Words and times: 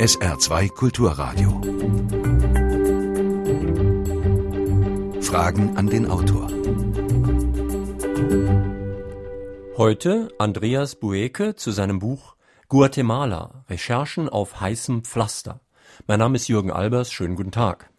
SR2 0.00 0.70
Kulturradio. 0.70 1.60
Fragen 5.20 5.76
an 5.76 5.88
den 5.88 6.10
Autor. 6.10 6.48
Heute 9.76 10.30
Andreas 10.38 10.94
Bueke 10.94 11.54
zu 11.54 11.70
seinem 11.70 11.98
Buch 11.98 12.36
Guatemala, 12.68 13.66
Recherchen 13.68 14.30
auf 14.30 14.62
heißem 14.62 15.04
Pflaster. 15.04 15.60
Mein 16.06 16.20
Name 16.20 16.36
ist 16.36 16.48
Jürgen 16.48 16.70
Albers, 16.70 17.12
schönen 17.12 17.36
guten 17.36 17.52
Tag. 17.52 17.90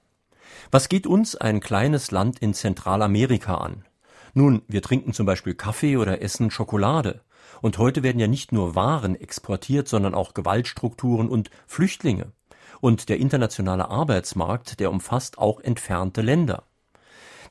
Was 0.72 0.90
geht 0.90 1.06
uns 1.06 1.36
ein 1.36 1.60
kleines 1.60 2.10
Land 2.10 2.40
in 2.40 2.56
Zentralamerika 2.56 3.58
an? 3.58 3.86
Nun, 4.34 4.64
wir 4.68 4.82
trinken 4.82 5.14
zum 5.14 5.28
Beispiel 5.28 5.54
Kaffee 5.54 5.98
oder 5.98 6.24
essen 6.24 6.50
Schokolade. 6.50 7.22
Und 7.62 7.78
heute 7.78 8.04
werden 8.04 8.20
ja 8.20 8.28
nicht 8.28 8.52
nur 8.52 8.76
Waren 8.76 9.16
exportiert, 9.16 9.88
sondern 9.88 10.14
auch 10.14 10.34
Gewaltstrukturen 10.34 11.30
und 11.30 11.50
Flüchtlinge. 11.68 12.32
Und 12.80 13.10
der 13.10 13.18
internationale 13.18 13.90
Arbeitsmarkt, 13.90 14.80
der 14.80 14.92
umfasst 14.92 15.38
auch 15.38 15.60
entfernte 15.60 16.22
Länder. 16.22 16.64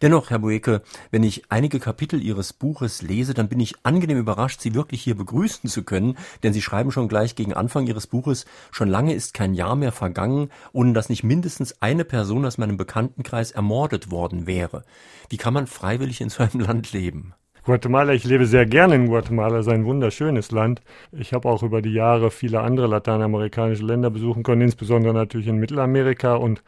Dennoch, 0.03 0.31
Herr 0.31 0.39
Bueke, 0.39 0.81
wenn 1.11 1.23
ich 1.23 1.51
einige 1.51 1.79
Kapitel 1.79 2.23
Ihres 2.23 2.55
Buches 2.55 3.03
lese, 3.03 3.35
dann 3.35 3.51
bin 3.51 3.61
ich 3.61 3.75
angenehm 3.83 4.17
überrascht, 4.17 4.63
Sie 4.63 4.75
wirklich 4.75 5.03
hier 5.03 5.15
begrüßen 5.15 5.69
zu 5.69 5.83
können, 5.83 6.17
denn 6.43 6.55
Sie 6.55 6.63
schreiben 6.63 6.91
schon 6.91 7.07
gleich 7.07 7.35
gegen 7.35 7.53
Anfang 7.53 7.87
Ihres 7.87 8.07
Buches, 8.07 8.47
schon 8.71 8.89
lange 8.89 9.13
ist 9.13 9.35
kein 9.35 9.53
Jahr 9.53 9.77
mehr 9.77 9.93
vergangen, 9.93 10.49
ohne 10.73 10.95
dass 10.95 11.11
nicht 11.11 11.23
mindestens 11.23 11.83
eine 11.83 12.07
Person 12.07 12.47
aus 12.47 12.57
meinem 12.57 12.79
Bekanntenkreis 12.79 13.51
ermordet 13.51 14.11
worden 14.11 14.47
wäre. 14.47 14.85
Wie 15.29 15.37
kann 15.37 15.53
man 15.53 15.67
freiwillig 15.67 16.23
in 16.23 16.31
so 16.31 16.43
einem 16.43 16.61
Land 16.61 16.93
leben? 16.93 17.35
Guatemala, 17.71 18.15
ich 18.15 18.25
lebe 18.25 18.47
sehr 18.47 18.67
gerne 18.67 18.97
in 18.97 19.07
Guatemala, 19.07 19.59
es 19.61 19.69
ist 19.69 19.73
ein 19.73 19.85
wunderschönes 19.85 20.51
Land. 20.51 20.83
Ich 21.13 21.33
habe 21.33 21.49
auch 21.49 21.63
über 21.63 21.83
die 21.83 21.93
Jahre 21.93 22.33
viele 22.33 22.63
andere 22.63 22.89
lateinamerikanische 22.89 23.85
Länder 23.85 24.11
besuchen 24.11 24.43
können, 24.43 24.63
insbesondere 24.63 25.15
natürlich 25.15 25.47
in 25.47 25.59
Mittelamerika 25.59 26.35
und 26.35 26.65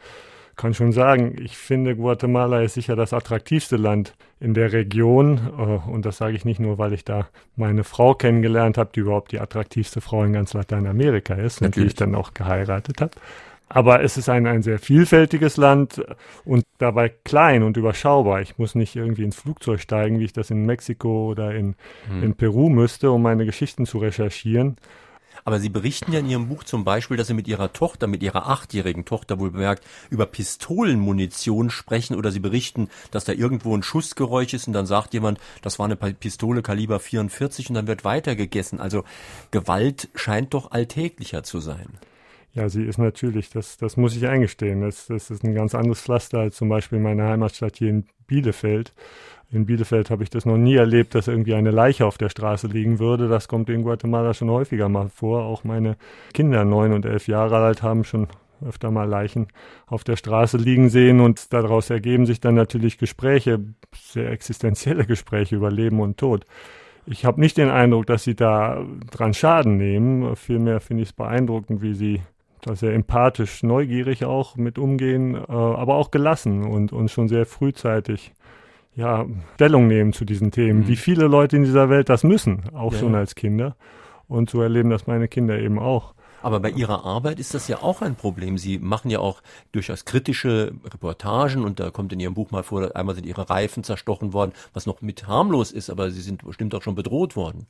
kann 0.55 0.73
schon 0.73 0.93
sagen, 0.93 1.35
ich 1.43 1.57
finde, 1.57 1.97
Guatemala 1.97 2.61
ist 2.61 2.75
sicher 2.75 2.95
das 2.95 3.11
attraktivste 3.11 3.75
Land 3.75 4.15
in 4.39 4.53
der 4.53 4.71
Region. 4.71 5.41
Äh, 5.57 5.89
und 5.91 6.05
das 6.05 6.15
sage 6.15 6.37
ich 6.37 6.45
nicht 6.45 6.61
nur, 6.61 6.77
weil 6.77 6.93
ich 6.93 7.03
da 7.03 7.27
meine 7.57 7.83
Frau 7.83 8.13
kennengelernt 8.13 8.77
habe, 8.77 8.91
die 8.95 9.01
überhaupt 9.01 9.33
die 9.33 9.41
attraktivste 9.41 9.99
Frau 9.99 10.23
in 10.23 10.31
ganz 10.31 10.53
Lateinamerika 10.53 11.33
ist 11.33 11.59
Natürlich. 11.59 11.65
und 11.65 11.75
die 11.75 11.87
ich 11.87 11.95
dann 11.95 12.15
auch 12.15 12.33
geheiratet 12.33 13.01
habe. 13.01 13.11
Aber 13.69 14.03
es 14.03 14.17
ist 14.17 14.29
ein, 14.29 14.45
ein 14.45 14.61
sehr 14.61 14.77
vielfältiges 14.77 15.57
Land 15.57 16.03
und 16.45 16.63
dabei 16.77 17.09
klein 17.09 17.63
und 17.63 17.77
überschaubar. 17.77 18.41
Ich 18.41 18.57
muss 18.57 18.75
nicht 18.75 18.95
irgendwie 18.95 19.23
ins 19.23 19.35
Flugzeug 19.35 19.79
steigen, 19.79 20.19
wie 20.19 20.25
ich 20.25 20.33
das 20.33 20.51
in 20.51 20.65
Mexiko 20.65 21.31
oder 21.31 21.55
in, 21.55 21.75
hm. 22.07 22.23
in 22.23 22.33
Peru 22.35 22.69
müsste, 22.69 23.11
um 23.11 23.21
meine 23.23 23.45
Geschichten 23.45 23.85
zu 23.85 23.97
recherchieren. 23.97 24.77
Aber 25.45 25.59
Sie 25.59 25.69
berichten 25.69 26.13
ja 26.13 26.19
in 26.19 26.29
Ihrem 26.29 26.47
Buch 26.47 26.63
zum 26.63 26.83
Beispiel, 26.83 27.17
dass 27.17 27.27
Sie 27.27 27.33
mit 27.33 27.47
Ihrer 27.47 27.73
Tochter, 27.73 28.07
mit 28.07 28.23
Ihrer 28.23 28.47
achtjährigen 28.47 29.05
Tochter 29.05 29.39
wohl 29.39 29.51
bemerkt, 29.51 29.83
über 30.09 30.25
Pistolenmunition 30.25 31.69
sprechen 31.69 32.15
oder 32.15 32.31
Sie 32.31 32.39
berichten, 32.39 32.89
dass 33.11 33.25
da 33.25 33.33
irgendwo 33.33 33.75
ein 33.75 33.83
Schussgeräusch 33.83 34.53
ist 34.53 34.67
und 34.67 34.73
dann 34.73 34.85
sagt 34.85 35.13
jemand, 35.13 35.39
das 35.61 35.79
war 35.79 35.85
eine 35.85 35.95
Pistole 35.95 36.61
Kaliber 36.61 36.99
44 36.99 37.69
und 37.69 37.75
dann 37.75 37.87
wird 37.87 38.05
weitergegessen. 38.05 38.79
Also 38.79 39.03
Gewalt 39.51 40.09
scheint 40.15 40.53
doch 40.53 40.71
alltäglicher 40.71 41.43
zu 41.43 41.59
sein. 41.59 41.87
Ja, 42.53 42.69
sie 42.69 42.83
ist 42.83 42.99
natürlich, 42.99 43.49
das, 43.49 43.77
das 43.77 43.97
muss 43.97 44.15
ich 44.15 44.27
eingestehen. 44.27 44.81
Das, 44.81 45.07
das 45.07 45.31
ist 45.31 45.43
ein 45.43 45.55
ganz 45.55 45.73
anderes 45.73 46.01
Pflaster 46.01 46.39
als 46.39 46.55
zum 46.55 46.69
Beispiel 46.69 46.99
meine 46.99 47.23
Heimatstadt 47.23 47.77
hier 47.77 47.89
in 47.89 48.05
Bielefeld. 48.27 48.93
In 49.51 49.65
Bielefeld 49.65 50.11
habe 50.11 50.23
ich 50.23 50.29
das 50.29 50.45
noch 50.45 50.57
nie 50.57 50.75
erlebt, 50.75 51.15
dass 51.15 51.27
irgendwie 51.27 51.55
eine 51.55 51.71
Leiche 51.71 52.05
auf 52.05 52.17
der 52.17 52.29
Straße 52.29 52.67
liegen 52.67 52.99
würde. 52.99 53.27
Das 53.27 53.47
kommt 53.47 53.69
in 53.69 53.83
Guatemala 53.83 54.33
schon 54.33 54.51
häufiger 54.51 54.87
mal 54.87 55.09
vor. 55.09 55.43
Auch 55.43 55.63
meine 55.63 55.97
Kinder, 56.33 56.63
neun 56.63 56.93
und 56.93 57.05
elf 57.05 57.27
Jahre 57.27 57.57
alt, 57.57 57.81
haben 57.81 58.03
schon 58.03 58.27
öfter 58.63 58.91
mal 58.91 59.07
Leichen 59.07 59.47
auf 59.87 60.03
der 60.03 60.15
Straße 60.15 60.57
liegen 60.57 60.89
sehen 60.89 61.19
und 61.19 61.53
daraus 61.53 61.89
ergeben 61.89 62.25
sich 62.25 62.39
dann 62.39 62.55
natürlich 62.55 62.97
Gespräche, 62.97 63.59
sehr 63.95 64.31
existenzielle 64.31 65.05
Gespräche 65.05 65.55
über 65.55 65.71
Leben 65.71 65.99
und 65.99 66.17
Tod. 66.17 66.45
Ich 67.05 67.25
habe 67.25 67.41
nicht 67.41 67.57
den 67.57 67.69
Eindruck, 67.69 68.05
dass 68.05 68.23
sie 68.23 68.35
da 68.35 68.85
dran 69.11 69.33
Schaden 69.33 69.77
nehmen. 69.77 70.35
Vielmehr 70.35 70.79
finde 70.79 71.03
ich 71.03 71.09
es 71.09 71.13
beeindruckend, 71.13 71.81
wie 71.81 71.93
sie 71.93 72.21
da 72.67 72.75
sehr 72.75 72.93
empathisch, 72.93 73.63
neugierig 73.63 74.25
auch 74.25 74.55
mit 74.55 74.77
umgehen, 74.77 75.35
äh, 75.35 75.51
aber 75.51 75.95
auch 75.95 76.11
gelassen 76.11 76.63
und, 76.63 76.91
und 76.93 77.09
schon 77.11 77.27
sehr 77.27 77.45
frühzeitig 77.45 78.33
ja, 78.95 79.25
Stellung 79.55 79.87
nehmen 79.87 80.13
zu 80.13 80.25
diesen 80.25 80.51
Themen, 80.51 80.81
mhm. 80.81 80.87
wie 80.87 80.95
viele 80.95 81.27
Leute 81.27 81.55
in 81.55 81.63
dieser 81.63 81.89
Welt 81.89 82.09
das 82.09 82.23
müssen, 82.23 82.63
auch 82.73 82.93
ja. 82.93 82.99
schon 82.99 83.15
als 83.15 83.35
Kinder. 83.35 83.75
Und 84.27 84.49
so 84.49 84.61
erleben 84.61 84.89
das 84.89 85.07
meine 85.07 85.27
Kinder 85.27 85.59
eben 85.59 85.79
auch. 85.79 86.13
Aber 86.41 86.59
bei 86.59 86.71
Ihrer 86.71 87.05
Arbeit 87.05 87.39
ist 87.39 87.53
das 87.53 87.69
ja 87.69 87.81
auch 87.81 88.01
ein 88.01 88.15
Problem. 88.15 88.57
Sie 88.57 88.77
machen 88.77 89.09
ja 89.09 89.19
auch 89.19 89.41
durchaus 89.71 90.03
kritische 90.03 90.73
Reportagen 90.83 91.63
und 91.63 91.79
da 91.79 91.89
kommt 91.89 92.11
in 92.11 92.19
Ihrem 92.19 92.33
Buch 92.33 92.51
mal 92.51 92.63
vor, 92.63 92.95
einmal 92.95 93.15
sind 93.15 93.25
Ihre 93.25 93.49
Reifen 93.49 93.83
zerstochen 93.83 94.33
worden, 94.33 94.51
was 94.73 94.85
noch 94.85 95.01
mit 95.01 95.25
harmlos 95.25 95.71
ist, 95.71 95.89
aber 95.89 96.11
Sie 96.11 96.21
sind 96.21 96.43
bestimmt 96.43 96.75
auch 96.75 96.81
schon 96.81 96.95
bedroht 96.95 97.37
worden. 97.37 97.65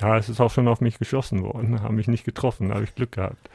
Ja, 0.00 0.16
es 0.16 0.30
ist 0.30 0.40
auch 0.40 0.50
schon 0.50 0.68
auf 0.68 0.80
mich 0.80 0.98
geschossen 0.98 1.42
worden, 1.42 1.82
haben 1.82 1.96
mich 1.96 2.08
nicht 2.08 2.24
getroffen, 2.24 2.68
da 2.68 2.76
habe 2.76 2.84
ich 2.84 2.94
Glück 2.94 3.12
gehabt. 3.12 3.50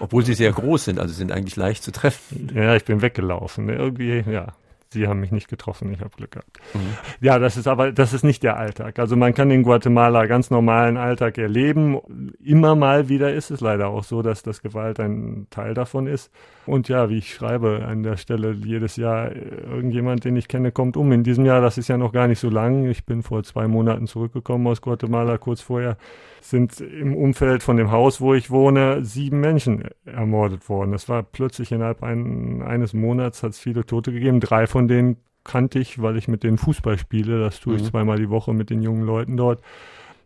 Obwohl 0.00 0.24
sie 0.24 0.34
sehr 0.34 0.52
groß 0.52 0.84
sind, 0.84 0.98
also 0.98 1.14
sind 1.14 1.32
eigentlich 1.32 1.56
leicht 1.56 1.82
zu 1.82 1.92
treffen. 1.92 2.50
Ja, 2.54 2.76
ich 2.76 2.84
bin 2.84 3.02
weggelaufen. 3.02 3.68
Irgendwie, 3.68 4.24
ja, 4.30 4.54
Sie 4.96 5.08
haben 5.08 5.20
mich 5.20 5.30
nicht 5.30 5.48
getroffen, 5.48 5.92
ich 5.92 6.00
habe 6.00 6.16
Glück 6.16 6.30
gehabt. 6.30 6.58
Mhm. 6.72 6.96
Ja, 7.20 7.38
das 7.38 7.58
ist 7.58 7.68
aber, 7.68 7.92
das 7.92 8.14
ist 8.14 8.24
nicht 8.24 8.42
der 8.42 8.56
Alltag. 8.56 8.98
Also 8.98 9.14
man 9.14 9.34
kann 9.34 9.50
in 9.50 9.62
Guatemala 9.62 10.24
ganz 10.24 10.50
normalen 10.50 10.96
Alltag 10.96 11.36
erleben. 11.36 12.00
Immer 12.42 12.74
mal 12.76 13.10
wieder 13.10 13.34
ist 13.34 13.50
es 13.50 13.60
leider 13.60 13.88
auch 13.88 14.04
so, 14.04 14.22
dass 14.22 14.42
das 14.42 14.62
Gewalt 14.62 14.98
ein 14.98 15.48
Teil 15.50 15.74
davon 15.74 16.06
ist. 16.06 16.32
Und 16.64 16.88
ja, 16.88 17.10
wie 17.10 17.18
ich 17.18 17.34
schreibe 17.34 17.84
an 17.86 18.04
der 18.04 18.16
Stelle 18.16 18.52
jedes 18.52 18.96
Jahr, 18.96 19.36
irgendjemand, 19.36 20.24
den 20.24 20.34
ich 20.34 20.48
kenne, 20.48 20.72
kommt 20.72 20.96
um. 20.96 21.12
In 21.12 21.24
diesem 21.24 21.44
Jahr, 21.44 21.60
das 21.60 21.76
ist 21.76 21.88
ja 21.88 21.98
noch 21.98 22.12
gar 22.12 22.26
nicht 22.26 22.40
so 22.40 22.48
lang. 22.48 22.86
Ich 22.86 23.04
bin 23.04 23.22
vor 23.22 23.42
zwei 23.42 23.68
Monaten 23.68 24.06
zurückgekommen 24.06 24.66
aus 24.66 24.80
Guatemala, 24.80 25.36
kurz 25.36 25.60
vorher 25.60 25.98
sind 26.40 26.80
im 26.80 27.16
Umfeld 27.16 27.62
von 27.62 27.76
dem 27.76 27.90
Haus, 27.90 28.20
wo 28.20 28.34
ich 28.34 28.50
wohne, 28.50 29.04
sieben 29.04 29.40
Menschen 29.40 29.84
ermordet 30.04 30.68
worden. 30.68 30.92
Das 30.92 31.08
war 31.08 31.22
plötzlich 31.22 31.72
innerhalb 31.72 32.02
ein, 32.02 32.62
eines 32.62 32.94
Monats 32.94 33.42
hat 33.42 33.50
es 33.50 33.58
viele 33.58 33.84
Tote 33.84 34.12
gegeben. 34.12 34.40
Drei 34.40 34.66
von 34.66 34.85
denen 34.88 35.16
kannte 35.44 35.78
ich, 35.78 36.02
weil 36.02 36.16
ich 36.16 36.28
mit 36.28 36.42
denen 36.42 36.58
Fußball 36.58 36.98
spiele. 36.98 37.40
Das 37.40 37.60
tue 37.60 37.76
ich 37.76 37.82
mhm. 37.82 37.86
zweimal 37.86 38.18
die 38.18 38.30
Woche 38.30 38.52
mit 38.52 38.70
den 38.70 38.82
jungen 38.82 39.02
Leuten 39.02 39.36
dort. 39.36 39.62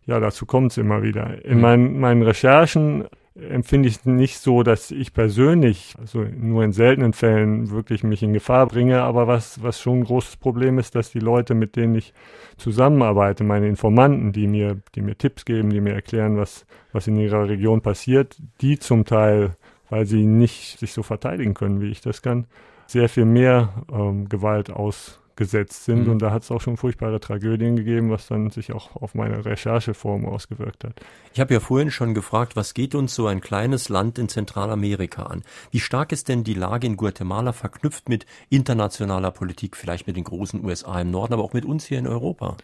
Ja, 0.05 0.19
dazu 0.19 0.45
kommt 0.45 0.71
es 0.71 0.77
immer 0.77 1.03
wieder. 1.03 1.45
In 1.45 1.57
mhm. 1.57 1.61
meinen, 1.61 1.99
meinen 1.99 2.23
Recherchen 2.23 3.05
empfinde 3.35 3.87
ich 3.87 3.97
es 3.97 4.05
nicht 4.05 4.39
so, 4.39 4.61
dass 4.61 4.91
ich 4.91 5.13
persönlich, 5.13 5.95
also 5.97 6.23
nur 6.23 6.63
in 6.63 6.73
seltenen 6.73 7.13
Fällen 7.13 7.71
wirklich 7.71 8.03
mich 8.03 8.23
in 8.23 8.33
Gefahr 8.33 8.67
bringe, 8.67 9.01
aber 9.03 9.25
was, 9.27 9.63
was 9.63 9.79
schon 9.79 9.99
ein 9.99 10.03
großes 10.03 10.37
Problem 10.37 10.77
ist, 10.79 10.95
dass 10.95 11.11
die 11.11 11.19
Leute, 11.19 11.53
mit 11.53 11.75
denen 11.77 11.95
ich 11.95 12.13
zusammenarbeite, 12.57 13.43
meine 13.45 13.67
Informanten, 13.67 14.33
die 14.33 14.47
mir, 14.47 14.81
die 14.95 15.01
mir 15.01 15.17
Tipps 15.17 15.45
geben, 15.45 15.69
die 15.69 15.79
mir 15.79 15.93
erklären, 15.93 16.37
was, 16.37 16.65
was 16.91 17.07
in 17.07 17.17
ihrer 17.17 17.47
Region 17.47 17.81
passiert, 17.81 18.37
die 18.59 18.77
zum 18.77 19.05
Teil, 19.05 19.55
weil 19.89 20.05
sie 20.05 20.25
nicht 20.25 20.79
sich 20.79 20.91
so 20.91 21.01
verteidigen 21.01 21.53
können, 21.53 21.79
wie 21.79 21.89
ich 21.89 22.01
das 22.01 22.21
kann, 22.21 22.47
sehr 22.91 23.09
viel 23.09 23.25
mehr 23.25 23.85
ähm, 23.91 24.29
Gewalt 24.29 24.69
aus 24.69 25.21
gesetzt 25.35 25.85
sind. 25.85 26.05
Mhm. 26.05 26.11
Und 26.11 26.21
da 26.21 26.31
hat 26.31 26.43
es 26.43 26.51
auch 26.51 26.61
schon 26.61 26.77
furchtbare 26.77 27.19
Tragödien 27.19 27.75
gegeben, 27.75 28.11
was 28.11 28.27
dann 28.27 28.51
sich 28.51 28.73
auch 28.73 28.95
auf 28.95 29.15
meine 29.15 29.43
Rechercheform 29.43 30.25
ausgewirkt 30.25 30.83
hat. 30.83 31.01
Ich 31.33 31.39
habe 31.39 31.53
ja 31.53 31.59
vorhin 31.59 31.89
schon 31.89 32.13
gefragt, 32.13 32.55
was 32.55 32.75
geht 32.75 32.93
uns 32.93 33.15
so 33.15 33.25
ein 33.25 33.41
kleines 33.41 33.89
Land 33.89 34.19
in 34.19 34.29
Zentralamerika 34.29 35.23
an? 35.23 35.41
Wie 35.71 35.79
stark 35.79 36.11
ist 36.11 36.27
denn 36.27 36.43
die 36.43 36.53
Lage 36.53 36.85
in 36.85 36.95
Guatemala 36.95 37.53
verknüpft 37.53 38.07
mit 38.07 38.27
internationaler 38.49 39.31
Politik, 39.31 39.75
vielleicht 39.75 40.05
mit 40.05 40.15
den 40.15 40.25
großen 40.25 40.63
USA 40.63 41.01
im 41.01 41.09
Norden, 41.09 41.33
aber 41.33 41.43
auch 41.43 41.53
mit 41.53 41.65
uns 41.65 41.85
hier 41.85 41.97
in 41.97 42.07
Europa? 42.07 42.57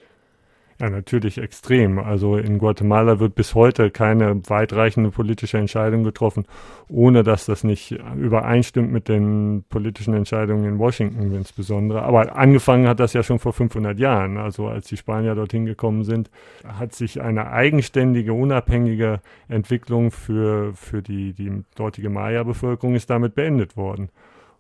Ja, 0.79 0.91
natürlich 0.91 1.39
extrem. 1.39 1.97
Also 1.97 2.37
in 2.37 2.59
Guatemala 2.59 3.19
wird 3.19 3.33
bis 3.33 3.55
heute 3.55 3.89
keine 3.89 4.47
weitreichende 4.47 5.09
politische 5.09 5.57
Entscheidung 5.57 6.03
getroffen, 6.03 6.45
ohne 6.87 7.23
dass 7.23 7.47
das 7.47 7.63
nicht 7.63 7.97
übereinstimmt 8.15 8.91
mit 8.91 9.07
den 9.07 9.65
politischen 9.69 10.13
Entscheidungen 10.13 10.65
in 10.65 10.77
Washington 10.77 11.33
insbesondere. 11.33 12.03
Aber 12.03 12.35
angefangen 12.35 12.87
hat 12.87 12.99
das 12.99 13.13
ja 13.13 13.23
schon 13.23 13.39
vor 13.39 13.53
500 13.53 13.97
Jahren. 13.97 14.37
Also 14.37 14.67
als 14.67 14.87
die 14.87 14.97
Spanier 14.97 15.33
dorthin 15.33 15.65
gekommen 15.65 16.03
sind, 16.03 16.29
hat 16.63 16.93
sich 16.93 17.21
eine 17.21 17.49
eigenständige, 17.49 18.33
unabhängige 18.33 19.19
Entwicklung 19.47 20.11
für, 20.11 20.73
für 20.75 21.01
die, 21.01 21.33
die 21.33 21.63
dortige 21.73 22.11
Maya-Bevölkerung 22.11 22.93
ist 22.93 23.09
damit 23.09 23.33
beendet 23.33 23.77
worden. 23.77 24.09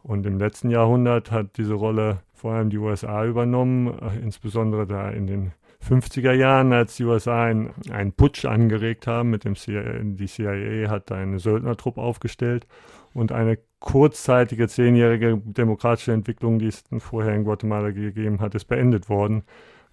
Und 0.01 0.25
im 0.25 0.39
letzten 0.39 0.71
Jahrhundert 0.71 1.31
hat 1.31 1.57
diese 1.57 1.75
Rolle 1.75 2.21
vor 2.33 2.53
allem 2.53 2.71
die 2.71 2.77
USA 2.79 3.23
übernommen, 3.23 3.87
äh, 3.87 4.17
insbesondere 4.23 4.87
da 4.87 5.09
in 5.09 5.27
den 5.27 5.51
50er 5.83 6.33
Jahren, 6.33 6.73
als 6.73 6.97
die 6.97 7.03
USA 7.03 7.45
einen, 7.45 7.73
einen 7.91 8.11
Putsch 8.11 8.45
angeregt 8.45 9.07
haben 9.07 9.29
mit 9.29 9.43
dem 9.43 9.55
CIA, 9.55 9.99
die 10.03 10.27
CIA 10.27 10.89
hat 10.89 11.11
eine 11.11 11.39
Söldnertruppe 11.39 12.01
aufgestellt 12.01 12.67
und 13.13 13.31
eine 13.31 13.57
kurzzeitige 13.79 14.67
zehnjährige 14.67 15.37
demokratische 15.37 16.13
Entwicklung, 16.13 16.59
die 16.59 16.67
es 16.67 16.83
vorher 16.99 17.35
in 17.35 17.43
Guatemala 17.43 17.91
gegeben 17.91 18.39
hat, 18.39 18.55
ist 18.55 18.65
beendet 18.65 19.07
worden, 19.07 19.43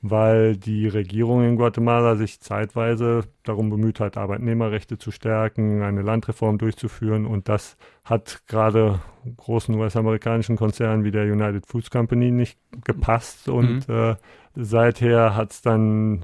weil 0.00 0.56
die 0.56 0.88
Regierung 0.88 1.44
in 1.44 1.56
Guatemala 1.56 2.16
sich 2.16 2.40
zeitweise 2.40 3.24
darum 3.42 3.70
bemüht 3.70 4.00
hat, 4.00 4.16
Arbeitnehmerrechte 4.16 4.98
zu 4.98 5.10
stärken, 5.10 5.82
eine 5.82 6.02
Landreform 6.02 6.58
durchzuführen 6.58 7.26
und 7.26 7.48
das 7.48 7.76
hat 8.04 8.42
gerade 8.46 9.00
großen 9.36 9.74
US-amerikanischen 9.74 10.56
Konzernen 10.56 11.04
wie 11.04 11.10
der 11.10 11.24
United 11.24 11.66
Foods 11.66 11.90
Company 11.90 12.30
nicht 12.30 12.58
gepasst 12.84 13.48
und 13.48 13.88
mhm. 13.88 13.94
äh, 13.94 14.16
seither 14.54 15.34
hat 15.34 15.52
es 15.52 15.62
dann 15.62 16.22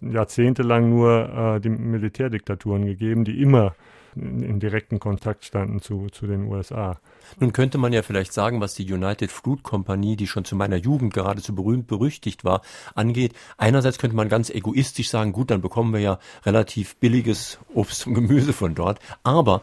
jahrzehntelang 0.00 0.90
nur 0.90 1.56
äh, 1.56 1.60
die 1.60 1.70
Militärdiktaturen 1.70 2.86
gegeben, 2.86 3.24
die 3.24 3.40
immer 3.40 3.74
in, 4.16 4.42
in 4.42 4.60
direkten 4.60 4.98
Kontakt 4.98 5.44
standen 5.44 5.80
zu, 5.80 6.08
zu 6.10 6.26
den 6.26 6.44
USA. 6.44 7.00
Nun 7.38 7.52
könnte 7.52 7.78
man 7.78 7.92
ja 7.92 8.02
vielleicht 8.02 8.32
sagen, 8.32 8.60
was 8.60 8.74
die 8.74 8.90
United 8.90 9.30
Fruit 9.30 9.62
Company, 9.62 10.16
die 10.16 10.26
schon 10.26 10.44
zu 10.44 10.56
meiner 10.56 10.76
Jugend 10.76 11.14
geradezu 11.14 11.54
berühmt 11.54 11.86
berüchtigt 11.86 12.44
war, 12.44 12.62
angeht. 12.94 13.34
Einerseits 13.56 13.98
könnte 13.98 14.16
man 14.16 14.28
ganz 14.28 14.50
egoistisch 14.50 15.10
sagen, 15.10 15.32
gut, 15.32 15.50
dann 15.50 15.60
bekommen 15.60 15.92
wir 15.92 16.00
ja 16.00 16.18
relativ 16.44 16.96
billiges 16.96 17.58
Obst 17.74 18.06
und 18.06 18.14
Gemüse 18.14 18.52
von 18.52 18.74
dort. 18.74 18.98
Aber 19.22 19.62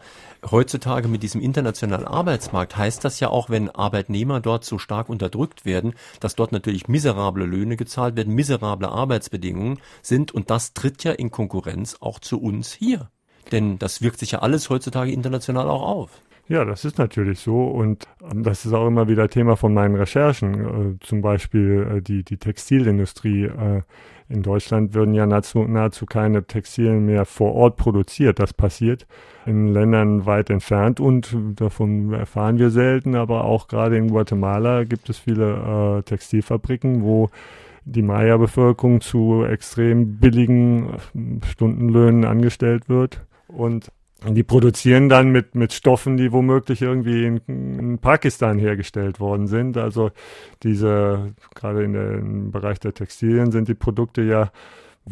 heutzutage 0.50 1.08
mit 1.08 1.22
diesem 1.22 1.40
internationalen 1.40 2.06
Arbeitsmarkt 2.06 2.76
heißt 2.76 3.04
das 3.04 3.20
ja 3.20 3.28
auch, 3.28 3.50
wenn 3.50 3.70
Arbeitnehmer 3.70 4.40
dort 4.40 4.64
so 4.64 4.78
stark 4.78 5.08
unterdrückt 5.08 5.64
werden, 5.64 5.94
dass 6.20 6.34
dort 6.34 6.52
natürlich 6.52 6.88
miserable 6.88 7.44
Löhne 7.44 7.76
gezahlt 7.76 8.16
werden, 8.16 8.34
miserable 8.34 8.88
Arbeitsbedingungen 8.88 9.80
sind 10.02 10.32
und 10.32 10.50
das 10.50 10.72
tritt 10.74 11.04
ja 11.04 11.12
in 11.12 11.30
Konkurrenz 11.30 11.96
auch 12.00 12.18
zu 12.18 12.40
uns 12.40 12.72
hier. 12.72 13.10
Denn 13.52 13.78
das 13.78 14.02
wirkt 14.02 14.18
sich 14.18 14.32
ja 14.32 14.40
alles 14.40 14.70
heutzutage 14.70 15.12
international 15.12 15.68
auch 15.68 15.82
auf. 15.82 16.22
Ja, 16.48 16.64
das 16.64 16.86
ist 16.86 16.96
natürlich 16.96 17.40
so 17.40 17.66
und 17.66 18.08
ähm, 18.22 18.42
das 18.42 18.64
ist 18.64 18.72
auch 18.72 18.86
immer 18.86 19.06
wieder 19.06 19.28
Thema 19.28 19.56
von 19.56 19.74
meinen 19.74 19.96
Recherchen. 19.96 20.94
Äh, 20.96 21.04
zum 21.04 21.20
Beispiel 21.20 21.96
äh, 21.96 22.02
die, 22.02 22.24
die 22.24 22.38
Textilindustrie. 22.38 23.44
Äh, 23.44 23.82
in 24.30 24.42
Deutschland 24.42 24.92
würden 24.92 25.14
ja 25.14 25.24
nahezu, 25.24 25.60
nahezu 25.60 26.04
keine 26.04 26.44
Textilien 26.44 27.06
mehr 27.06 27.24
vor 27.24 27.54
Ort 27.54 27.76
produziert. 27.76 28.38
Das 28.38 28.52
passiert 28.52 29.06
in 29.46 29.68
Ländern 29.68 30.26
weit 30.26 30.50
entfernt 30.50 31.00
und 31.00 31.34
davon 31.54 32.12
erfahren 32.12 32.58
wir 32.58 32.68
selten, 32.68 33.14
aber 33.14 33.44
auch 33.44 33.68
gerade 33.68 33.96
in 33.96 34.08
Guatemala 34.08 34.84
gibt 34.84 35.08
es 35.08 35.16
viele 35.16 36.02
Textilfabriken, 36.04 37.02
wo 37.02 37.30
die 37.86 38.02
Maya-Bevölkerung 38.02 39.00
zu 39.00 39.44
extrem 39.44 40.18
billigen 40.18 40.90
Stundenlöhnen 41.50 42.26
angestellt 42.26 42.90
wird. 42.90 43.26
Und 43.48 43.90
die 44.26 44.42
produzieren 44.42 45.08
dann 45.08 45.30
mit, 45.30 45.54
mit 45.54 45.72
Stoffen, 45.72 46.16
die 46.16 46.32
womöglich 46.32 46.82
irgendwie 46.82 47.24
in, 47.24 47.40
in 47.46 47.98
Pakistan 47.98 48.58
hergestellt 48.58 49.20
worden 49.20 49.46
sind. 49.46 49.76
Also 49.76 50.10
diese, 50.62 51.34
gerade 51.54 51.84
in 51.84 51.92
der, 51.92 52.14
im 52.14 52.50
Bereich 52.50 52.80
der 52.80 52.94
Textilien 52.94 53.52
sind 53.52 53.68
die 53.68 53.74
Produkte 53.74 54.22
ja 54.22 54.50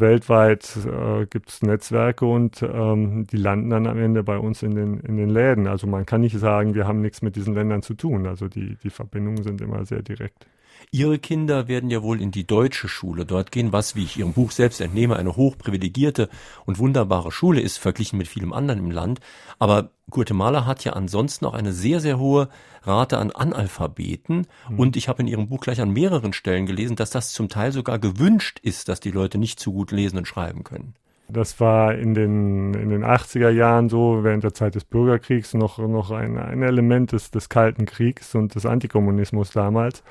weltweit 0.00 0.76
äh, 0.86 1.26
gibt 1.26 1.50
es 1.50 1.62
Netzwerke 1.62 2.26
und 2.26 2.62
ähm, 2.62 3.26
die 3.26 3.36
landen 3.36 3.70
dann 3.70 3.86
am 3.86 3.98
Ende 3.98 4.22
bei 4.22 4.38
uns 4.38 4.62
in 4.62 4.74
den, 4.74 5.00
in 5.00 5.16
den 5.16 5.30
Läden. 5.30 5.66
Also 5.66 5.86
man 5.86 6.06
kann 6.06 6.20
nicht 6.20 6.38
sagen, 6.38 6.74
wir 6.74 6.86
haben 6.86 7.00
nichts 7.00 7.22
mit 7.22 7.36
diesen 7.36 7.54
Ländern 7.54 7.82
zu 7.82 7.94
tun. 7.94 8.26
Also 8.26 8.48
die, 8.48 8.76
die 8.82 8.90
Verbindungen 8.90 9.42
sind 9.42 9.60
immer 9.60 9.84
sehr 9.84 10.02
direkt. 10.02 10.46
Ihre 10.90 11.18
Kinder 11.18 11.68
werden 11.68 11.90
ja 11.90 12.02
wohl 12.02 12.20
in 12.20 12.30
die 12.30 12.46
deutsche 12.46 12.88
Schule 12.88 13.26
dort 13.26 13.52
gehen, 13.52 13.72
was, 13.72 13.96
wie 13.96 14.04
ich 14.04 14.16
Ihrem 14.16 14.32
Buch 14.32 14.50
selbst 14.50 14.80
entnehme, 14.80 15.16
eine 15.16 15.36
hochprivilegierte 15.36 16.28
und 16.64 16.78
wunderbare 16.78 17.32
Schule 17.32 17.60
ist, 17.60 17.78
verglichen 17.78 18.18
mit 18.18 18.28
vielem 18.28 18.52
anderen 18.52 18.80
im 18.80 18.90
Land. 18.90 19.20
Aber 19.58 19.90
Guatemala 20.10 20.64
hat 20.66 20.84
ja 20.84 20.92
ansonsten 20.92 21.44
auch 21.46 21.54
eine 21.54 21.72
sehr, 21.72 22.00
sehr 22.00 22.18
hohe 22.18 22.48
Rate 22.82 23.18
an 23.18 23.32
Analphabeten. 23.32 24.46
Mhm. 24.70 24.78
Und 24.78 24.96
ich 24.96 25.08
habe 25.08 25.22
in 25.22 25.28
Ihrem 25.28 25.48
Buch 25.48 25.60
gleich 25.60 25.80
an 25.80 25.90
mehreren 25.90 26.32
Stellen 26.32 26.66
gelesen, 26.66 26.96
dass 26.96 27.10
das 27.10 27.32
zum 27.32 27.48
Teil 27.48 27.72
sogar 27.72 27.98
gewünscht 27.98 28.60
ist, 28.62 28.88
dass 28.88 29.00
die 29.00 29.10
Leute 29.10 29.38
nicht 29.38 29.60
so 29.60 29.72
gut 29.72 29.90
lesen 29.90 30.18
und 30.18 30.28
schreiben 30.28 30.64
können. 30.64 30.94
Das 31.28 31.58
war 31.58 31.94
in 31.94 32.14
den, 32.14 32.74
in 32.74 32.88
den 32.88 33.04
80er 33.04 33.50
Jahren 33.50 33.88
so, 33.88 34.22
während 34.22 34.44
der 34.44 34.54
Zeit 34.54 34.76
des 34.76 34.84
Bürgerkriegs, 34.84 35.54
noch, 35.54 35.78
noch 35.78 36.12
ein, 36.12 36.38
ein 36.38 36.62
Element 36.62 37.12
des, 37.12 37.32
des 37.32 37.48
Kalten 37.48 37.84
Kriegs 37.84 38.34
und 38.36 38.54
des 38.54 38.64
Antikommunismus 38.64 39.50
damals. 39.50 40.04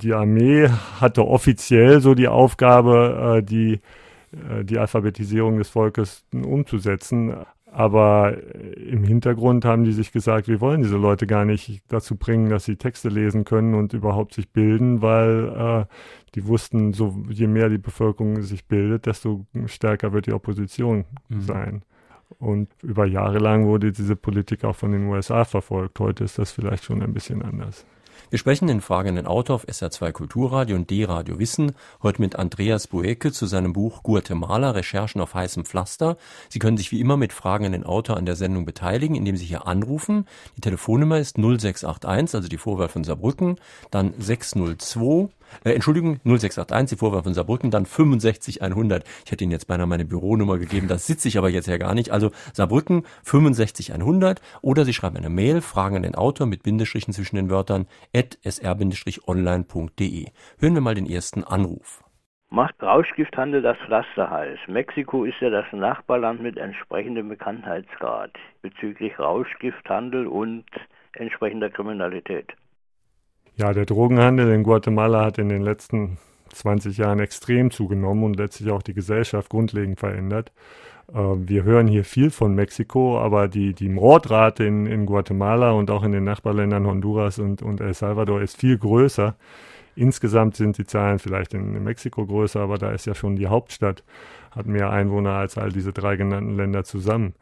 Die 0.00 0.14
Armee 0.14 0.68
hatte 1.00 1.26
offiziell 1.26 2.00
so 2.00 2.14
die 2.14 2.28
Aufgabe, 2.28 3.38
äh, 3.38 3.42
die, 3.42 3.80
äh, 4.32 4.64
die 4.64 4.78
Alphabetisierung 4.78 5.58
des 5.58 5.70
Volkes 5.70 6.24
umzusetzen. 6.32 7.34
Aber 7.72 8.36
im 8.76 9.04
Hintergrund 9.04 9.64
haben 9.64 9.84
die 9.84 9.92
sich 9.92 10.10
gesagt, 10.10 10.48
wir 10.48 10.60
wollen 10.60 10.82
diese 10.82 10.96
Leute 10.96 11.26
gar 11.26 11.44
nicht 11.44 11.82
dazu 11.88 12.16
bringen, 12.16 12.50
dass 12.50 12.64
sie 12.64 12.76
Texte 12.76 13.08
lesen 13.08 13.44
können 13.44 13.74
und 13.74 13.92
überhaupt 13.92 14.34
sich 14.34 14.50
bilden, 14.50 15.02
weil 15.02 15.86
äh, 15.88 15.94
die 16.34 16.46
wussten, 16.46 16.92
so 16.92 17.22
je 17.28 17.46
mehr 17.46 17.68
die 17.68 17.78
Bevölkerung 17.78 18.42
sich 18.42 18.66
bildet, 18.66 19.06
desto 19.06 19.46
stärker 19.66 20.12
wird 20.12 20.26
die 20.26 20.32
Opposition 20.32 21.04
mhm. 21.28 21.40
sein. 21.40 21.82
Und 22.38 22.68
über 22.82 23.06
Jahre 23.06 23.38
lang 23.38 23.66
wurde 23.66 23.92
diese 23.92 24.16
Politik 24.16 24.64
auch 24.64 24.76
von 24.76 24.92
den 24.92 25.06
USA 25.06 25.44
verfolgt. 25.44 26.00
Heute 26.00 26.24
ist 26.24 26.38
das 26.38 26.50
vielleicht 26.50 26.84
schon 26.84 27.02
ein 27.02 27.12
bisschen 27.12 27.42
anders. 27.42 27.84
Wir 28.30 28.38
sprechen 28.38 28.68
den 28.68 28.80
fragenden 28.80 29.26
Autor 29.26 29.56
auf 29.56 29.66
SR2 29.66 30.12
Kulturradio 30.12 30.76
und 30.76 30.88
D-Radio 30.88 31.40
Wissen 31.40 31.72
heute 32.00 32.22
mit 32.22 32.36
Andreas 32.36 32.86
Bueke 32.86 33.32
zu 33.32 33.46
seinem 33.46 33.72
Buch 33.72 34.04
Guatemala 34.04 34.70
Recherchen 34.70 35.20
auf 35.20 35.34
heißem 35.34 35.64
Pflaster. 35.64 36.16
Sie 36.48 36.60
können 36.60 36.76
sich 36.76 36.92
wie 36.92 37.00
immer 37.00 37.16
mit 37.16 37.32
Fragen 37.32 37.66
an 37.66 37.72
den 37.72 37.82
Autor 37.82 38.16
an 38.16 38.26
der 38.26 38.36
Sendung 38.36 38.64
beteiligen, 38.64 39.16
indem 39.16 39.36
Sie 39.36 39.46
hier 39.46 39.66
anrufen. 39.66 40.28
Die 40.56 40.60
Telefonnummer 40.60 41.18
ist 41.18 41.38
0681, 41.38 42.36
also 42.36 42.48
die 42.48 42.56
Vorwahl 42.56 42.88
von 42.88 43.02
Saarbrücken, 43.02 43.56
dann 43.90 44.14
602 44.16 45.28
äh, 45.64 45.72
Entschuldigung, 45.72 46.20
0681, 46.24 46.96
die 46.96 47.00
Vorwahl 47.00 47.22
von 47.22 47.34
Saarbrücken, 47.34 47.70
dann 47.70 47.86
65100. 47.86 49.04
Ich 49.24 49.32
hätte 49.32 49.44
Ihnen 49.44 49.52
jetzt 49.52 49.66
beinahe 49.66 49.86
meine 49.86 50.04
Büronummer 50.04 50.58
gegeben, 50.58 50.88
das 50.88 51.06
sitze 51.06 51.28
ich 51.28 51.38
aber 51.38 51.48
jetzt 51.50 51.68
ja 51.68 51.76
gar 51.76 51.94
nicht. 51.94 52.10
Also 52.10 52.30
Saarbrücken 52.52 53.04
65100 53.22 54.40
oder 54.62 54.84
Sie 54.84 54.92
schreiben 54.92 55.16
eine 55.16 55.30
Mail, 55.30 55.60
fragen 55.60 55.96
an 55.96 56.02
den 56.02 56.14
Autor 56.14 56.46
mit 56.46 56.62
Bindestrichen 56.62 57.12
zwischen 57.12 57.36
den 57.36 57.50
Wörtern 57.50 57.86
at 58.14 58.38
sr-online.de. 58.44 60.26
Hören 60.58 60.74
wir 60.74 60.80
mal 60.80 60.94
den 60.94 61.06
ersten 61.06 61.44
Anruf. 61.44 62.02
Macht 62.52 62.82
Rauschgifthandel 62.82 63.62
das 63.62 63.78
Pflaster 63.78 64.28
heiß? 64.28 64.58
Mexiko 64.66 65.24
ist 65.24 65.40
ja 65.40 65.50
das 65.50 65.66
Nachbarland 65.72 66.42
mit 66.42 66.56
entsprechendem 66.58 67.28
Bekanntheitsgrad 67.28 68.32
bezüglich 68.60 69.16
Rauschgifthandel 69.20 70.26
und 70.26 70.64
entsprechender 71.14 71.70
Kriminalität. 71.70 72.52
Ja, 73.56 73.72
der 73.72 73.86
Drogenhandel 73.86 74.52
in 74.52 74.62
Guatemala 74.62 75.24
hat 75.24 75.38
in 75.38 75.48
den 75.48 75.62
letzten 75.62 76.18
20 76.52 76.96
Jahren 76.96 77.20
extrem 77.20 77.70
zugenommen 77.70 78.24
und 78.24 78.36
letztlich 78.36 78.70
auch 78.70 78.82
die 78.82 78.94
Gesellschaft 78.94 79.50
grundlegend 79.50 79.98
verändert. 79.98 80.52
Äh, 81.12 81.18
wir 81.18 81.64
hören 81.64 81.86
hier 81.86 82.04
viel 82.04 82.30
von 82.30 82.54
Mexiko, 82.54 83.18
aber 83.18 83.48
die, 83.48 83.74
die 83.74 83.88
Mordrate 83.88 84.64
in, 84.64 84.86
in 84.86 85.06
Guatemala 85.06 85.72
und 85.72 85.90
auch 85.90 86.02
in 86.02 86.12
den 86.12 86.24
Nachbarländern 86.24 86.86
Honduras 86.86 87.38
und, 87.38 87.62
und 87.62 87.80
El 87.80 87.94
Salvador 87.94 88.40
ist 88.40 88.56
viel 88.56 88.78
größer. 88.78 89.36
Insgesamt 89.96 90.56
sind 90.56 90.78
die 90.78 90.86
Zahlen 90.86 91.18
vielleicht 91.18 91.52
in 91.52 91.82
Mexiko 91.82 92.24
größer, 92.24 92.60
aber 92.60 92.78
da 92.78 92.92
ist 92.92 93.06
ja 93.06 93.14
schon 93.14 93.36
die 93.36 93.48
Hauptstadt, 93.48 94.04
hat 94.52 94.66
mehr 94.66 94.90
Einwohner 94.90 95.32
als 95.32 95.58
all 95.58 95.72
diese 95.72 95.92
drei 95.92 96.16
genannten 96.16 96.56
Länder 96.56 96.84
zusammen. 96.84 97.34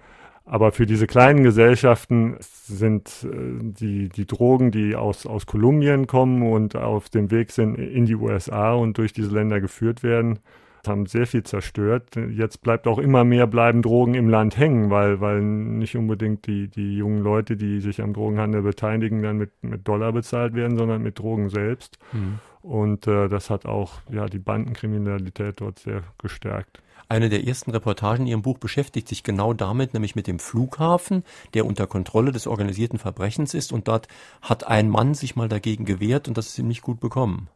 Aber 0.50 0.72
für 0.72 0.86
diese 0.86 1.06
kleinen 1.06 1.42
Gesellschaften 1.42 2.36
sind 2.40 3.26
äh, 3.30 3.58
die, 3.60 4.08
die 4.08 4.26
Drogen, 4.26 4.70
die 4.70 4.96
aus, 4.96 5.26
aus 5.26 5.44
Kolumbien 5.44 6.06
kommen 6.06 6.42
und 6.42 6.74
auf 6.74 7.10
dem 7.10 7.30
Weg 7.30 7.50
sind 7.50 7.74
in 7.74 8.06
die 8.06 8.14
USA 8.14 8.72
und 8.72 8.96
durch 8.96 9.12
diese 9.12 9.30
Länder 9.30 9.60
geführt 9.60 10.02
werden, 10.02 10.38
haben 10.86 11.04
sehr 11.04 11.26
viel 11.26 11.42
zerstört. 11.42 12.16
Jetzt 12.16 12.62
bleibt 12.62 12.86
auch 12.86 12.98
immer 12.98 13.24
mehr 13.24 13.46
bleiben 13.46 13.82
Drogen 13.82 14.14
im 14.14 14.30
Land 14.30 14.56
hängen, 14.56 14.88
weil, 14.88 15.20
weil 15.20 15.42
nicht 15.42 15.96
unbedingt 15.96 16.46
die, 16.46 16.68
die 16.68 16.96
jungen 16.96 17.22
Leute, 17.22 17.58
die 17.58 17.80
sich 17.80 18.00
am 18.00 18.14
Drogenhandel 18.14 18.62
beteiligen, 18.62 19.22
dann 19.22 19.36
mit, 19.36 19.50
mit 19.62 19.86
Dollar 19.86 20.12
bezahlt 20.12 20.54
werden, 20.54 20.78
sondern 20.78 21.02
mit 21.02 21.18
Drogen 21.18 21.50
selbst. 21.50 21.98
Mhm. 22.12 22.38
Und 22.62 23.06
äh, 23.06 23.28
das 23.28 23.50
hat 23.50 23.66
auch 23.66 24.00
ja, 24.10 24.26
die 24.26 24.38
Bandenkriminalität 24.38 25.60
dort 25.60 25.78
sehr 25.78 26.04
gestärkt. 26.16 26.82
Eine 27.10 27.30
der 27.30 27.46
ersten 27.46 27.70
Reportagen 27.70 28.26
in 28.26 28.32
Ihrem 28.32 28.42
Buch 28.42 28.58
beschäftigt 28.58 29.08
sich 29.08 29.22
genau 29.22 29.54
damit, 29.54 29.94
nämlich 29.94 30.14
mit 30.14 30.26
dem 30.26 30.38
Flughafen, 30.38 31.24
der 31.54 31.64
unter 31.64 31.86
Kontrolle 31.86 32.32
des 32.32 32.46
organisierten 32.46 32.98
Verbrechens 32.98 33.54
ist. 33.54 33.72
Und 33.72 33.88
dort 33.88 34.08
hat 34.42 34.66
ein 34.66 34.90
Mann 34.90 35.14
sich 35.14 35.34
mal 35.34 35.48
dagegen 35.48 35.86
gewehrt 35.86 36.28
und 36.28 36.36
das 36.36 36.48
ist 36.48 36.58
ihm 36.58 36.68
nicht 36.68 36.82
gut 36.82 37.00
bekommen. 37.00 37.48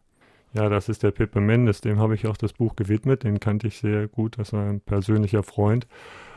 Ja, 0.55 0.69
das 0.69 0.89
ist 0.89 1.03
der 1.03 1.11
Pepe 1.11 1.41
Mendes, 1.41 1.81
dem 1.81 1.99
habe 1.99 2.15
ich 2.15 2.27
auch 2.27 2.37
das 2.37 2.53
Buch 2.53 2.77
gewidmet, 2.77 3.25
den 3.25 3.41
kannte 3.41 3.69
ich 3.69 3.79
sehr 3.79 4.07
gut, 4.07 4.39
das 4.39 4.53
war 4.53 4.69
ein 4.69 4.81
persönlicher 4.81 5.43
Freund. 5.43 5.87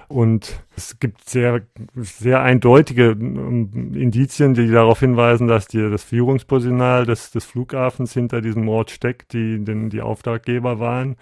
Und 0.08 0.64
es 0.76 1.00
gibt 1.00 1.28
sehr, 1.28 1.62
sehr 1.96 2.42
eindeutige 2.42 3.12
ähm, 3.12 3.94
Indizien, 3.96 4.54
die 4.54 4.70
darauf 4.70 5.00
hinweisen, 5.00 5.48
dass 5.48 5.68
die, 5.68 5.90
das 5.90 6.04
Führungspersonal 6.04 7.06
des, 7.06 7.32
des 7.32 7.44
Flughafens 7.46 8.14
hinter 8.14 8.42
diesem 8.42 8.66
Mord 8.66 8.92
steckt, 8.92 9.34
die 9.34 9.64
den, 9.64 9.90
die 9.90 10.02
Auftraggeber 10.02 10.80
waren. 10.80 11.16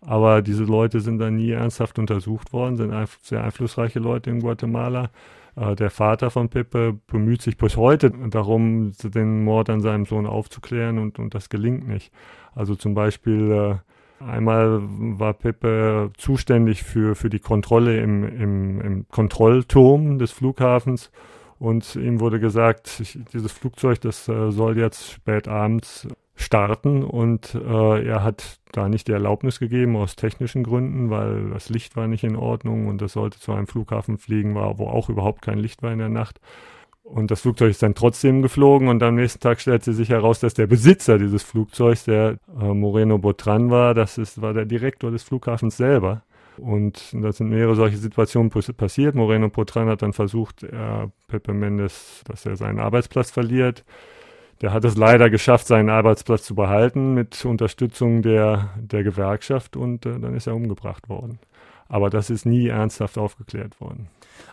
Aber 0.00 0.42
diese 0.42 0.64
Leute 0.64 1.00
sind 1.00 1.18
dann 1.18 1.36
nie 1.36 1.50
ernsthaft 1.50 1.98
untersucht 1.98 2.52
worden, 2.52 2.76
sind 2.76 2.92
sehr 3.22 3.44
einflussreiche 3.44 3.98
Leute 3.98 4.30
in 4.30 4.40
Guatemala. 4.40 5.10
Äh, 5.56 5.76
der 5.76 5.90
Vater 5.90 6.30
von 6.30 6.48
Pepe 6.48 6.98
bemüht 7.06 7.42
sich 7.42 7.56
bis 7.56 7.76
heute 7.76 8.10
darum, 8.10 8.92
den 9.02 9.44
Mord 9.44 9.68
an 9.68 9.80
seinem 9.80 10.06
Sohn 10.06 10.26
aufzuklären 10.26 10.98
und, 10.98 11.18
und 11.18 11.34
das 11.34 11.48
gelingt 11.48 11.86
nicht. 11.86 12.12
Also 12.54 12.74
zum 12.74 12.94
Beispiel 12.94 13.50
äh, 13.52 13.90
Einmal 14.20 14.80
war 14.82 15.32
Pepe 15.32 16.10
zuständig 16.18 16.82
für, 16.82 17.14
für 17.14 17.30
die 17.30 17.38
Kontrolle 17.38 18.00
im, 18.00 18.22
im, 18.24 18.80
im 18.82 19.08
Kontrollturm 19.08 20.18
des 20.18 20.30
Flughafens 20.30 21.10
und 21.58 21.96
ihm 21.96 22.20
wurde 22.20 22.38
gesagt, 22.38 23.02
dieses 23.32 23.52
Flugzeug, 23.52 23.98
das 24.02 24.28
äh, 24.28 24.50
soll 24.50 24.76
jetzt 24.76 25.10
spät 25.10 25.48
abends 25.48 26.06
starten 26.40 27.02
und 27.02 27.54
äh, 27.54 28.06
er 28.06 28.22
hat 28.22 28.58
da 28.72 28.88
nicht 28.88 29.08
die 29.08 29.12
Erlaubnis 29.12 29.58
gegeben 29.60 29.96
aus 29.96 30.16
technischen 30.16 30.62
Gründen, 30.62 31.10
weil 31.10 31.50
das 31.50 31.68
Licht 31.68 31.96
war 31.96 32.06
nicht 32.06 32.24
in 32.24 32.36
Ordnung 32.36 32.86
und 32.86 33.02
das 33.02 33.12
sollte 33.12 33.38
zu 33.38 33.52
einem 33.52 33.66
Flughafen 33.66 34.18
fliegen, 34.18 34.54
war, 34.54 34.78
wo 34.78 34.86
auch 34.86 35.08
überhaupt 35.08 35.42
kein 35.42 35.58
Licht 35.58 35.82
war 35.82 35.92
in 35.92 35.98
der 35.98 36.08
Nacht. 36.08 36.40
Und 37.02 37.30
das 37.30 37.40
Flugzeug 37.40 37.70
ist 37.70 37.82
dann 37.82 37.94
trotzdem 37.94 38.40
geflogen 38.40 38.88
und 38.88 39.02
am 39.02 39.16
nächsten 39.16 39.40
Tag 39.40 39.60
stellte 39.60 39.92
sich 39.92 40.10
heraus, 40.10 40.38
dass 40.40 40.54
der 40.54 40.66
Besitzer 40.66 41.18
dieses 41.18 41.42
Flugzeugs, 41.42 42.04
der 42.04 42.36
äh, 42.60 42.72
Moreno 42.72 43.18
Botran 43.18 43.70
war, 43.70 43.94
das 43.94 44.16
ist, 44.16 44.40
war 44.40 44.54
der 44.54 44.64
Direktor 44.64 45.10
des 45.10 45.24
Flughafens 45.24 45.76
selber. 45.76 46.22
Und 46.56 47.12
da 47.12 47.32
sind 47.32 47.48
mehrere 47.48 47.74
solche 47.74 47.96
Situationen 47.96 48.50
passiert. 48.50 49.14
Moreno 49.14 49.48
Botran 49.48 49.88
hat 49.88 50.02
dann 50.02 50.12
versucht, 50.12 50.62
äh, 50.62 51.08
Pepe 51.26 51.52
Mendes, 51.52 52.22
dass 52.26 52.44
er 52.44 52.56
seinen 52.56 52.78
Arbeitsplatz 52.78 53.30
verliert. 53.30 53.84
Der 54.60 54.72
hat 54.72 54.84
es 54.84 54.96
leider 54.96 55.30
geschafft, 55.30 55.66
seinen 55.66 55.88
Arbeitsplatz 55.88 56.44
zu 56.44 56.54
behalten 56.54 57.14
mit 57.14 57.44
Unterstützung 57.44 58.22
der, 58.22 58.70
der 58.76 59.02
Gewerkschaft 59.02 59.76
und 59.76 60.04
äh, 60.04 60.18
dann 60.18 60.34
ist 60.34 60.46
er 60.46 60.54
umgebracht 60.54 61.08
worden. 61.08 61.38
Aber 61.88 62.10
das 62.10 62.30
ist 62.30 62.46
nie 62.46 62.68
ernsthaft 62.68 63.18
aufgeklärt 63.18 63.80
worden. 63.80 64.08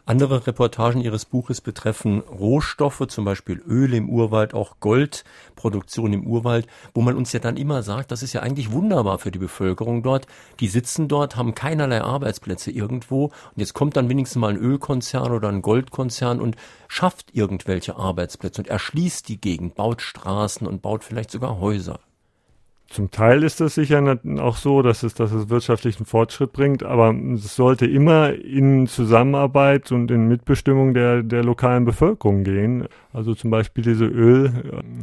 Andere 0.05 0.47
Reportagen 0.47 1.01
Ihres 1.01 1.25
Buches 1.25 1.61
betreffen 1.61 2.21
Rohstoffe, 2.21 3.03
zum 3.07 3.25
Beispiel 3.25 3.61
Öl 3.67 3.93
im 3.93 4.09
Urwald, 4.09 4.53
auch 4.53 4.79
Goldproduktion 4.79 6.13
im 6.13 6.25
Urwald, 6.25 6.67
wo 6.93 7.01
man 7.01 7.15
uns 7.15 7.33
ja 7.33 7.39
dann 7.39 7.57
immer 7.57 7.83
sagt, 7.83 8.11
das 8.11 8.23
ist 8.23 8.33
ja 8.33 8.41
eigentlich 8.41 8.71
wunderbar 8.71 9.19
für 9.19 9.31
die 9.31 9.39
Bevölkerung 9.39 10.03
dort. 10.03 10.27
Die 10.59 10.67
sitzen 10.67 11.07
dort, 11.07 11.35
haben 11.35 11.55
keinerlei 11.55 12.01
Arbeitsplätze 12.01 12.71
irgendwo 12.71 13.25
und 13.25 13.57
jetzt 13.57 13.73
kommt 13.73 13.97
dann 13.97 14.09
wenigstens 14.09 14.39
mal 14.39 14.51
ein 14.51 14.57
Ölkonzern 14.57 15.31
oder 15.31 15.49
ein 15.49 15.61
Goldkonzern 15.61 16.39
und 16.39 16.55
schafft 16.87 17.33
irgendwelche 17.33 17.97
Arbeitsplätze 17.97 18.61
und 18.61 18.67
erschließt 18.67 19.27
die 19.27 19.41
Gegend, 19.41 19.75
baut 19.75 20.01
Straßen 20.01 20.67
und 20.67 20.81
baut 20.81 21.03
vielleicht 21.03 21.31
sogar 21.31 21.59
Häuser. 21.59 21.99
Zum 22.89 23.11
Teil 23.11 23.43
ist 23.43 23.59
es 23.59 23.75
sicher 23.75 24.17
auch 24.39 24.55
so, 24.55 24.81
dass 24.81 25.03
es, 25.03 25.13
dass 25.13 25.33
es 25.33 25.49
wirtschaftlichen 25.49 26.05
Fortschritt 26.05 26.53
bringt, 26.53 26.83
aber 26.83 27.13
es 27.33 27.53
sollte 27.53 27.85
immer 27.85 28.33
in 28.33 28.87
Zusammenarbeit 28.87 29.91
und 29.91 30.09
in 30.09 30.29
Mitbestimmung 30.29 30.93
der, 30.93 31.21
der 31.21 31.43
lokalen 31.43 31.83
Bevölkerung 31.83 32.45
gehen. 32.45 32.87
Also 33.17 33.33
zum 33.33 33.49
Beispiel 33.49 33.83
diese 33.83 34.05
Öl, 34.05 34.51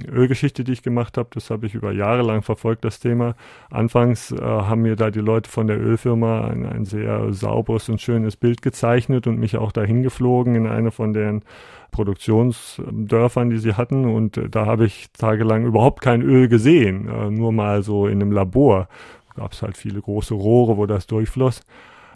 äh, 0.07 0.09
Ölgeschichte, 0.09 0.63
die 0.63 0.71
ich 0.71 0.85
gemacht 0.85 1.19
habe, 1.19 1.31
das 1.33 1.51
habe 1.51 1.67
ich 1.67 1.75
über 1.75 1.91
Jahre 1.91 2.23
lang 2.23 2.43
verfolgt, 2.43 2.85
das 2.85 3.01
Thema. 3.01 3.35
Anfangs 3.71 4.31
äh, 4.31 4.41
haben 4.41 4.83
mir 4.83 4.95
da 4.95 5.11
die 5.11 5.19
Leute 5.19 5.51
von 5.51 5.67
der 5.67 5.81
Ölfirma 5.81 6.47
ein, 6.47 6.65
ein 6.65 6.85
sehr 6.85 7.33
sauberes 7.33 7.89
und 7.89 8.01
schönes 8.01 8.37
Bild 8.37 8.63
gezeichnet 8.63 9.27
und 9.27 9.41
mich 9.41 9.57
auch 9.57 9.73
dahin 9.73 10.05
geflogen 10.05 10.55
in 10.55 10.69
eine 10.69 10.93
von 10.93 11.13
deren 11.13 11.43
Produktionsdörfern, 11.91 13.51
die 13.51 13.59
sie 13.59 13.75
hatten. 13.75 14.05
Und 14.05 14.37
äh, 14.37 14.49
da 14.49 14.65
habe 14.65 14.87
ich 14.87 15.11
tagelang 15.19 15.65
überhaupt 15.65 16.01
kein 16.01 16.23
Öl 16.23 16.47
gesehen, 16.47 17.09
äh, 17.09 17.31
nur 17.31 17.51
mal 17.51 17.83
so 17.83 18.07
in 18.07 18.23
einem 18.23 18.31
Labor. 18.31 18.87
Gab 19.35 19.55
es 19.55 19.63
halt 19.63 19.77
viele 19.77 20.01
große 20.01 20.35
Rohre, 20.35 20.77
wo 20.77 20.87
das 20.87 21.09
durchfloss. 21.09 21.63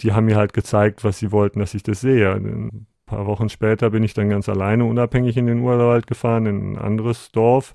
Die 0.04 0.12
haben 0.12 0.26
mir 0.26 0.36
halt 0.36 0.52
gezeigt, 0.52 1.02
was 1.02 1.18
sie 1.18 1.32
wollten, 1.32 1.58
dass 1.58 1.74
ich 1.74 1.82
das 1.82 2.00
sehe. 2.02 2.40
Ein 3.10 3.16
paar 3.16 3.26
Wochen 3.26 3.48
später 3.48 3.88
bin 3.88 4.02
ich 4.02 4.12
dann 4.12 4.28
ganz 4.28 4.50
alleine 4.50 4.84
unabhängig 4.84 5.38
in 5.38 5.46
den 5.46 5.60
Urwald 5.60 6.06
gefahren, 6.06 6.44
in 6.44 6.72
ein 6.72 6.78
anderes 6.78 7.32
Dorf 7.32 7.74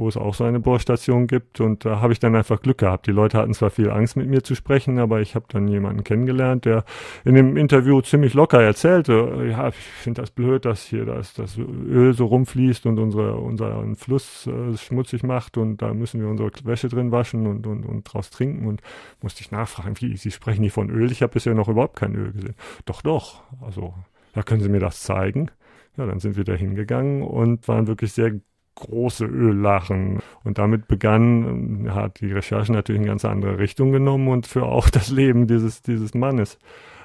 wo 0.00 0.08
es 0.08 0.16
auch 0.16 0.34
so 0.34 0.44
eine 0.44 0.58
Bohrstation 0.58 1.26
gibt. 1.26 1.60
Und 1.60 1.84
da 1.84 2.00
habe 2.00 2.12
ich 2.12 2.18
dann 2.18 2.34
einfach 2.34 2.60
Glück 2.60 2.78
gehabt. 2.78 3.06
Die 3.06 3.12
Leute 3.12 3.38
hatten 3.38 3.54
zwar 3.54 3.70
viel 3.70 3.90
Angst, 3.90 4.16
mit 4.16 4.28
mir 4.28 4.42
zu 4.42 4.54
sprechen, 4.54 4.98
aber 4.98 5.20
ich 5.20 5.34
habe 5.34 5.44
dann 5.48 5.68
jemanden 5.68 6.02
kennengelernt, 6.02 6.64
der 6.64 6.84
in 7.24 7.34
dem 7.34 7.56
Interview 7.56 8.00
ziemlich 8.00 8.34
locker 8.34 8.60
erzählte, 8.60 9.46
ja, 9.48 9.68
ich 9.68 9.74
finde 9.74 10.22
das 10.22 10.30
blöd, 10.30 10.64
dass 10.64 10.82
hier 10.84 11.04
das, 11.04 11.34
das 11.34 11.58
Öl 11.58 12.14
so 12.14 12.26
rumfließt 12.26 12.86
und 12.86 12.98
unsere, 12.98 13.36
unseren 13.36 13.94
Fluss 13.94 14.46
äh, 14.46 14.76
schmutzig 14.76 15.22
macht 15.22 15.58
und 15.58 15.82
da 15.82 15.92
müssen 15.92 16.20
wir 16.20 16.28
unsere 16.28 16.50
Wäsche 16.64 16.88
drin 16.88 17.12
waschen 17.12 17.46
und, 17.46 17.66
und, 17.66 17.84
und 17.84 18.04
draus 18.04 18.30
trinken. 18.30 18.66
Und 18.66 18.80
musste 19.20 19.42
ich 19.42 19.50
nachfragen, 19.50 19.94
wie, 20.00 20.16
Sie 20.16 20.30
sprechen 20.30 20.62
nicht 20.62 20.72
von 20.72 20.90
Öl? 20.90 21.12
Ich 21.12 21.22
habe 21.22 21.34
bisher 21.34 21.54
noch 21.54 21.68
überhaupt 21.68 21.96
kein 21.96 22.14
Öl 22.14 22.32
gesehen. 22.32 22.54
Doch, 22.86 23.02
doch. 23.02 23.42
Also, 23.60 23.94
ja, 24.34 24.42
können 24.42 24.62
Sie 24.62 24.68
mir 24.68 24.80
das 24.80 25.02
zeigen? 25.02 25.50
Ja, 25.96 26.06
dann 26.06 26.20
sind 26.20 26.36
wir 26.36 26.44
da 26.44 26.54
hingegangen 26.54 27.22
und 27.22 27.66
waren 27.68 27.86
wirklich 27.86 28.12
sehr 28.12 28.40
große 28.74 29.26
Öllachen. 29.26 30.20
Und 30.44 30.58
damit 30.58 30.88
begann, 30.88 31.86
äh, 31.86 31.90
hat 31.90 32.20
die 32.20 32.32
Recherche 32.32 32.72
natürlich 32.72 33.00
in 33.00 33.06
ganz 33.06 33.24
andere 33.24 33.58
Richtung 33.58 33.92
genommen 33.92 34.28
und 34.28 34.46
für 34.46 34.64
auch 34.64 34.88
das 34.88 35.10
Leben 35.10 35.46
dieses, 35.46 35.82
dieses 35.82 36.14
Mannes 36.14 36.58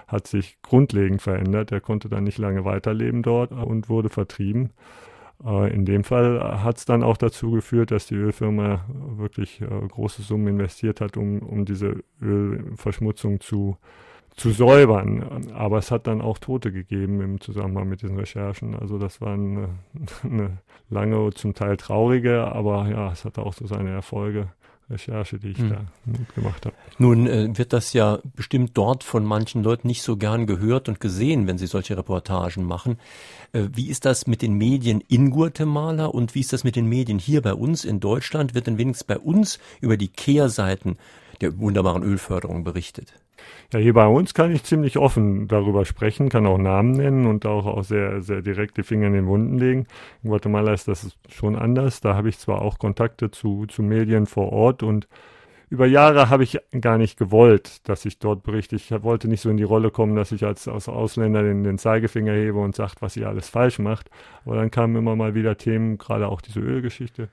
hat 0.07 0.27
sich 0.27 0.61
grundlegend 0.61 1.21
verändert. 1.21 1.71
Er 1.71 1.81
konnte 1.81 2.09
dann 2.09 2.23
nicht 2.25 2.37
lange 2.37 2.63
weiterleben 2.63 3.23
dort 3.23 3.51
und 3.51 3.89
wurde 3.89 4.09
vertrieben. 4.09 4.71
Äh, 5.43 5.73
in 5.73 5.85
dem 5.85 6.03
Fall 6.03 6.63
hat 6.63 6.77
es 6.77 6.85
dann 6.85 7.03
auch 7.03 7.17
dazu 7.17 7.51
geführt, 7.51 7.91
dass 7.91 8.07
die 8.07 8.15
Ölfirma 8.15 8.85
wirklich 9.17 9.61
äh, 9.61 9.65
große 9.65 10.21
Summen 10.21 10.47
investiert 10.47 11.01
hat, 11.01 11.17
um, 11.17 11.39
um 11.39 11.65
diese 11.65 12.03
Ölverschmutzung 12.21 13.39
zu 13.39 13.77
zu 14.35 14.51
säubern. 14.51 15.51
Aber 15.53 15.77
es 15.77 15.91
hat 15.91 16.07
dann 16.07 16.21
auch 16.21 16.37
Tote 16.37 16.71
gegeben 16.71 17.21
im 17.21 17.41
Zusammenhang 17.41 17.87
mit 17.87 18.01
diesen 18.01 18.17
Recherchen. 18.17 18.75
Also 18.75 18.97
das 18.97 19.21
war 19.21 19.33
eine, 19.33 19.69
eine 20.23 20.57
lange, 20.89 21.31
zum 21.33 21.53
Teil 21.53 21.77
traurige, 21.77 22.45
aber 22.47 22.87
ja, 22.89 23.11
es 23.11 23.25
hatte 23.25 23.41
auch 23.41 23.53
so 23.53 23.65
seine 23.65 23.91
Erfolge. 23.91 24.49
Recherche, 24.89 25.39
die 25.39 25.49
ich 25.49 25.57
hm. 25.57 25.69
da 25.69 25.85
gemacht 26.35 26.65
habe. 26.65 26.75
Nun 26.99 27.27
äh, 27.27 27.57
wird 27.57 27.73
das 27.73 27.93
ja 27.93 28.19
bestimmt 28.35 28.71
dort 28.75 29.03
von 29.03 29.25
manchen 29.25 29.63
Leuten 29.63 29.87
nicht 29.87 30.03
so 30.03 30.15
gern 30.15 30.45
gehört 30.45 30.87
und 30.87 30.99
gesehen, 30.99 31.47
wenn 31.47 31.57
sie 31.57 31.65
solche 31.65 31.97
Reportagen 31.97 32.63
machen. 32.63 32.99
Äh, 33.51 33.63
wie 33.73 33.89
ist 33.89 34.05
das 34.05 34.27
mit 34.27 34.43
den 34.43 34.53
Medien 34.53 35.01
in 35.01 35.31
Guatemala 35.31 36.05
und 36.05 36.35
wie 36.35 36.41
ist 36.41 36.53
das 36.53 36.63
mit 36.63 36.75
den 36.75 36.87
Medien 36.87 37.17
hier 37.17 37.41
bei 37.41 37.55
uns 37.55 37.83
in 37.83 37.99
Deutschland? 37.99 38.53
Wird 38.53 38.67
denn 38.67 38.77
wenigstens 38.77 39.05
bei 39.05 39.17
uns 39.17 39.59
über 39.81 39.97
die 39.97 40.09
Kehrseiten 40.09 40.97
der 41.41 41.57
wunderbaren 41.57 42.03
Ölförderung 42.03 42.63
berichtet? 42.63 43.13
Ja, 43.73 43.79
hier 43.79 43.93
bei 43.93 44.07
uns 44.07 44.33
kann 44.33 44.51
ich 44.51 44.63
ziemlich 44.63 44.97
offen 44.97 45.47
darüber 45.47 45.85
sprechen, 45.85 46.29
kann 46.29 46.45
auch 46.45 46.57
Namen 46.57 46.91
nennen 46.91 47.25
und 47.25 47.45
auch, 47.45 47.65
auch 47.65 47.83
sehr, 47.83 48.21
sehr 48.21 48.41
direkt 48.41 48.77
die 48.77 48.83
Finger 48.83 49.07
in 49.07 49.13
den 49.13 49.27
Wunden 49.27 49.57
legen. 49.57 49.87
In 50.23 50.29
Guatemala 50.29 50.73
ist 50.73 50.87
das 50.87 51.15
schon 51.29 51.55
anders. 51.55 52.01
Da 52.01 52.15
habe 52.15 52.29
ich 52.29 52.37
zwar 52.39 52.61
auch 52.61 52.79
Kontakte 52.79 53.31
zu, 53.31 53.65
zu 53.65 53.83
Medien 53.83 54.25
vor 54.25 54.51
Ort 54.51 54.83
und 54.83 55.07
über 55.69 55.87
Jahre 55.87 56.29
habe 56.29 56.43
ich 56.43 56.59
gar 56.79 56.97
nicht 56.97 57.17
gewollt, 57.17 57.87
dass 57.89 58.05
ich 58.05 58.19
dort 58.19 58.43
berichte. 58.43 58.75
Ich 58.75 58.91
wollte 59.03 59.27
nicht 59.27 59.41
so 59.41 59.49
in 59.49 59.57
die 59.57 59.63
Rolle 59.63 59.89
kommen, 59.89 60.15
dass 60.15 60.31
ich 60.31 60.45
als, 60.45 60.67
als 60.67 60.87
Ausländer 60.87 61.41
den, 61.41 61.63
den 61.63 61.77
Zeigefinger 61.77 62.33
hebe 62.33 62.59
und 62.59 62.75
sagt, 62.75 63.01
was 63.01 63.17
ihr 63.17 63.27
alles 63.27 63.49
falsch 63.49 63.79
macht. 63.79 64.09
Aber 64.45 64.55
dann 64.55 64.69
kamen 64.69 64.95
immer 64.95 65.15
mal 65.15 65.33
wieder 65.33 65.57
Themen, 65.57 65.97
gerade 65.97 66.27
auch 66.27 66.41
diese 66.41 66.59
Ölgeschichte, 66.59 67.29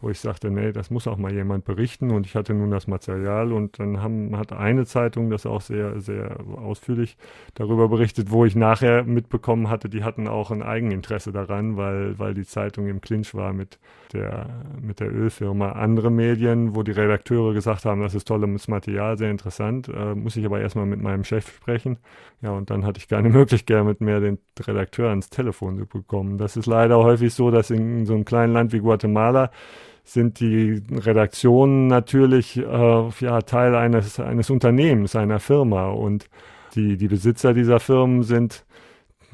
wo 0.00 0.10
ich 0.10 0.20
sagte, 0.20 0.50
nee, 0.50 0.72
das 0.72 0.90
muss 0.90 1.06
auch 1.06 1.16
mal 1.16 1.32
jemand 1.32 1.64
berichten 1.64 2.10
und 2.10 2.26
ich 2.26 2.34
hatte 2.36 2.54
nun 2.54 2.70
das 2.70 2.86
Material 2.86 3.52
und 3.52 3.78
dann 3.78 4.00
haben, 4.00 4.36
hat 4.36 4.52
eine 4.52 4.86
Zeitung 4.86 5.30
das 5.30 5.44
auch 5.46 5.60
sehr, 5.60 6.00
sehr 6.00 6.38
ausführlich 6.56 7.16
darüber 7.54 7.88
berichtet, 7.88 8.30
wo 8.30 8.44
ich 8.44 8.54
nachher 8.54 9.04
mitbekommen 9.04 9.68
hatte, 9.68 9.88
die 9.88 10.04
hatten 10.04 10.28
auch 10.28 10.50
ein 10.50 10.62
Eigeninteresse 10.62 11.32
daran, 11.32 11.76
weil, 11.76 12.18
weil 12.18 12.34
die 12.34 12.44
Zeitung 12.44 12.86
im 12.86 13.00
Clinch 13.00 13.34
war 13.34 13.52
mit 13.52 13.78
der, 14.12 14.64
mit 14.80 15.00
der 15.00 15.12
Ölfirma. 15.12 15.72
Andere 15.72 16.10
Medien, 16.10 16.74
wo 16.74 16.82
die 16.82 16.92
Redakteure 16.92 17.52
gesagt 17.52 17.84
haben, 17.84 18.00
das 18.00 18.14
ist 18.14 18.26
tolles 18.28 18.68
Material, 18.68 19.18
sehr 19.18 19.30
interessant, 19.30 19.88
äh, 19.88 20.14
muss 20.14 20.36
ich 20.36 20.46
aber 20.46 20.60
erstmal 20.60 20.86
mit 20.86 21.02
meinem 21.02 21.24
Chef 21.24 21.48
sprechen. 21.48 21.98
Ja, 22.40 22.52
und 22.52 22.70
dann 22.70 22.84
hatte 22.84 22.98
ich 22.98 23.08
keine 23.08 23.28
Möglichkeit 23.30 23.84
mit 23.84 24.00
mehr 24.00 24.20
den 24.20 24.38
Redakteur 24.58 25.10
ans 25.10 25.28
Telefon 25.28 25.78
zu 25.78 25.86
bekommen. 25.86 26.38
Das 26.38 26.56
ist 26.56 26.66
leider 26.66 26.98
häufig 26.98 27.34
so, 27.34 27.50
dass 27.50 27.70
in 27.70 28.06
so 28.06 28.14
einem 28.14 28.24
kleinen 28.24 28.52
Land 28.52 28.72
wie 28.72 28.80
Guatemala 28.80 29.50
sind 30.08 30.40
die 30.40 30.82
Redaktionen 30.90 31.86
natürlich 31.86 32.56
äh, 32.56 32.62
ja, 33.20 33.42
Teil 33.42 33.74
eines, 33.74 34.18
eines 34.18 34.48
Unternehmens, 34.48 35.14
einer 35.14 35.38
Firma. 35.38 35.88
Und 35.88 36.30
die, 36.74 36.96
die 36.96 37.08
Besitzer 37.08 37.52
dieser 37.52 37.78
Firmen 37.78 38.22
sind 38.22 38.64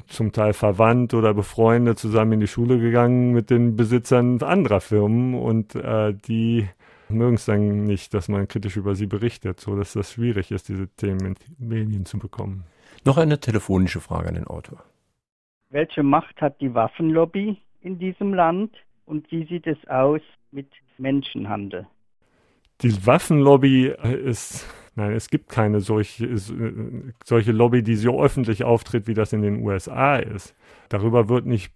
zum 0.07 0.33
Teil 0.33 0.53
verwandt 0.53 1.13
oder 1.13 1.33
befreundet 1.33 1.97
zusammen 1.97 2.33
in 2.33 2.39
die 2.41 2.47
Schule 2.47 2.77
gegangen 2.77 3.31
mit 3.31 3.49
den 3.49 3.75
Besitzern 3.75 4.41
anderer 4.41 4.81
Firmen 4.81 5.33
und 5.33 5.75
äh, 5.75 6.13
die 6.13 6.67
mögen 7.07 7.35
es 7.35 7.45
dann 7.45 7.85
nicht, 7.85 8.13
dass 8.13 8.27
man 8.27 8.47
kritisch 8.47 8.75
über 8.75 8.95
sie 8.95 9.07
berichtet, 9.07 9.59
so 9.61 9.75
dass 9.75 9.93
das 9.93 10.11
schwierig 10.11 10.51
ist, 10.51 10.67
diese 10.67 10.87
Themen 10.89 11.25
in 11.25 11.35
die 11.35 11.65
Medien 11.65 12.05
zu 12.05 12.19
bekommen. 12.19 12.65
Noch 13.05 13.17
eine 13.17 13.39
telefonische 13.39 14.01
Frage 14.01 14.27
an 14.27 14.35
den 14.35 14.47
Autor. 14.47 14.83
Welche 15.69 16.03
Macht 16.03 16.41
hat 16.41 16.59
die 16.61 16.73
Waffenlobby 16.73 17.57
in 17.81 17.97
diesem 17.97 18.33
Land 18.33 18.71
und 19.05 19.31
wie 19.31 19.45
sieht 19.45 19.67
es 19.67 19.77
aus 19.87 20.21
mit 20.51 20.67
Menschenhandel? 20.97 21.87
Die 22.81 23.05
Waffenlobby 23.05 23.87
ist, 23.87 24.67
nein, 24.95 25.13
es 25.13 25.29
gibt 25.29 25.49
keine 25.49 25.79
solche, 25.79 26.29
solche 27.23 27.51
Lobby, 27.51 27.83
die 27.83 27.95
so 27.95 28.21
öffentlich 28.21 28.63
auftritt, 28.63 29.07
wie 29.07 29.13
das 29.13 29.31
in 29.31 29.41
den 29.41 29.61
USA 29.63 30.17
ist. 30.17 30.55
Darüber 30.89 31.29
wird 31.29 31.45
nicht, 31.45 31.73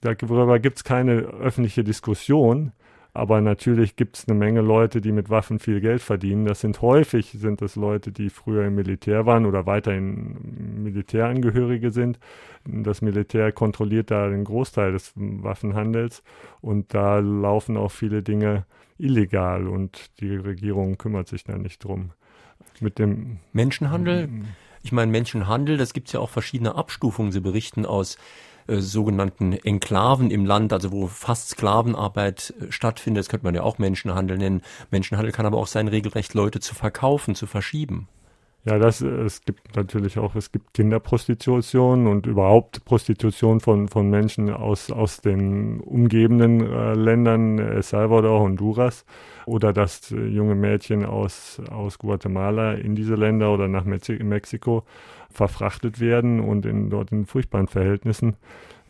darüber 0.00 0.58
gibt 0.60 0.76
es 0.76 0.84
keine 0.84 1.14
öffentliche 1.14 1.82
Diskussion. 1.82 2.72
Aber 3.16 3.40
natürlich 3.40 3.96
gibt 3.96 4.18
es 4.18 4.28
eine 4.28 4.38
Menge 4.38 4.60
Leute, 4.60 5.00
die 5.00 5.10
mit 5.10 5.30
Waffen 5.30 5.58
viel 5.58 5.80
Geld 5.80 6.02
verdienen. 6.02 6.44
Das 6.44 6.60
sind 6.60 6.82
häufig 6.82 7.34
sind 7.38 7.62
das 7.62 7.74
Leute, 7.74 8.12
die 8.12 8.28
früher 8.28 8.66
im 8.66 8.74
Militär 8.74 9.24
waren 9.24 9.46
oder 9.46 9.64
weiterhin 9.64 10.82
Militärangehörige 10.82 11.92
sind. 11.92 12.18
Das 12.66 13.00
Militär 13.00 13.52
kontrolliert 13.52 14.10
da 14.10 14.28
den 14.28 14.44
Großteil 14.44 14.92
des 14.92 15.12
Waffenhandels 15.16 16.22
und 16.60 16.92
da 16.92 17.18
laufen 17.18 17.78
auch 17.78 17.90
viele 17.90 18.22
Dinge 18.22 18.66
illegal 18.98 19.66
und 19.66 20.20
die 20.20 20.36
Regierung 20.36 20.98
kümmert 20.98 21.28
sich 21.28 21.42
da 21.42 21.56
nicht 21.56 21.84
drum. 21.84 22.10
Mit 22.80 22.98
dem 22.98 23.38
Menschenhandel? 23.54 24.28
Ich 24.82 24.92
meine, 24.92 25.10
Menschenhandel, 25.10 25.78
das 25.78 25.94
gibt 25.94 26.08
es 26.08 26.12
ja 26.12 26.20
auch 26.20 26.30
verschiedene 26.30 26.74
Abstufungen. 26.74 27.32
Sie 27.32 27.40
berichten 27.40 27.86
aus 27.86 28.18
äh, 28.66 28.80
sogenannten 28.80 29.52
Enklaven 29.52 30.30
im 30.30 30.46
Land, 30.46 30.72
also 30.72 30.92
wo 30.92 31.06
fast 31.06 31.50
Sklavenarbeit 31.50 32.54
äh, 32.60 32.72
stattfindet. 32.72 33.20
Das 33.20 33.28
könnte 33.28 33.44
man 33.44 33.54
ja 33.54 33.62
auch 33.62 33.78
Menschenhandel 33.78 34.38
nennen. 34.38 34.62
Menschenhandel 34.90 35.32
kann 35.32 35.46
aber 35.46 35.58
auch 35.58 35.66
sein, 35.66 35.88
regelrecht 35.88 36.34
Leute 36.34 36.60
zu 36.60 36.74
verkaufen, 36.74 37.34
zu 37.34 37.46
verschieben. 37.46 38.08
Ja, 38.66 38.80
das, 38.80 39.00
es 39.00 39.42
gibt 39.42 39.76
natürlich 39.76 40.18
auch, 40.18 40.34
es 40.34 40.50
gibt 40.50 40.74
Kinderprostitution 40.74 42.08
und 42.08 42.26
überhaupt 42.26 42.84
Prostitution 42.84 43.60
von, 43.60 43.86
von 43.86 44.10
Menschen 44.10 44.50
aus, 44.52 44.90
aus 44.90 45.20
den 45.20 45.78
umgebenden 45.78 46.66
äh, 46.66 46.94
Ländern, 46.94 47.60
El 47.60 47.84
Salvador, 47.84 48.40
Honduras, 48.40 49.04
oder 49.46 49.72
dass 49.72 50.10
äh, 50.10 50.16
junge 50.16 50.56
Mädchen 50.56 51.04
aus, 51.06 51.62
aus 51.70 51.98
Guatemala 51.98 52.72
in 52.72 52.96
diese 52.96 53.14
Länder 53.14 53.52
oder 53.52 53.68
nach 53.68 53.84
Mexiko 53.84 54.84
verfrachtet 55.30 56.00
werden 56.00 56.40
und 56.40 56.66
in, 56.66 56.90
dort 56.90 57.12
in 57.12 57.24
furchtbaren 57.24 57.68
Verhältnissen 57.68 58.34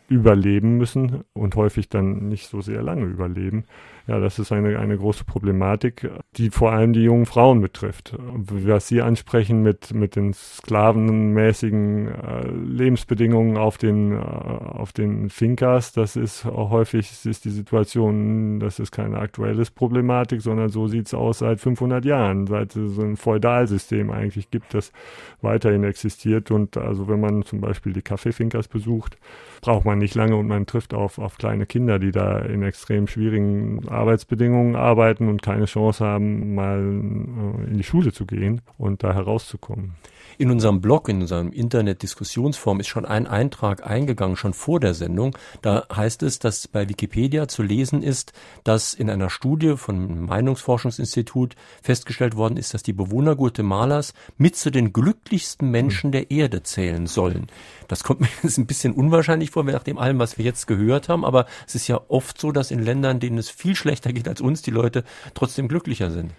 überleben 0.09 0.77
müssen 0.77 1.23
und 1.33 1.55
häufig 1.55 1.87
dann 1.87 2.29
nicht 2.29 2.47
so 2.47 2.61
sehr 2.61 2.81
lange 2.81 3.05
überleben. 3.05 3.65
Ja, 4.07 4.21
das 4.21 4.39
ist 4.39 4.53
eine, 4.53 4.79
eine 4.79 4.97
große 4.97 5.25
Problematik, 5.25 6.09
die 6.37 6.49
vor 6.49 6.71
allem 6.71 6.93
die 6.93 7.01
jungen 7.01 7.25
Frauen 7.25 7.59
betrifft. 7.59 8.15
Was 8.17 8.87
Sie 8.87 9.01
ansprechen 9.01 9.63
mit, 9.63 9.93
mit 9.93 10.15
den 10.15 10.31
sklavenmäßigen 10.33 12.07
äh, 12.07 12.47
Lebensbedingungen 12.47 13.57
auf 13.57 13.77
den, 13.77 14.13
äh, 14.13 14.15
auf 14.15 14.93
den 14.93 15.29
Fincas, 15.29 15.91
das 15.91 16.15
ist 16.15 16.45
auch 16.45 16.69
häufig 16.69 17.25
ist 17.25 17.43
die 17.43 17.49
Situation, 17.49 18.61
das 18.61 18.79
ist 18.79 18.93
keine 18.93 19.17
aktuelle 19.17 19.65
Problematik, 19.65 20.41
sondern 20.41 20.69
so 20.69 20.87
sieht 20.87 21.07
es 21.07 21.13
aus 21.13 21.39
seit 21.39 21.59
500 21.59 22.05
Jahren, 22.05 22.47
seit 22.47 22.77
es 22.77 22.93
so 22.93 23.01
ein 23.01 23.17
Feudalsystem 23.17 24.09
eigentlich 24.09 24.49
gibt, 24.49 24.73
das 24.73 24.93
weiterhin 25.41 25.83
existiert. 25.83 26.49
Und 26.49 26.77
also 26.77 27.09
wenn 27.09 27.19
man 27.19 27.43
zum 27.43 27.59
Beispiel 27.59 27.91
die 27.91 28.01
Kaffeefinkers 28.01 28.69
besucht, 28.69 29.17
braucht 29.61 29.83
man 29.83 29.97
nicht 29.97 30.15
lange 30.15 30.37
und 30.37 30.47
man 30.47 30.65
trifft 30.65 30.93
auf, 30.93 31.19
auf 31.19 31.37
kleine 31.37 31.65
Kinder, 31.65 31.99
die 31.99 32.11
da 32.11 32.39
in 32.39 32.63
extrem 32.63 33.07
schwierigen 33.07 33.81
Arbeitsbedingungen 33.97 34.75
arbeiten 34.75 35.27
und 35.27 35.41
keine 35.41 35.65
Chance 35.65 36.05
haben, 36.05 36.55
mal 36.55 36.79
äh, 36.79 37.69
in 37.69 37.77
die 37.77 37.83
Schule 37.83 38.11
zu 38.13 38.25
gehen 38.25 38.61
und 38.77 39.03
da 39.03 39.13
herauszukommen. 39.13 39.95
In 40.39 40.51
unserem 40.51 40.81
Blog, 40.81 41.09
in 41.09 41.21
unserem 41.21 41.51
Internet-Diskussionsform 41.51 42.79
ist 42.79 42.89
schon 42.89 43.07
ein 43.07 43.25
Eintrag 43.25 43.89
eingegangen, 43.89 44.35
schon 44.35 44.53
vor 44.53 44.79
der 44.79 44.93
Sendung. 44.93 45.35
Da 45.63 45.87
heißt 45.91 46.21
es, 46.21 46.37
dass 46.37 46.67
bei 46.67 46.87
Wikipedia 46.87 47.47
zu 47.47 47.63
lesen 47.63 48.03
ist, 48.03 48.33
dass 48.63 48.93
in 48.93 49.09
einer 49.09 49.31
Studie 49.31 49.77
vom 49.77 50.25
Meinungsforschungsinstitut 50.25 51.55
festgestellt 51.81 52.35
worden 52.35 52.57
ist, 52.57 52.75
dass 52.75 52.83
die 52.83 52.93
Bewohner 52.93 53.35
Guatemalas 53.35 54.13
mit 54.37 54.55
zu 54.55 54.69
den 54.69 54.93
glücklichsten 54.93 55.71
Menschen 55.71 56.11
der 56.11 56.29
Erde 56.29 56.61
zählen 56.61 57.07
sollen. 57.07 57.47
Das 57.87 58.03
kommt 58.03 58.21
mir 58.21 58.29
jetzt 58.43 58.59
ein 58.59 58.67
bisschen 58.67 58.93
unwahrscheinlich 58.93 59.49
vor, 59.49 59.63
nach 59.63 59.81
dem 59.81 59.97
allem, 59.97 60.19
was 60.19 60.37
wir 60.37 60.45
jetzt 60.45 60.67
gehört 60.67 61.09
haben, 61.09 61.25
aber 61.25 61.47
es 61.65 61.73
ist 61.73 61.87
ja 61.87 61.99
oft 62.09 62.39
so, 62.39 62.51
dass 62.51 62.69
in 62.69 62.83
Ländern, 62.83 63.19
denen 63.19 63.39
es 63.39 63.49
viel 63.49 63.75
schlechter 63.75 64.13
geht 64.13 64.27
als 64.27 64.41
uns, 64.41 64.61
die 64.61 64.69
Leute 64.69 65.03
trotzdem 65.33 65.67
glücklicher 65.67 66.11
sind. 66.11 66.31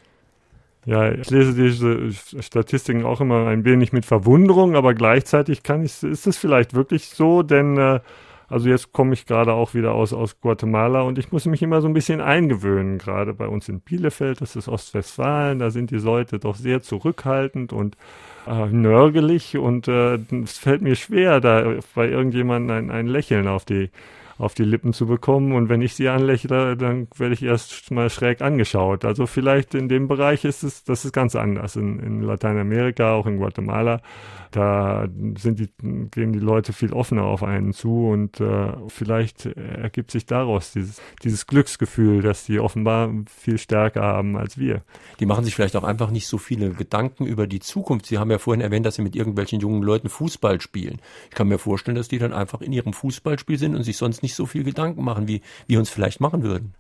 Ja, 0.87 1.13
ich 1.13 1.29
lese 1.31 1.55
diese 1.55 2.13
Statistiken 2.43 3.05
auch 3.05 3.21
immer 3.21 3.47
ein 3.47 3.65
wenig 3.65 3.93
mit 3.93 4.07
Verwunderung, 4.07 4.75
aber 4.75 4.95
gleichzeitig 4.95 5.63
kann 5.63 5.85
ich, 5.85 6.03
ist 6.03 6.27
es 6.27 6.37
vielleicht 6.37 6.75
wirklich 6.75 7.07
so, 7.11 7.43
denn 7.43 7.77
äh, 7.77 8.01
also 8.49 8.71
jetzt 8.71 8.93
komme 8.93 9.13
ich 9.13 9.27
gerade 9.27 9.53
auch 9.53 9.75
wieder 9.75 9.93
aus, 9.93 10.15
aus 10.15 10.41
Guatemala 10.41 11.03
und 11.03 11.19
ich 11.19 11.31
muss 11.31 11.45
mich 11.45 11.61
immer 11.63 11.83
so 11.83 11.89
ein 11.89 11.93
bisschen 11.93 12.23
eingewöhnen, 12.23 12.97
gerade 12.97 13.35
bei 13.35 13.47
uns 13.47 13.69
in 13.69 13.81
Bielefeld, 13.81 14.41
das 14.41 14.57
ist 14.57 14.69
Ostwestfalen, 14.69 15.59
da 15.59 15.71
sind 15.71 15.91
die 15.91 15.97
Leute 15.97 16.39
doch 16.39 16.57
sehr 16.57 16.81
zurückhaltend 16.81 17.75
und 17.75 17.99
äh, 18.47 18.67
nörgelig 18.67 19.59
und 19.59 19.89
äh, 19.89 20.19
es 20.43 20.57
fällt 20.57 20.81
mir 20.81 20.97
schwer, 20.97 21.41
da 21.41 21.75
bei 21.95 22.09
irgendjemandem 22.09 22.75
ein, 22.75 22.91
ein 22.91 23.07
Lächeln 23.07 23.47
auf 23.47 23.67
die 23.67 23.91
auf 24.39 24.55
die 24.55 24.65
Lippen 24.65 24.93
zu 24.93 25.07
bekommen. 25.07 25.53
Und 25.53 25.69
wenn 25.69 25.83
ich 25.83 25.95
sie 25.95 26.09
anlächle, 26.09 26.77
dann 26.77 27.09
werde 27.17 27.35
ich 27.35 27.43
erst 27.43 27.91
mal 27.91 28.09
schräg 28.09 28.41
angeschaut. 28.41 29.05
Also 29.05 29.27
vielleicht 29.27 29.75
in 29.75 29.89
dem 29.89 30.09
Bereich 30.09 30.45
ist 30.45 30.63
es, 30.63 30.85
das 30.85 31.05
ist 31.05 31.13
ganz 31.13 31.35
anders. 31.37 31.77
In, 31.77 31.99
in 31.99 32.23
Lateinamerika, 32.23 33.13
auch 33.13 33.27
in 33.27 33.39
Guatemala, 33.39 34.01
da 34.51 35.07
sind 35.37 35.59
die, 35.59 35.69
gehen 36.11 36.33
die 36.33 36.39
Leute 36.39 36.73
viel 36.73 36.93
offener 36.93 37.25
auf 37.25 37.43
einen 37.43 37.73
zu 37.73 38.09
und 38.09 38.41
äh, 38.41 38.73
vielleicht 38.89 39.47
ergibt 39.47 40.11
sich 40.11 40.27
daraus 40.27 40.73
dieses, 40.73 41.01
dieses 41.23 41.47
Glücksgefühl, 41.47 42.23
dass 42.23 42.45
die 42.45 42.61
offenbar 42.61 43.11
viel 43.29 43.59
stärker 43.59 44.03
haben 44.03 44.37
als 44.37 44.59
wir. 44.59 44.83
Die 45.21 45.27
machen 45.27 45.45
sich 45.45 45.55
vielleicht 45.55 45.77
auch 45.77 45.85
einfach 45.85 46.11
nicht 46.11 46.29
so 46.29 46.39
viele 46.39 46.71
Gedanken 46.71 47.27
über 47.27 47.47
die 47.47 47.61
Zukunft. 47.61 48.07
Sie 48.07 48.19
haben 48.19 48.31
ja 48.31 48.39
vorhin 48.39 48.61
erwähnt, 48.61 48.87
dass 48.87 48.95
sie 48.95 49.03
mit 49.03 49.17
irgendwelchen 49.17 49.61
jungen 49.61 49.83
Leuten 49.83 50.09
Fußball 50.09 50.61
spielen. 50.61 51.01
Ich 51.29 51.35
kann 51.35 51.49
mir 51.49 51.59
vorstellen, 51.59 51.97
dass 51.97 52.09
die 52.09 52.19
dann 52.19 52.33
einfach 52.33 52.61
in 52.61 52.73
ihrem 52.73 52.93
Fußballspiel 52.93 53.59
sind 53.59 53.75
und 53.75 53.83
sich 53.83 53.97
sonst 53.97 54.23
nicht 54.23 54.35
so 54.35 54.47
viel 54.47 54.65
Gedanken 54.65 55.05
machen, 55.05 55.29
wie 55.29 55.43
wir 55.67 55.79
uns 55.79 55.91
vielleicht 55.91 56.21
machen 56.21 56.43
würden. 56.43 56.75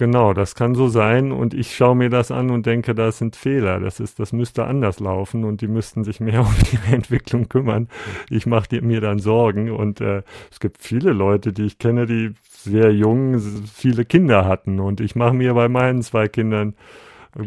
Genau, 0.00 0.32
das 0.32 0.54
kann 0.54 0.76
so 0.76 0.86
sein 0.88 1.32
und 1.32 1.54
ich 1.54 1.74
schaue 1.74 1.96
mir 1.96 2.08
das 2.08 2.30
an 2.30 2.50
und 2.52 2.66
denke, 2.66 2.94
das 2.94 3.18
sind 3.18 3.34
Fehler. 3.34 3.80
Das 3.80 3.98
ist, 3.98 4.20
das 4.20 4.32
müsste 4.32 4.64
anders 4.64 5.00
laufen 5.00 5.44
und 5.44 5.60
die 5.60 5.66
müssten 5.66 6.04
sich 6.04 6.20
mehr 6.20 6.40
um 6.46 6.54
ihre 6.72 6.94
Entwicklung 6.94 7.48
kümmern. 7.48 7.88
Ich 8.30 8.46
mache 8.46 8.80
mir 8.80 9.00
dann 9.00 9.18
Sorgen 9.18 9.72
und 9.72 10.00
äh, 10.00 10.22
es 10.52 10.60
gibt 10.60 10.78
viele 10.80 11.12
Leute, 11.12 11.52
die 11.52 11.64
ich 11.64 11.78
kenne, 11.78 12.06
die 12.06 12.32
sehr 12.44 12.92
jung 12.92 13.40
viele 13.40 14.04
Kinder 14.04 14.44
hatten 14.44 14.78
und 14.78 15.00
ich 15.00 15.16
mache 15.16 15.34
mir 15.34 15.54
bei 15.54 15.68
meinen 15.68 16.02
zwei 16.02 16.28
Kindern 16.28 16.74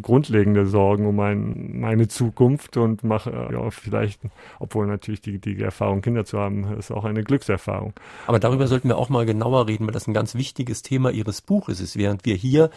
grundlegende 0.01 0.65
Sorgen 0.65 1.05
um 1.05 1.15
mein, 1.15 1.79
meine 1.79 2.07
Zukunft 2.07 2.77
und 2.77 3.03
mache 3.03 3.31
ja, 3.51 3.69
vielleicht, 3.71 4.21
obwohl 4.59 4.87
natürlich 4.87 5.21
die, 5.21 5.39
die 5.39 5.61
Erfahrung, 5.61 6.01
Kinder 6.01 6.25
zu 6.25 6.39
haben, 6.39 6.77
ist 6.77 6.91
auch 6.91 7.05
eine 7.05 7.23
Glückserfahrung. 7.23 7.93
Aber 8.27 8.39
darüber 8.39 8.67
sollten 8.67 8.87
wir 8.87 8.97
auch 8.97 9.09
mal 9.09 9.25
genauer 9.25 9.67
reden, 9.67 9.85
weil 9.85 9.93
das 9.93 10.07
ein 10.07 10.13
ganz 10.13 10.35
wichtiges 10.35 10.81
Thema 10.81 11.11
Ihres 11.11 11.41
Buches 11.41 11.79
ist. 11.79 11.97
Während 11.97 12.25
wir 12.25 12.35
hier 12.35 12.69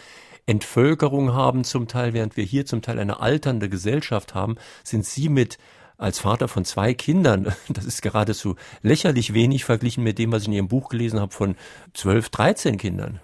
Entvölkerung 0.45 1.33
haben 1.33 1.63
zum 1.63 1.87
Teil, 1.87 2.13
während 2.13 2.37
wir 2.37 2.43
hier 2.43 2.65
zum 2.65 2.81
Teil 2.81 2.99
eine 2.99 3.19
alternde 3.19 3.69
Gesellschaft 3.69 4.35
haben, 4.35 4.55
sind 4.83 5.05
Sie 5.05 5.29
mit 5.29 5.57
als 5.97 6.19
Vater 6.19 6.47
von 6.47 6.65
zwei 6.65 6.93
Kindern, 6.93 7.53
das 7.69 7.85
ist 7.85 8.01
geradezu 8.01 8.55
lächerlich 8.81 9.33
wenig 9.33 9.63
verglichen 9.65 10.03
mit 10.03 10.19
dem, 10.19 10.31
was 10.31 10.43
ich 10.43 10.47
in 10.49 10.53
Ihrem 10.53 10.67
Buch 10.67 10.89
gelesen 10.89 11.19
habe 11.19 11.31
von 11.31 11.55
zwölf, 11.93 12.29
dreizehn 12.29 12.77
Kindern. 12.77 13.19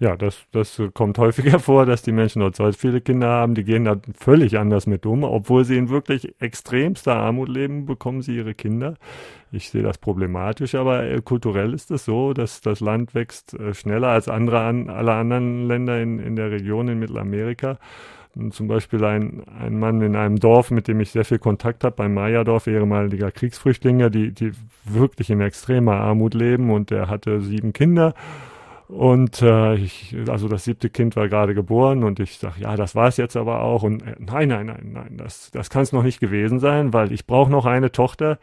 Ja, 0.00 0.16
das, 0.16 0.46
das 0.52 0.80
kommt 0.94 1.18
häufiger 1.18 1.58
vor, 1.58 1.84
dass 1.84 2.02
die 2.02 2.12
Menschen 2.12 2.40
dort 2.40 2.54
so 2.54 2.70
viele 2.70 3.00
Kinder 3.00 3.28
haben, 3.28 3.54
die 3.54 3.64
gehen 3.64 3.84
da 3.84 3.96
völlig 4.16 4.56
anders 4.56 4.86
mit 4.86 5.04
um. 5.06 5.24
Obwohl 5.24 5.64
sie 5.64 5.76
in 5.76 5.88
wirklich 5.88 6.40
extremster 6.40 7.16
Armut 7.16 7.48
leben, 7.48 7.84
bekommen 7.84 8.22
sie 8.22 8.36
ihre 8.36 8.54
Kinder. 8.54 8.94
Ich 9.50 9.70
sehe 9.70 9.82
das 9.82 9.98
problematisch, 9.98 10.76
aber 10.76 11.04
äh, 11.04 11.20
kulturell 11.20 11.74
ist 11.74 11.90
es 11.90 12.04
so, 12.04 12.32
dass 12.32 12.60
das 12.60 12.80
Land 12.80 13.14
wächst 13.14 13.54
äh, 13.54 13.74
schneller 13.74 14.08
als 14.08 14.28
andere 14.28 14.60
an, 14.60 14.88
alle 14.88 15.14
anderen 15.14 15.66
Länder 15.66 16.00
in, 16.00 16.20
in 16.20 16.36
der 16.36 16.52
Region 16.52 16.86
in 16.88 17.00
Mittelamerika. 17.00 17.78
Zum 18.50 18.68
Beispiel 18.68 19.04
ein, 19.04 19.42
ein 19.58 19.80
Mann 19.80 20.00
in 20.00 20.14
einem 20.14 20.38
Dorf, 20.38 20.70
mit 20.70 20.86
dem 20.86 21.00
ich 21.00 21.10
sehr 21.10 21.24
viel 21.24 21.40
Kontakt 21.40 21.82
habe, 21.82 21.96
beim 21.96 22.14
Maya-Dorf, 22.14 22.68
ehemaliger 22.68 23.32
Kriegsflüchtlinge, 23.32 24.12
die, 24.12 24.30
die 24.30 24.52
wirklich 24.84 25.30
in 25.30 25.40
extremer 25.40 25.94
Armut 25.94 26.34
leben 26.34 26.70
und 26.70 26.90
der 26.90 27.08
hatte 27.08 27.40
sieben 27.40 27.72
Kinder 27.72 28.14
und 28.88 29.42
äh, 29.42 29.74
ich, 29.74 30.16
also 30.28 30.48
das 30.48 30.64
siebte 30.64 30.88
Kind 30.88 31.14
war 31.14 31.28
gerade 31.28 31.54
geboren 31.54 32.04
und 32.04 32.20
ich 32.20 32.38
sage, 32.38 32.60
ja, 32.60 32.74
das 32.74 32.94
war 32.94 33.08
es 33.08 33.18
jetzt 33.18 33.36
aber 33.36 33.62
auch. 33.62 33.82
Und 33.82 34.02
äh, 34.02 34.16
nein, 34.18 34.48
nein, 34.48 34.66
nein, 34.66 34.90
nein, 34.92 35.16
das, 35.18 35.50
das 35.50 35.68
kann 35.68 35.82
es 35.82 35.92
noch 35.92 36.02
nicht 36.02 36.20
gewesen 36.20 36.58
sein, 36.58 36.94
weil 36.94 37.12
ich 37.12 37.26
brauche 37.26 37.50
noch 37.50 37.66
eine 37.66 37.92
Tochter, 37.92 38.38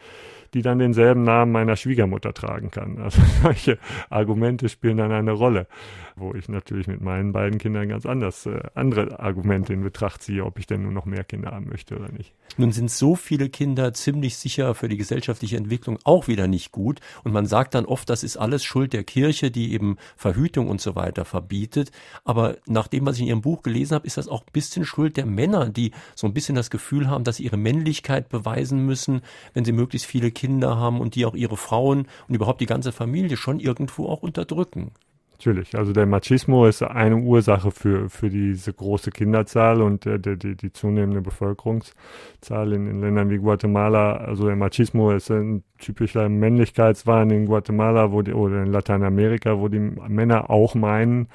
die 0.55 0.61
dann 0.61 0.79
denselben 0.79 1.23
Namen 1.23 1.51
meiner 1.51 1.75
Schwiegermutter 1.75 2.33
tragen 2.33 2.71
kann. 2.71 2.97
Also 3.05 3.21
solche 3.43 3.77
Argumente 4.09 4.67
spielen 4.67 4.97
dann 4.97 5.11
eine 5.11 5.33
Rolle, 5.33 5.67
wo 6.15 6.33
ich 6.33 6.49
natürlich 6.49 6.87
mit 6.87 7.01
meinen 7.01 7.33
beiden 7.33 7.59
Kindern 7.59 7.89
ganz 7.89 8.05
anders 8.05 8.45
äh, 8.45 8.61
andere 8.73 9.19
Argumente 9.19 9.73
in 9.73 9.83
Betracht 9.83 10.23
ziehe, 10.23 10.43
ob 10.43 10.57
ich 10.57 10.65
denn 10.65 10.81
nur 10.81 10.91
noch 10.91 11.05
mehr 11.05 11.23
Kinder 11.23 11.51
haben 11.51 11.67
möchte 11.67 11.95
oder 11.95 12.11
nicht. 12.11 12.33
Nun 12.57 12.71
sind 12.71 12.89
so 12.89 13.15
viele 13.15 13.49
Kinder 13.49 13.93
ziemlich 13.93 14.37
sicher 14.37 14.73
für 14.73 14.87
die 14.87 14.97
gesellschaftliche 14.97 15.57
Entwicklung 15.57 15.99
auch 16.03 16.27
wieder 16.27 16.47
nicht 16.47 16.71
gut 16.71 16.99
und 17.23 17.33
man 17.33 17.45
sagt 17.45 17.75
dann 17.75 17.85
oft, 17.85 18.09
das 18.09 18.23
ist 18.23 18.37
alles 18.37 18.63
Schuld 18.63 18.93
der 18.93 19.03
Kirche, 19.03 19.51
die 19.51 19.73
eben 19.73 19.97
Verhütung 20.15 20.69
und 20.69 20.81
so 20.81 20.95
weiter 20.95 21.25
verbietet. 21.25 21.91
Aber 22.23 22.57
nach 22.65 22.87
dem, 22.87 23.05
was 23.05 23.17
ich 23.17 23.23
in 23.23 23.27
Ihrem 23.27 23.41
Buch 23.41 23.61
gelesen 23.61 23.95
habe, 23.95 24.07
ist 24.07 24.17
das 24.17 24.27
auch 24.27 24.41
ein 24.41 24.51
bisschen 24.53 24.85
Schuld 24.85 25.17
der 25.17 25.25
Männer, 25.25 25.69
die 25.69 25.91
so 26.15 26.25
ein 26.25 26.33
bisschen 26.33 26.55
das 26.55 26.69
Gefühl 26.69 27.09
haben, 27.09 27.23
dass 27.23 27.37
sie 27.37 27.43
ihre 27.43 27.57
Männlichkeit 27.57 28.29
beweisen 28.29 28.85
müssen, 28.85 29.21
wenn 29.53 29.65
sie 29.65 29.73
möglichst 29.73 30.07
viele 30.07 30.31
Kinder 30.31 30.44
haben 30.47 31.01
und 31.01 31.15
die 31.15 31.25
auch 31.25 31.35
ihre 31.35 31.57
Frauen 31.57 32.07
und 32.27 32.35
überhaupt 32.35 32.61
die 32.61 32.65
ganze 32.65 32.91
Familie 32.91 33.37
schon 33.37 33.59
irgendwo 33.59 34.07
auch 34.07 34.23
unterdrücken. 34.23 34.91
Natürlich, 35.37 35.77
also 35.77 35.91
der 35.91 36.05
Machismo 36.05 36.65
ist 36.65 36.81
eine 36.81 37.17
Ursache 37.17 37.69
für, 37.69 38.09
für 38.09 38.29
diese 38.29 38.71
große 38.71 39.11
Kinderzahl 39.11 39.81
und 39.81 40.05
der, 40.05 40.17
der, 40.17 40.37
die, 40.37 40.55
die 40.55 40.71
zunehmende 40.71 41.21
Bevölkerungszahl 41.21 42.71
in, 42.71 42.87
in 42.87 43.01
Ländern 43.01 43.29
wie 43.29 43.39
Guatemala. 43.39 44.15
Also 44.15 44.45
der 44.45 44.55
Machismo 44.55 45.11
ist 45.11 45.29
ein 45.29 45.63
typischer 45.77 46.29
Männlichkeitswahn 46.29 47.31
in 47.31 47.47
Guatemala 47.47 48.13
wo 48.13 48.21
die, 48.21 48.31
oder 48.31 48.63
in 48.63 48.71
Lateinamerika, 48.71 49.59
wo 49.59 49.67
die 49.67 49.79
Männer 49.79 50.49
auch 50.49 50.73
meinen, 50.73 51.27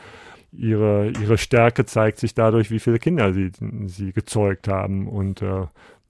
ihre, 0.51 1.11
ihre 1.23 1.37
Stärke 1.37 1.85
zeigt 1.85 2.19
sich 2.19 2.35
dadurch, 2.35 2.71
wie 2.71 2.81
viele 2.81 2.99
Kinder 2.99 3.35
sie, 3.35 3.51
sie 3.85 4.13
gezeugt 4.13 4.67
haben. 4.67 5.09
Und 5.09 5.43
äh, 5.43 5.67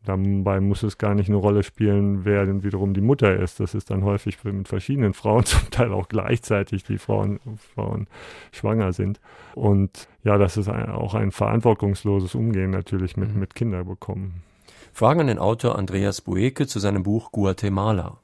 Dabei 0.07 0.61
muss 0.61 0.83
es 0.83 0.97
gar 0.97 1.15
nicht 1.15 1.29
eine 1.29 1.37
Rolle 1.37 1.63
spielen, 1.63 2.25
wer 2.25 2.47
denn 2.47 2.65
wiederum 2.65 2.95
die 2.95 3.03
Mutter 3.03 3.37
ist. 3.37 3.61
Das 3.61 3.75
ist 3.75 3.91
dann 3.91 4.03
häufig 4.03 4.43
mit 4.45 4.67
verschiedenen 4.67 5.13
Frauen, 5.13 5.45
zum 5.45 5.71
Teil 5.71 5.93
auch 5.93 6.09
gleichzeitig, 6.09 6.85
die 6.85 6.99
Frauen, 6.99 7.39
Frauen 7.75 8.07
schwanger 8.53 8.93
sind. 8.93 9.21
Und 9.55 10.09
ja, 10.25 10.39
das 10.39 10.57
ist 10.57 10.69
ein, 10.69 10.89
auch 10.91 11.15
ein 11.15 11.33
verantwortungsloses 11.33 12.35
Umgehen 12.35 12.71
natürlich 12.71 13.17
mit, 13.17 13.35
mhm. 13.35 13.41
mit 13.41 13.55
Kindern 13.55 13.87
bekommen. 13.87 14.43
Fragen 14.93 15.21
an 15.21 15.27
den 15.27 15.39
Autor 15.39 15.79
Andreas 15.79 16.23
Bueke 16.23 16.67
zu 16.67 16.79
seinem 16.79 17.03
Buch 17.03 17.31
Guatemala. 17.31 18.17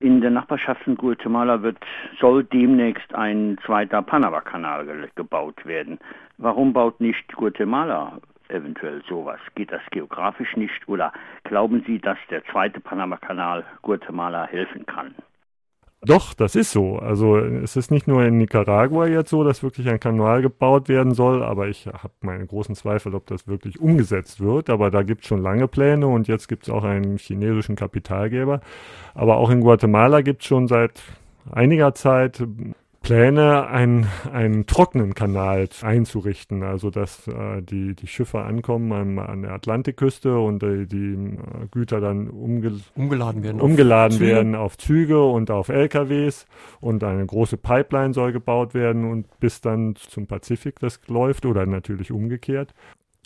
In 0.00 0.20
der 0.20 0.30
Nachbarschaft 0.30 0.82
von 0.82 0.96
Guatemala 0.96 1.62
wird, 1.62 1.78
soll 2.20 2.44
demnächst 2.44 3.14
ein 3.14 3.56
zweiter 3.64 4.02
Panama-Kanal 4.02 5.08
gebaut 5.14 5.64
werden. 5.64 5.98
Warum 6.38 6.72
baut 6.72 7.00
nicht 7.00 7.32
Guatemala 7.32 8.18
eventuell 8.52 9.02
sowas? 9.08 9.40
Geht 9.54 9.72
das 9.72 9.82
geografisch 9.90 10.56
nicht 10.56 10.88
oder 10.88 11.12
glauben 11.44 11.82
Sie, 11.86 11.98
dass 11.98 12.18
der 12.30 12.44
zweite 12.46 12.80
Panama-Kanal 12.80 13.64
Guatemala 13.82 14.46
helfen 14.46 14.86
kann? 14.86 15.14
Doch, 16.04 16.34
das 16.34 16.56
ist 16.56 16.72
so. 16.72 16.96
Also 16.98 17.38
es 17.38 17.76
ist 17.76 17.92
nicht 17.92 18.08
nur 18.08 18.24
in 18.24 18.36
Nicaragua 18.36 19.06
jetzt 19.06 19.30
so, 19.30 19.44
dass 19.44 19.62
wirklich 19.62 19.88
ein 19.88 20.00
Kanal 20.00 20.42
gebaut 20.42 20.88
werden 20.88 21.14
soll, 21.14 21.44
aber 21.44 21.68
ich 21.68 21.86
habe 21.86 22.12
meine 22.22 22.44
großen 22.44 22.74
Zweifel, 22.74 23.14
ob 23.14 23.26
das 23.28 23.46
wirklich 23.46 23.78
umgesetzt 23.80 24.40
wird. 24.40 24.68
Aber 24.68 24.90
da 24.90 25.04
gibt 25.04 25.22
es 25.22 25.28
schon 25.28 25.40
lange 25.40 25.68
Pläne 25.68 26.08
und 26.08 26.26
jetzt 26.26 26.48
gibt 26.48 26.64
es 26.64 26.70
auch 26.70 26.82
einen 26.82 27.18
chinesischen 27.18 27.76
Kapitalgeber. 27.76 28.60
Aber 29.14 29.36
auch 29.36 29.50
in 29.50 29.60
Guatemala 29.60 30.22
gibt 30.22 30.42
es 30.42 30.48
schon 30.48 30.66
seit 30.66 31.00
einiger 31.52 31.94
Zeit 31.94 32.42
Pläne, 33.12 33.66
einen, 33.66 34.06
einen 34.32 34.64
trockenen 34.64 35.12
Kanal 35.12 35.68
einzurichten, 35.82 36.62
also 36.62 36.88
dass 36.88 37.28
äh, 37.28 37.60
die, 37.60 37.94
die 37.94 38.06
Schiffe 38.06 38.40
ankommen 38.40 38.90
an, 38.92 39.18
an 39.18 39.42
der 39.42 39.52
Atlantikküste 39.52 40.38
und 40.38 40.62
äh, 40.62 40.86
die 40.86 41.12
äh, 41.14 41.66
Güter 41.70 42.00
dann 42.00 42.30
umge 42.30 42.80
umgeladen 42.94 43.42
werden, 43.42 43.60
umgeladen 43.60 44.14
auf, 44.14 44.20
werden 44.20 44.54
auf 44.54 44.78
Züge 44.78 45.22
und 45.22 45.50
auf 45.50 45.68
LKWs 45.68 46.46
und 46.80 47.04
eine 47.04 47.26
große 47.26 47.58
Pipeline 47.58 48.14
soll 48.14 48.32
gebaut 48.32 48.72
werden 48.72 49.04
und 49.04 49.26
bis 49.40 49.60
dann 49.60 49.94
zum 49.96 50.26
Pazifik 50.26 50.78
das 50.78 50.98
läuft 51.06 51.44
oder 51.44 51.66
natürlich 51.66 52.12
umgekehrt. 52.12 52.72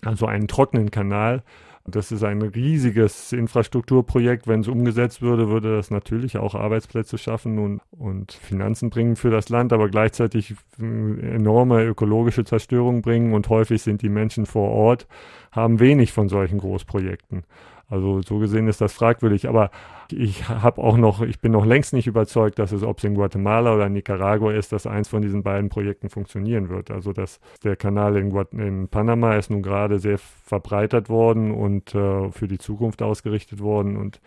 Also 0.03 0.27
einen 0.27 0.49
trockenen 0.49 0.91
Kanal, 0.91 1.45
das 1.87 2.11
ist 2.11 2.25
ein 2.25 2.43
riesiges 2.43 3.33
Infrastrukturprojekt. 3.33 4.49
Wenn 4.49 4.61
es 4.61 4.69
umgesetzt 4.69 5.23
würde, 5.23 5.49
würde 5.49 5.77
das 5.77 5.91
natürlich 5.91 6.37
auch 6.37 6.55
Arbeitsplätze 6.55 7.19
schaffen 7.19 7.59
und, 7.59 7.81
und 7.91 8.33
Finanzen 8.33 8.91
bringen 8.91 9.17
für 9.17 9.31
das 9.31 9.49
Land, 9.49 9.73
aber 9.73 9.89
gleichzeitig 9.89 10.55
enorme 10.79 11.85
ökologische 11.85 12.45
Zerstörung 12.45 13.03
bringen. 13.03 13.35
Und 13.35 13.49
häufig 13.49 13.83
sind 13.83 14.03
die 14.03 14.09
Menschen 14.09 14.47
vor 14.47 14.71
Ort, 14.71 15.07
haben 15.53 15.79
wenig 15.79 16.13
von 16.13 16.29
solchen 16.29 16.59
Großprojekten. 16.59 17.45
Also 17.89 18.21
so 18.23 18.39
gesehen 18.39 18.69
ist 18.69 18.81
das 18.81 18.93
fragwürdig. 18.93 19.49
Aber 19.49 19.71
ich 20.11 20.49
habe 20.49 20.83
auch 20.83 20.97
noch, 20.97 21.23
ich 21.23 21.41
bin 21.41 21.53
noch 21.53 21.65
längst 21.65 21.93
nicht 21.93 22.07
überzeugt, 22.07 22.59
dass 22.59 22.73
es, 22.73 22.83
ob 22.83 22.99
es 22.99 23.05
in 23.05 23.15
Guatemala 23.15 23.75
oder 23.75 23.87
in 23.87 23.93
Nicaragua 23.93 24.53
ist, 24.53 24.73
dass 24.73 24.87
eins 24.87 25.09
von 25.09 25.23
diesen 25.23 25.43
beiden 25.43 25.69
Projekten 25.69 26.11
funktionieren 26.11 26.69
wird. 26.69 26.91
Also 26.91 27.13
dass 27.13 27.41
der 27.63 27.77
Kanal 27.77 28.17
in, 28.17 28.31
Guat 28.31 28.53
in 28.53 28.89
Panama 28.89 29.35
ist 29.35 29.51
nun 29.51 29.63
gerade 29.63 29.99
sehr 29.99 30.19
verbreitert 30.19 31.09
worden 31.09 31.53
und 31.53 31.95
äh, 31.95 32.31
für 32.31 32.49
die 32.49 32.59
Zukunft 32.59 33.03
ausgerichtet 33.03 33.61
worden. 33.61 33.97
Und 33.97 34.21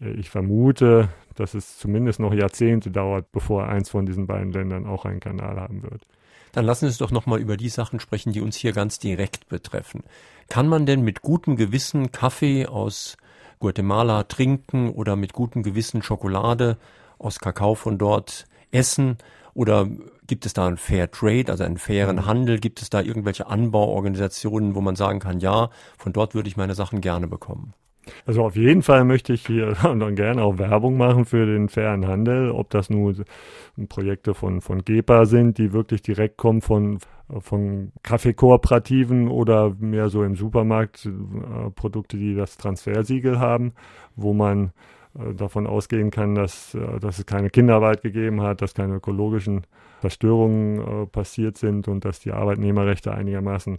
äh, 0.00 0.10
ich 0.10 0.30
vermute, 0.30 1.08
dass 1.34 1.54
es 1.54 1.78
zumindest 1.78 2.20
noch 2.20 2.34
Jahrzehnte 2.34 2.90
dauert, 2.90 3.32
bevor 3.32 3.66
eins 3.66 3.90
von 3.90 4.06
diesen 4.06 4.26
beiden 4.26 4.52
Ländern 4.52 4.86
auch 4.86 5.04
einen 5.04 5.20
Kanal 5.20 5.60
haben 5.60 5.82
wird. 5.82 6.02
Dann 6.58 6.66
lassen 6.66 6.86
Sie 6.86 6.88
uns 6.88 6.98
doch 6.98 7.12
nochmal 7.12 7.38
über 7.38 7.56
die 7.56 7.68
Sachen 7.68 8.00
sprechen, 8.00 8.32
die 8.32 8.40
uns 8.40 8.56
hier 8.56 8.72
ganz 8.72 8.98
direkt 8.98 9.46
betreffen. 9.48 10.02
Kann 10.48 10.66
man 10.66 10.86
denn 10.86 11.02
mit 11.02 11.22
gutem 11.22 11.54
Gewissen 11.54 12.10
Kaffee 12.10 12.66
aus 12.66 13.16
Guatemala 13.60 14.24
trinken 14.24 14.90
oder 14.90 15.14
mit 15.14 15.32
gutem 15.32 15.62
Gewissen 15.62 16.02
Schokolade 16.02 16.76
aus 17.16 17.38
Kakao 17.38 17.76
von 17.76 17.96
dort 17.96 18.46
essen? 18.72 19.18
Oder 19.54 19.86
gibt 20.26 20.46
es 20.46 20.52
da 20.52 20.66
einen 20.66 20.78
Fair 20.78 21.08
Trade, 21.12 21.44
also 21.46 21.62
einen 21.62 21.78
fairen 21.78 22.16
mhm. 22.16 22.26
Handel? 22.26 22.58
Gibt 22.58 22.82
es 22.82 22.90
da 22.90 23.02
irgendwelche 23.02 23.46
Anbauorganisationen, 23.46 24.74
wo 24.74 24.80
man 24.80 24.96
sagen 24.96 25.20
kann, 25.20 25.38
ja, 25.38 25.70
von 25.96 26.12
dort 26.12 26.34
würde 26.34 26.48
ich 26.48 26.56
meine 26.56 26.74
Sachen 26.74 27.00
gerne 27.00 27.28
bekommen? 27.28 27.72
Also 28.26 28.44
auf 28.44 28.56
jeden 28.56 28.82
Fall 28.82 29.04
möchte 29.04 29.32
ich 29.32 29.46
hier 29.46 29.74
dann 29.82 30.14
gerne 30.14 30.42
auch 30.42 30.58
Werbung 30.58 30.96
machen 30.96 31.24
für 31.24 31.46
den 31.46 31.68
fairen 31.68 32.06
Handel, 32.06 32.50
ob 32.50 32.70
das 32.70 32.90
nun 32.90 33.24
Projekte 33.88 34.34
von, 34.34 34.60
von 34.60 34.84
GEPA 34.84 35.26
sind, 35.26 35.58
die 35.58 35.72
wirklich 35.72 36.02
direkt 36.02 36.36
kommen 36.36 36.60
von, 36.60 36.98
von 37.40 37.92
Kaffeekooperativen 38.02 39.28
oder 39.28 39.74
mehr 39.78 40.08
so 40.08 40.22
im 40.24 40.34
Supermarkt 40.34 41.06
äh, 41.06 41.70
Produkte, 41.70 42.16
die 42.16 42.34
das 42.34 42.56
Transfersiegel 42.56 43.38
haben, 43.38 43.72
wo 44.16 44.32
man 44.32 44.72
äh, 45.18 45.34
davon 45.34 45.66
ausgehen 45.66 46.10
kann, 46.10 46.34
dass, 46.34 46.74
äh, 46.74 46.98
dass 47.00 47.18
es 47.18 47.26
keine 47.26 47.50
Kinderarbeit 47.50 48.02
gegeben 48.02 48.42
hat, 48.42 48.62
dass 48.62 48.74
keine 48.74 48.94
ökologischen 48.94 49.62
Zerstörungen 50.00 50.80
äh, 51.04 51.06
passiert 51.06 51.58
sind 51.58 51.88
und 51.88 52.04
dass 52.04 52.20
die 52.20 52.32
Arbeitnehmerrechte 52.32 53.12
einigermaßen 53.12 53.78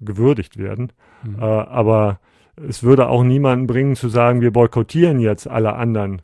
gewürdigt 0.00 0.58
werden. 0.58 0.92
Mhm. 1.22 1.38
Aber 1.40 2.20
es 2.68 2.82
würde 2.82 3.08
auch 3.08 3.24
niemanden 3.24 3.66
bringen 3.66 3.96
zu 3.96 4.08
sagen, 4.08 4.40
wir 4.40 4.52
boykottieren 4.52 5.18
jetzt 5.18 5.48
alle 5.48 5.74
anderen 5.74 6.22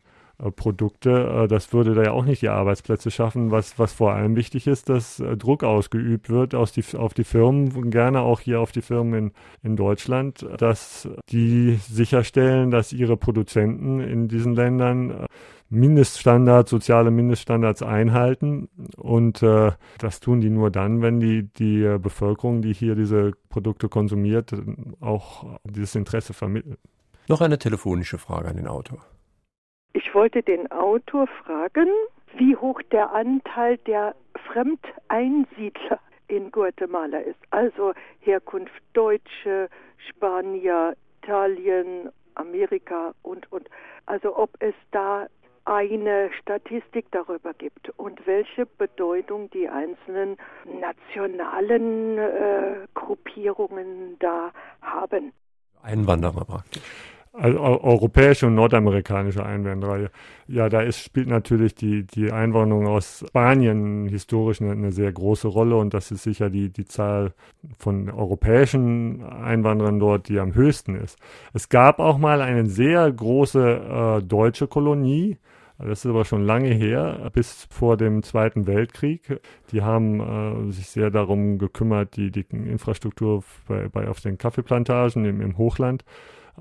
Produkte. 0.50 1.44
Äh, 1.44 1.48
das 1.48 1.72
würde 1.72 1.94
da 1.94 2.02
ja 2.04 2.12
auch 2.12 2.24
nicht 2.24 2.42
die 2.42 2.48
Arbeitsplätze 2.48 3.10
schaffen. 3.10 3.50
Was, 3.50 3.78
was 3.78 3.92
vor 3.92 4.12
allem 4.12 4.36
wichtig 4.36 4.66
ist, 4.66 4.88
dass 4.88 5.20
äh, 5.20 5.36
Druck 5.36 5.64
ausgeübt 5.64 6.30
wird 6.30 6.54
aus 6.54 6.72
die, 6.72 6.84
auf 6.96 7.14
die 7.14 7.24
Firmen, 7.24 7.90
gerne 7.90 8.20
auch 8.20 8.40
hier 8.40 8.60
auf 8.60 8.72
die 8.72 8.82
Firmen 8.82 9.14
in, 9.14 9.32
in 9.62 9.76
Deutschland, 9.76 10.46
dass 10.58 11.08
die 11.30 11.78
sicherstellen, 11.88 12.70
dass 12.70 12.92
ihre 12.92 13.16
Produzenten 13.16 14.00
in 14.00 14.28
diesen 14.28 14.54
Ländern 14.54 15.10
äh, 15.10 15.26
Mindeststandards, 15.72 16.70
soziale 16.70 17.12
Mindeststandards 17.12 17.82
einhalten. 17.82 18.68
Und 18.96 19.42
äh, 19.42 19.72
das 19.98 20.18
tun 20.20 20.40
die 20.40 20.50
nur 20.50 20.70
dann, 20.70 21.00
wenn 21.00 21.20
die, 21.20 21.44
die 21.44 21.84
äh, 21.84 21.98
Bevölkerung, 21.98 22.60
die 22.60 22.72
hier 22.72 22.96
diese 22.96 23.32
Produkte 23.48 23.88
konsumiert, 23.88 24.52
auch 25.00 25.60
dieses 25.64 25.94
Interesse 25.94 26.32
vermittelt. 26.32 26.78
Noch 27.28 27.40
eine 27.40 27.58
telefonische 27.58 28.18
Frage 28.18 28.48
an 28.48 28.56
den 28.56 28.66
Autor. 28.66 28.98
Ich 29.92 30.14
wollte 30.14 30.42
den 30.42 30.70
Autor 30.70 31.26
fragen, 31.26 31.88
wie 32.36 32.56
hoch 32.56 32.80
der 32.92 33.12
Anteil 33.12 33.76
der 33.78 34.14
Fremdeinsiedler 34.46 35.98
in 36.28 36.52
Guatemala 36.52 37.18
ist. 37.18 37.40
Also 37.50 37.92
Herkunft 38.20 38.82
Deutsche, 38.92 39.68
Spanier, 40.08 40.96
Italien, 41.22 42.08
Amerika 42.36 43.14
und, 43.22 43.50
und. 43.50 43.68
Also 44.06 44.36
ob 44.36 44.50
es 44.60 44.74
da 44.92 45.26
eine 45.64 46.30
Statistik 46.40 47.06
darüber 47.10 47.52
gibt 47.54 47.90
und 47.98 48.26
welche 48.26 48.66
Bedeutung 48.66 49.50
die 49.50 49.68
einzelnen 49.68 50.36
nationalen 50.80 52.18
äh, 52.18 52.86
Gruppierungen 52.94 54.16
da 54.20 54.52
haben. 54.82 55.32
Einwanderer 55.82 56.44
praktisch. 56.44 56.82
Also 57.32 57.60
europäische 57.60 58.48
und 58.48 58.56
nordamerikanische 58.56 59.46
Einwanderer. 59.46 60.10
Ja, 60.48 60.68
da 60.68 60.80
ist, 60.80 60.98
spielt 60.98 61.28
natürlich 61.28 61.76
die, 61.76 62.04
die 62.04 62.32
Einwanderung 62.32 62.88
aus 62.88 63.24
Spanien 63.28 64.08
historisch 64.08 64.60
eine, 64.60 64.72
eine, 64.72 64.90
sehr 64.90 65.12
große 65.12 65.46
Rolle 65.46 65.76
und 65.76 65.94
das 65.94 66.10
ist 66.10 66.24
sicher 66.24 66.50
die, 66.50 66.70
die 66.70 66.86
Zahl 66.86 67.32
von 67.78 68.10
europäischen 68.10 69.22
Einwanderern 69.22 70.00
dort, 70.00 70.28
die 70.28 70.40
am 70.40 70.54
höchsten 70.54 70.96
ist. 70.96 71.18
Es 71.52 71.68
gab 71.68 72.00
auch 72.00 72.18
mal 72.18 72.40
eine 72.40 72.66
sehr 72.66 73.10
große 73.12 74.18
äh, 74.18 74.22
deutsche 74.24 74.66
Kolonie, 74.66 75.38
das 75.78 76.04
ist 76.04 76.10
aber 76.10 76.24
schon 76.24 76.44
lange 76.44 76.70
her, 76.70 77.30
bis 77.32 77.66
vor 77.70 77.96
dem 77.96 78.22
Zweiten 78.22 78.66
Weltkrieg. 78.66 79.40
Die 79.70 79.82
haben 79.82 80.68
äh, 80.68 80.72
sich 80.72 80.88
sehr 80.88 81.10
darum 81.10 81.58
gekümmert, 81.58 82.16
die, 82.16 82.30
die 82.30 82.44
Infrastruktur 82.50 83.44
bei, 83.68 83.88
bei 83.88 84.08
auf 84.08 84.20
den 84.20 84.36
Kaffeeplantagen 84.36 85.24
im, 85.24 85.40
im 85.40 85.56
Hochland 85.56 86.04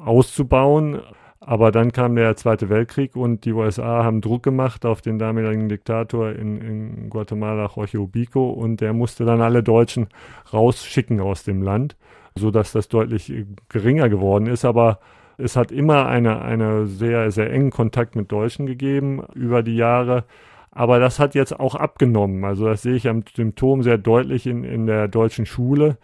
auszubauen. 0.03 0.99
Aber 1.41 1.71
dann 1.71 1.91
kam 1.91 2.15
der 2.15 2.35
Zweite 2.35 2.69
Weltkrieg 2.69 3.15
und 3.15 3.45
die 3.45 3.53
USA 3.53 4.03
haben 4.03 4.21
Druck 4.21 4.43
gemacht 4.43 4.85
auf 4.85 5.01
den 5.01 5.17
damaligen 5.17 5.69
Diktator 5.69 6.31
in, 6.31 6.61
in 6.61 7.09
Guatemala, 7.09 7.71
Jorge 7.73 7.97
Ubico, 7.99 8.49
und 8.49 8.81
der 8.81 8.93
musste 8.93 9.25
dann 9.25 9.41
alle 9.41 9.63
Deutschen 9.63 10.07
rausschicken 10.53 11.21
aus 11.21 11.43
dem 11.43 11.61
Land, 11.61 11.95
sodass 12.35 12.73
das 12.73 12.89
deutlich 12.89 13.33
geringer 13.69 14.09
geworden 14.09 14.47
ist. 14.47 14.65
Aber 14.65 14.99
es 15.37 15.55
hat 15.55 15.71
immer 15.71 16.07
eine, 16.07 16.41
eine 16.41 16.85
sehr, 16.85 17.31
sehr 17.31 17.49
engen 17.51 17.71
Kontakt 17.71 18.15
mit 18.15 18.31
Deutschen 18.31 18.65
gegeben 18.65 19.23
über 19.33 19.63
die 19.63 19.77
Jahre. 19.77 20.25
Aber 20.71 20.99
das 20.99 21.19
hat 21.19 21.35
jetzt 21.35 21.57
auch 21.57 21.75
abgenommen. 21.75 22.43
Also 22.43 22.65
das 22.65 22.81
sehe 22.81 22.95
ich 22.95 23.07
am 23.07 23.23
Symptom 23.33 23.81
sehr 23.81 23.97
deutlich 23.97 24.45
in, 24.45 24.63
in 24.63 24.85
der 24.85 25.07
deutschen 25.07 25.45
Schule. 25.45 25.97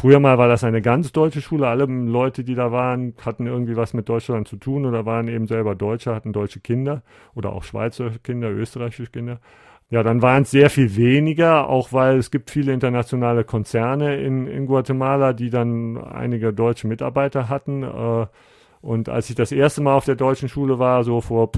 Früher 0.00 0.20
mal 0.20 0.36
war 0.36 0.46
das 0.46 0.62
eine 0.62 0.82
ganz 0.82 1.10
deutsche 1.10 1.40
Schule. 1.40 1.68
Alle 1.68 1.86
Leute, 1.86 2.44
die 2.44 2.54
da 2.54 2.70
waren, 2.70 3.14
hatten 3.24 3.46
irgendwie 3.46 3.76
was 3.76 3.94
mit 3.94 4.10
Deutschland 4.10 4.46
zu 4.46 4.56
tun 4.56 4.84
oder 4.84 5.06
waren 5.06 5.26
eben 5.26 5.46
selber 5.46 5.74
Deutsche, 5.74 6.14
hatten 6.14 6.34
deutsche 6.34 6.60
Kinder 6.60 7.02
oder 7.34 7.54
auch 7.54 7.64
Schweizer 7.64 8.10
Kinder, 8.22 8.50
österreichische 8.50 9.10
Kinder. 9.10 9.40
Ja, 9.88 10.02
dann 10.02 10.20
waren 10.20 10.42
es 10.42 10.50
sehr 10.50 10.68
viel 10.68 10.96
weniger, 10.96 11.68
auch 11.70 11.94
weil 11.94 12.18
es 12.18 12.30
gibt 12.30 12.50
viele 12.50 12.74
internationale 12.74 13.42
Konzerne 13.44 14.16
in, 14.16 14.46
in 14.46 14.66
Guatemala, 14.66 15.32
die 15.32 15.48
dann 15.48 15.96
einige 15.96 16.52
deutsche 16.52 16.86
Mitarbeiter 16.88 17.48
hatten. 17.48 17.82
Äh, 17.82 18.26
und 18.82 19.08
als 19.08 19.30
ich 19.30 19.34
das 19.34 19.50
erste 19.50 19.80
Mal 19.80 19.94
auf 19.94 20.04
der 20.04 20.16
deutschen 20.16 20.50
Schule 20.50 20.78
war, 20.78 21.04
so 21.04 21.22
vor 21.22 21.52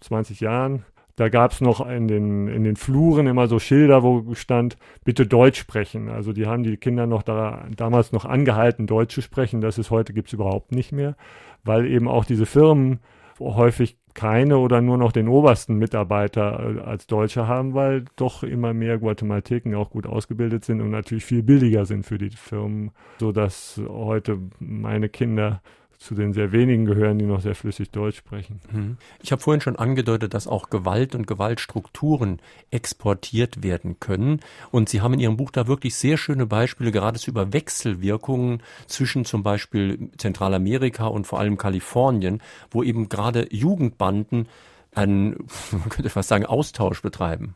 20 0.00 0.40
Jahren, 0.40 0.86
da 1.22 1.28
gab 1.28 1.52
es 1.52 1.60
noch 1.60 1.88
in 1.88 2.08
den, 2.08 2.48
in 2.48 2.64
den 2.64 2.74
Fluren 2.74 3.28
immer 3.28 3.46
so 3.46 3.60
Schilder, 3.60 4.02
wo 4.02 4.34
stand, 4.34 4.76
bitte 5.04 5.24
Deutsch 5.24 5.60
sprechen. 5.60 6.08
Also 6.08 6.32
die 6.32 6.48
haben 6.48 6.64
die 6.64 6.76
Kinder 6.76 7.06
noch 7.06 7.22
da, 7.22 7.68
damals 7.76 8.10
noch 8.10 8.24
angehalten, 8.24 8.88
Deutsch 8.88 9.14
zu 9.14 9.22
sprechen. 9.22 9.60
Das 9.60 9.78
ist 9.78 9.92
heute 9.92 10.14
gibt's 10.14 10.32
überhaupt 10.32 10.72
nicht 10.72 10.90
mehr, 10.90 11.14
weil 11.62 11.86
eben 11.86 12.08
auch 12.08 12.24
diese 12.24 12.44
Firmen 12.44 12.98
häufig 13.38 13.98
keine 14.14 14.58
oder 14.58 14.80
nur 14.80 14.98
noch 14.98 15.12
den 15.12 15.28
obersten 15.28 15.76
Mitarbeiter 15.76 16.78
äh, 16.78 16.80
als 16.80 17.06
Deutsche 17.06 17.46
haben, 17.46 17.72
weil 17.72 18.04
doch 18.16 18.42
immer 18.42 18.74
mehr 18.74 18.98
Guatemalteken 18.98 19.76
auch 19.76 19.90
gut 19.90 20.08
ausgebildet 20.08 20.64
sind 20.64 20.80
und 20.80 20.90
natürlich 20.90 21.24
viel 21.24 21.44
billiger 21.44 21.84
sind 21.86 22.04
für 22.04 22.18
die 22.18 22.30
Firmen, 22.30 22.90
so 23.20 23.30
dass 23.30 23.80
heute 23.88 24.40
meine 24.58 25.08
Kinder 25.08 25.62
zu 26.02 26.14
den 26.14 26.32
sehr 26.32 26.52
wenigen 26.52 26.84
gehören, 26.84 27.18
die 27.18 27.24
noch 27.24 27.40
sehr 27.40 27.54
flüssig 27.54 27.90
Deutsch 27.90 28.18
sprechen. 28.18 28.60
Mhm. 28.70 28.96
Ich 29.22 29.32
habe 29.32 29.40
vorhin 29.40 29.60
schon 29.60 29.76
angedeutet, 29.76 30.34
dass 30.34 30.46
auch 30.46 30.70
Gewalt 30.70 31.14
und 31.14 31.26
Gewaltstrukturen 31.26 32.40
exportiert 32.70 33.62
werden 33.62 34.00
können. 34.00 34.40
Und 34.70 34.88
Sie 34.88 35.00
haben 35.00 35.14
in 35.14 35.20
Ihrem 35.20 35.36
Buch 35.36 35.50
da 35.50 35.66
wirklich 35.66 35.94
sehr 35.94 36.16
schöne 36.16 36.46
Beispiele, 36.46 36.92
geradezu 36.92 37.30
über 37.30 37.52
Wechselwirkungen 37.52 38.62
zwischen 38.86 39.24
zum 39.24 39.42
Beispiel 39.42 40.10
Zentralamerika 40.18 41.06
und 41.06 41.26
vor 41.26 41.40
allem 41.40 41.56
Kalifornien, 41.56 42.42
wo 42.70 42.82
eben 42.82 43.08
gerade 43.08 43.46
Jugendbanden 43.54 44.48
einen, 44.94 45.46
man 45.70 45.88
könnte 45.88 46.10
fast 46.10 46.28
sagen, 46.28 46.46
Austausch 46.46 47.02
betreiben. 47.02 47.54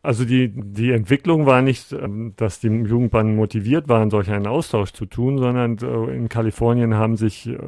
Also 0.00 0.24
die, 0.24 0.48
die 0.54 0.92
Entwicklung 0.92 1.46
war 1.46 1.60
nicht, 1.60 1.92
ähm, 1.92 2.32
dass 2.36 2.60
die 2.60 2.68
Jugendbanden 2.68 3.34
motiviert 3.34 3.88
waren, 3.88 4.10
solch 4.10 4.30
einen 4.30 4.46
Austausch 4.46 4.92
zu 4.92 5.06
tun, 5.06 5.38
sondern 5.38 5.78
äh, 5.78 6.16
in 6.16 6.28
Kalifornien 6.28 6.94
haben 6.94 7.16
sich 7.16 7.48
äh, 7.48 7.58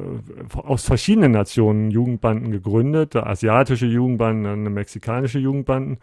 aus 0.55 0.85
verschiedenen 0.85 1.33
Nationen 1.33 1.91
Jugendbanden 1.91 2.51
gegründet, 2.51 3.15
asiatische 3.15 3.85
Jugendbanden, 3.85 4.73
mexikanische 4.73 5.39
Jugendbanden. 5.39 5.97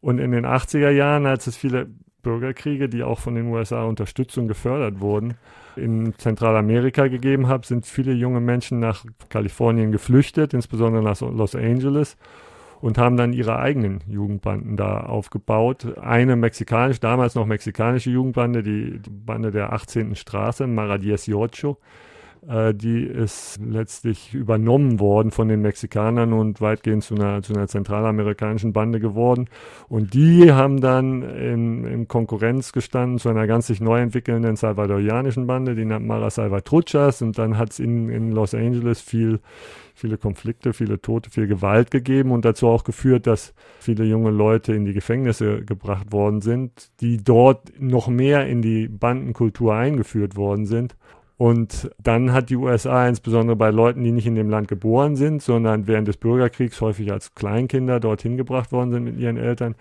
Und 0.00 0.18
in 0.18 0.30
den 0.30 0.46
80er 0.46 0.90
Jahren, 0.90 1.26
als 1.26 1.46
es 1.46 1.56
viele 1.56 1.88
Bürgerkriege, 2.22 2.88
die 2.88 3.02
auch 3.02 3.18
von 3.18 3.34
den 3.34 3.46
USA 3.46 3.84
unterstützt 3.84 4.38
und 4.38 4.48
gefördert 4.48 5.00
wurden, 5.00 5.34
in 5.76 6.14
Zentralamerika 6.18 7.08
gegeben 7.08 7.48
hat, 7.48 7.66
sind 7.66 7.84
viele 7.84 8.12
junge 8.12 8.40
Menschen 8.40 8.78
nach 8.80 9.04
Kalifornien 9.28 9.92
geflüchtet, 9.92 10.54
insbesondere 10.54 11.02
nach 11.02 11.20
Los 11.20 11.54
Angeles 11.56 12.16
und 12.84 12.98
haben 12.98 13.16
dann 13.16 13.32
ihre 13.32 13.58
eigenen 13.58 14.02
Jugendbanden 14.06 14.76
da 14.76 15.00
aufgebaut. 15.00 15.96
Eine 15.98 16.36
mexikanisch, 16.36 17.00
damals 17.00 17.34
noch 17.34 17.46
mexikanische 17.46 18.10
Jugendbande, 18.10 18.62
die, 18.62 18.98
die 18.98 19.08
Bande 19.08 19.50
der 19.50 19.72
18. 19.72 20.14
Straße, 20.14 20.66
Mara 20.66 20.96
Yocho, 20.96 21.78
äh, 22.46 22.74
die 22.74 23.04
ist 23.04 23.58
letztlich 23.64 24.34
übernommen 24.34 25.00
worden 25.00 25.30
von 25.30 25.48
den 25.48 25.62
Mexikanern 25.62 26.34
und 26.34 26.60
weitgehend 26.60 27.04
zu 27.04 27.14
einer, 27.14 27.40
zu 27.40 27.54
einer 27.54 27.68
zentralamerikanischen 27.68 28.74
Bande 28.74 29.00
geworden. 29.00 29.48
Und 29.88 30.12
die 30.12 30.52
haben 30.52 30.82
dann 30.82 31.22
in, 31.22 31.86
in 31.86 32.06
Konkurrenz 32.06 32.72
gestanden 32.72 33.18
zu 33.18 33.30
einer 33.30 33.46
ganz 33.46 33.68
sich 33.68 33.80
neu 33.80 33.98
entwickelnden 33.98 34.56
salvadorianischen 34.56 35.46
Bande, 35.46 35.74
die 35.74 35.86
nennt 35.86 36.06
Mara 36.06 36.28
Salvatruchas. 36.28 37.22
Und 37.22 37.38
dann 37.38 37.56
hat 37.56 37.70
es 37.70 37.78
in, 37.78 38.10
in 38.10 38.30
Los 38.30 38.52
Angeles 38.52 39.00
viel 39.00 39.40
viele 39.94 40.18
Konflikte, 40.18 40.72
viele 40.72 41.00
Tote, 41.00 41.30
viel 41.30 41.46
Gewalt 41.46 41.90
gegeben 41.90 42.32
und 42.32 42.44
dazu 42.44 42.66
auch 42.66 42.84
geführt, 42.84 43.26
dass 43.26 43.54
viele 43.78 44.04
junge 44.04 44.30
Leute 44.30 44.74
in 44.74 44.84
die 44.84 44.92
Gefängnisse 44.92 45.64
gebracht 45.64 46.12
worden 46.12 46.40
sind, 46.40 46.90
die 47.00 47.18
dort 47.18 47.72
noch 47.80 48.08
mehr 48.08 48.46
in 48.46 48.60
die 48.60 48.88
Bandenkultur 48.88 49.74
eingeführt 49.74 50.36
worden 50.36 50.66
sind. 50.66 50.96
Und 51.36 51.90
dann 52.02 52.32
hat 52.32 52.50
die 52.50 52.56
USA 52.56 53.08
insbesondere 53.08 53.56
bei 53.56 53.70
Leuten, 53.70 54.04
die 54.04 54.12
nicht 54.12 54.26
in 54.26 54.34
dem 54.34 54.50
Land 54.50 54.68
geboren 54.68 55.16
sind, 55.16 55.42
sondern 55.42 55.86
während 55.86 56.06
des 56.06 56.16
Bürgerkriegs 56.16 56.80
häufig 56.80 57.10
als 57.10 57.34
Kleinkinder 57.34 57.98
dorthin 57.98 58.36
gebracht 58.36 58.72
worden 58.72 58.92
sind 58.92 59.04
mit 59.04 59.18
ihren 59.18 59.36
Eltern, 59.36 59.74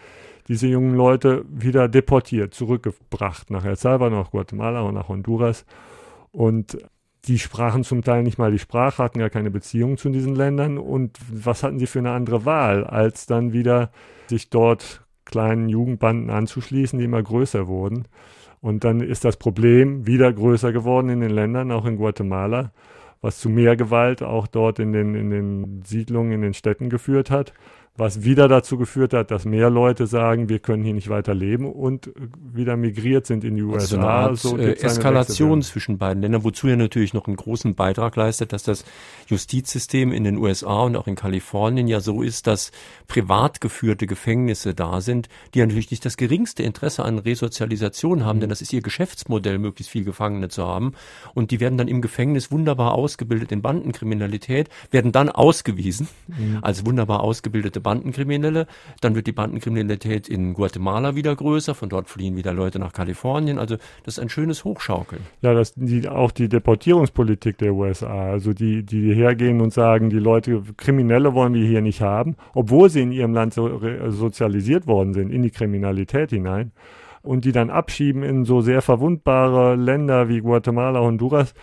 diese 0.48 0.68
jungen 0.68 0.96
Leute 0.96 1.46
wieder 1.50 1.88
deportiert, 1.88 2.54
zurückgebracht 2.54 3.50
nach 3.50 3.66
El 3.66 3.78
Salvador, 3.78 4.20
nach 4.20 4.32
Guatemala 4.32 4.82
und 4.82 4.96
nach 4.96 5.08
Honduras. 5.08 5.66
Und 6.32 6.78
die 7.26 7.40
sprachen 7.40 7.84
zum 7.84 8.04
Teil 8.04 8.24
nicht 8.24 8.38
mal 8.38 8.52
die 8.52 8.60
Sprache, 8.60 9.02
hatten 9.02 9.20
gar 9.20 9.30
keine 9.30 9.52
Beziehung 9.52 9.98
zu 9.98 10.10
diesen 10.10 10.36
Ländern. 10.36 10.78
Und 10.78 11.18
was 11.32 11.64
hatten 11.64 11.80
sie 11.80 11.88
für 11.88 12.00
eine 12.00 12.12
andere 12.12 12.46
Wahl, 12.46 12.84
als 12.84 13.26
dann 13.26 13.54
wieder 13.54 13.92
sich 14.28 14.50
dort 14.50 15.02
kleinen 15.26 15.70
Jugendbanden 15.70 16.30
anzuschließen, 16.30 17.00
die 17.00 17.06
immer 17.06 17.24
größer 17.24 17.68
wurden. 17.68 18.08
Und 18.62 18.84
dann 18.84 19.02
ist 19.02 19.26
das 19.26 19.38
Problem 19.38 20.06
wieder 20.06 20.32
größer 20.32 20.72
geworden 20.74 21.10
in 21.10 21.22
den 21.22 21.32
Ländern, 21.32 21.72
auch 21.72 21.86
in 21.86 21.98
Guatemala, 21.98 22.72
was 23.22 23.40
zu 23.40 23.50
mehr 23.50 23.78
Gewalt 23.78 24.22
auch 24.22 24.48
dort 24.48 24.80
in 24.80 24.92
den, 24.92 25.16
in 25.16 25.30
den 25.30 25.82
Siedlungen, 25.86 26.34
in 26.34 26.42
den 26.42 26.54
Städten 26.54 26.90
geführt 26.90 27.32
hat 27.32 27.54
was 27.96 28.24
wieder 28.24 28.48
dazu 28.48 28.78
geführt 28.78 29.14
hat, 29.14 29.30
dass 29.30 29.46
mehr 29.46 29.70
Leute 29.70 30.08
sagen, 30.08 30.50
wir 30.50 30.58
können 30.58 30.84
hier 30.84 30.96
nicht 30.96 31.10
weiter 31.10 31.36
leben 31.36 31.72
und 31.72 32.10
wieder 32.52 32.76
migriert 32.76 33.28
sind 33.28 33.44
in 33.44 33.56
die 33.56 33.62
USA. 33.62 33.78
Also 33.78 33.98
eine 33.98 34.08
Art, 34.08 34.38
so 34.38 34.58
äh, 34.58 34.80
Eskalation 34.80 35.62
zwischen 35.62 36.00
beiden 36.00 36.24
Ländern, 36.24 36.44
wozu 36.44 36.68
ja 36.68 36.76
natürlich 36.76 37.14
noch 37.14 37.28
einen 37.28 37.36
großen 37.36 37.76
Beitrag 37.76 38.16
leistet, 38.16 38.52
dass 38.52 38.64
das 38.64 38.84
Justizsystem 39.28 40.12
in 40.12 40.24
den 40.24 40.38
USA 40.38 40.82
und 40.84 40.96
auch 40.96 41.06
in 41.06 41.14
Kalifornien 41.14 41.88
ja 41.88 42.00
so 42.00 42.24
ist, 42.24 42.48
dass 42.48 42.72
privat 43.08 43.62
geführte 43.62 44.08
Gefängnisse 44.08 44.74
da 44.74 45.00
sind, 45.00 45.30
die 45.54 45.60
ja 45.60 45.68
natürlich 45.68 45.92
nicht 45.92 46.04
das 46.04 46.18
geringste 46.18 46.64
Interesse 46.64 47.04
an 47.06 47.20
Resozialisation 47.20 48.26
haben, 48.26 48.38
mhm. 48.38 48.42
denn 48.42 48.50
das 48.50 48.64
ist 48.64 48.74
ihr 48.74 48.82
Geschäftsmodell, 48.82 49.60
möglichst 49.60 49.92
viel 49.92 50.04
Gefangene 50.04 50.50
zu 50.50 50.66
haben. 50.66 50.94
Und 51.36 51.52
die 51.52 51.60
werden 51.60 51.78
dann 51.78 51.88
im 51.88 52.02
Gefängnis 52.02 52.52
wunderbar 52.52 52.94
ausgebildet 52.94 53.52
in 53.52 53.62
Bandenkriminalität, 53.62 54.70
werden 54.90 55.12
dann 55.12 55.30
ausgewiesen 55.30 56.08
mhm. 56.28 56.58
als 56.64 56.88
wunderbar 56.88 57.20
ausgebildete 57.20 57.83
Bandenkriminelle. 57.84 58.66
Dann 59.02 59.16
wird 59.16 59.28
die 59.28 59.32
Bandenkriminalität 59.32 60.28
in 60.28 60.54
Guatemala 60.54 61.16
wieder 61.16 61.36
größer. 61.36 61.76
Von 61.76 61.90
dort 61.90 62.10
fliehen 62.10 62.36
wieder 62.36 62.54
Leute 62.54 62.80
nach 62.80 62.94
Kalifornien. 62.94 63.60
Also 63.60 63.76
das 64.04 64.18
ist 64.18 64.20
ein 64.20 64.30
schönes 64.30 64.64
Hochschaukeln. 64.64 65.22
Ja, 65.42 65.54
das 65.54 65.74
die, 65.76 66.08
auch 66.08 66.32
die 66.32 66.50
Deportierungspolitik 66.50 67.58
der 67.58 67.74
USA. 67.74 68.32
Also 68.32 68.54
die, 68.54 68.84
die 68.84 69.14
hergehen 69.14 69.62
und 69.62 69.74
sagen, 69.74 70.10
die 70.10 70.20
Leute, 70.20 70.64
Kriminelle 70.78 71.34
wollen 71.34 71.54
wir 71.54 71.66
hier 71.68 71.82
nicht 71.82 72.02
haben, 72.02 72.36
obwohl 72.54 72.90
sie 72.90 73.02
in 73.02 73.12
ihrem 73.12 73.34
Land 73.34 73.54
so, 73.54 73.82
sozialisiert 74.08 74.88
worden 74.88 75.14
sind, 75.14 75.32
in 75.32 75.42
die 75.42 75.52
Kriminalität 75.52 76.32
hinein. 76.32 76.72
Und 77.22 77.46
die 77.46 77.54
dann 77.54 77.70
abschieben 77.70 78.22
in 78.22 78.44
so 78.44 78.60
sehr 78.60 78.82
verwundbare 78.82 79.76
Länder 79.76 80.28
wie 80.28 80.42
Guatemala, 80.42 81.00
Honduras 81.00 81.54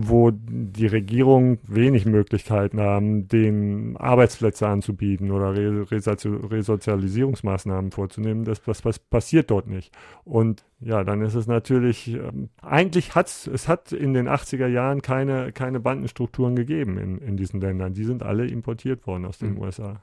wo 0.00 0.30
die 0.30 0.86
Regierung 0.86 1.58
wenig 1.66 2.06
Möglichkeiten 2.06 2.80
haben, 2.80 3.26
den 3.26 3.96
Arbeitsplätze 3.96 4.68
anzubieten 4.68 5.32
oder 5.32 5.56
Resozialisierungsmaßnahmen 5.56 7.90
vorzunehmen. 7.90 8.44
Das, 8.44 8.62
das, 8.62 8.82
das 8.82 9.00
passiert 9.00 9.50
dort 9.50 9.66
nicht. 9.66 9.92
Und 10.24 10.62
ja, 10.80 11.02
dann 11.02 11.22
ist 11.22 11.34
es 11.34 11.48
natürlich, 11.48 12.08
ähm, 12.08 12.50
eigentlich 12.62 13.16
hat 13.16 13.26
es 13.26 13.66
hat 13.66 13.90
in 13.90 14.14
den 14.14 14.28
80er 14.28 14.68
Jahren 14.68 15.02
keine, 15.02 15.50
keine 15.50 15.80
Bandenstrukturen 15.80 16.54
gegeben 16.54 16.98
in, 16.98 17.18
in 17.18 17.36
diesen 17.36 17.60
Ländern. 17.60 17.94
Die 17.94 18.04
sind 18.04 18.22
alle 18.22 18.46
importiert 18.46 19.04
worden 19.06 19.24
aus 19.24 19.38
den 19.38 19.54
mhm. 19.54 19.62
USA. 19.62 20.00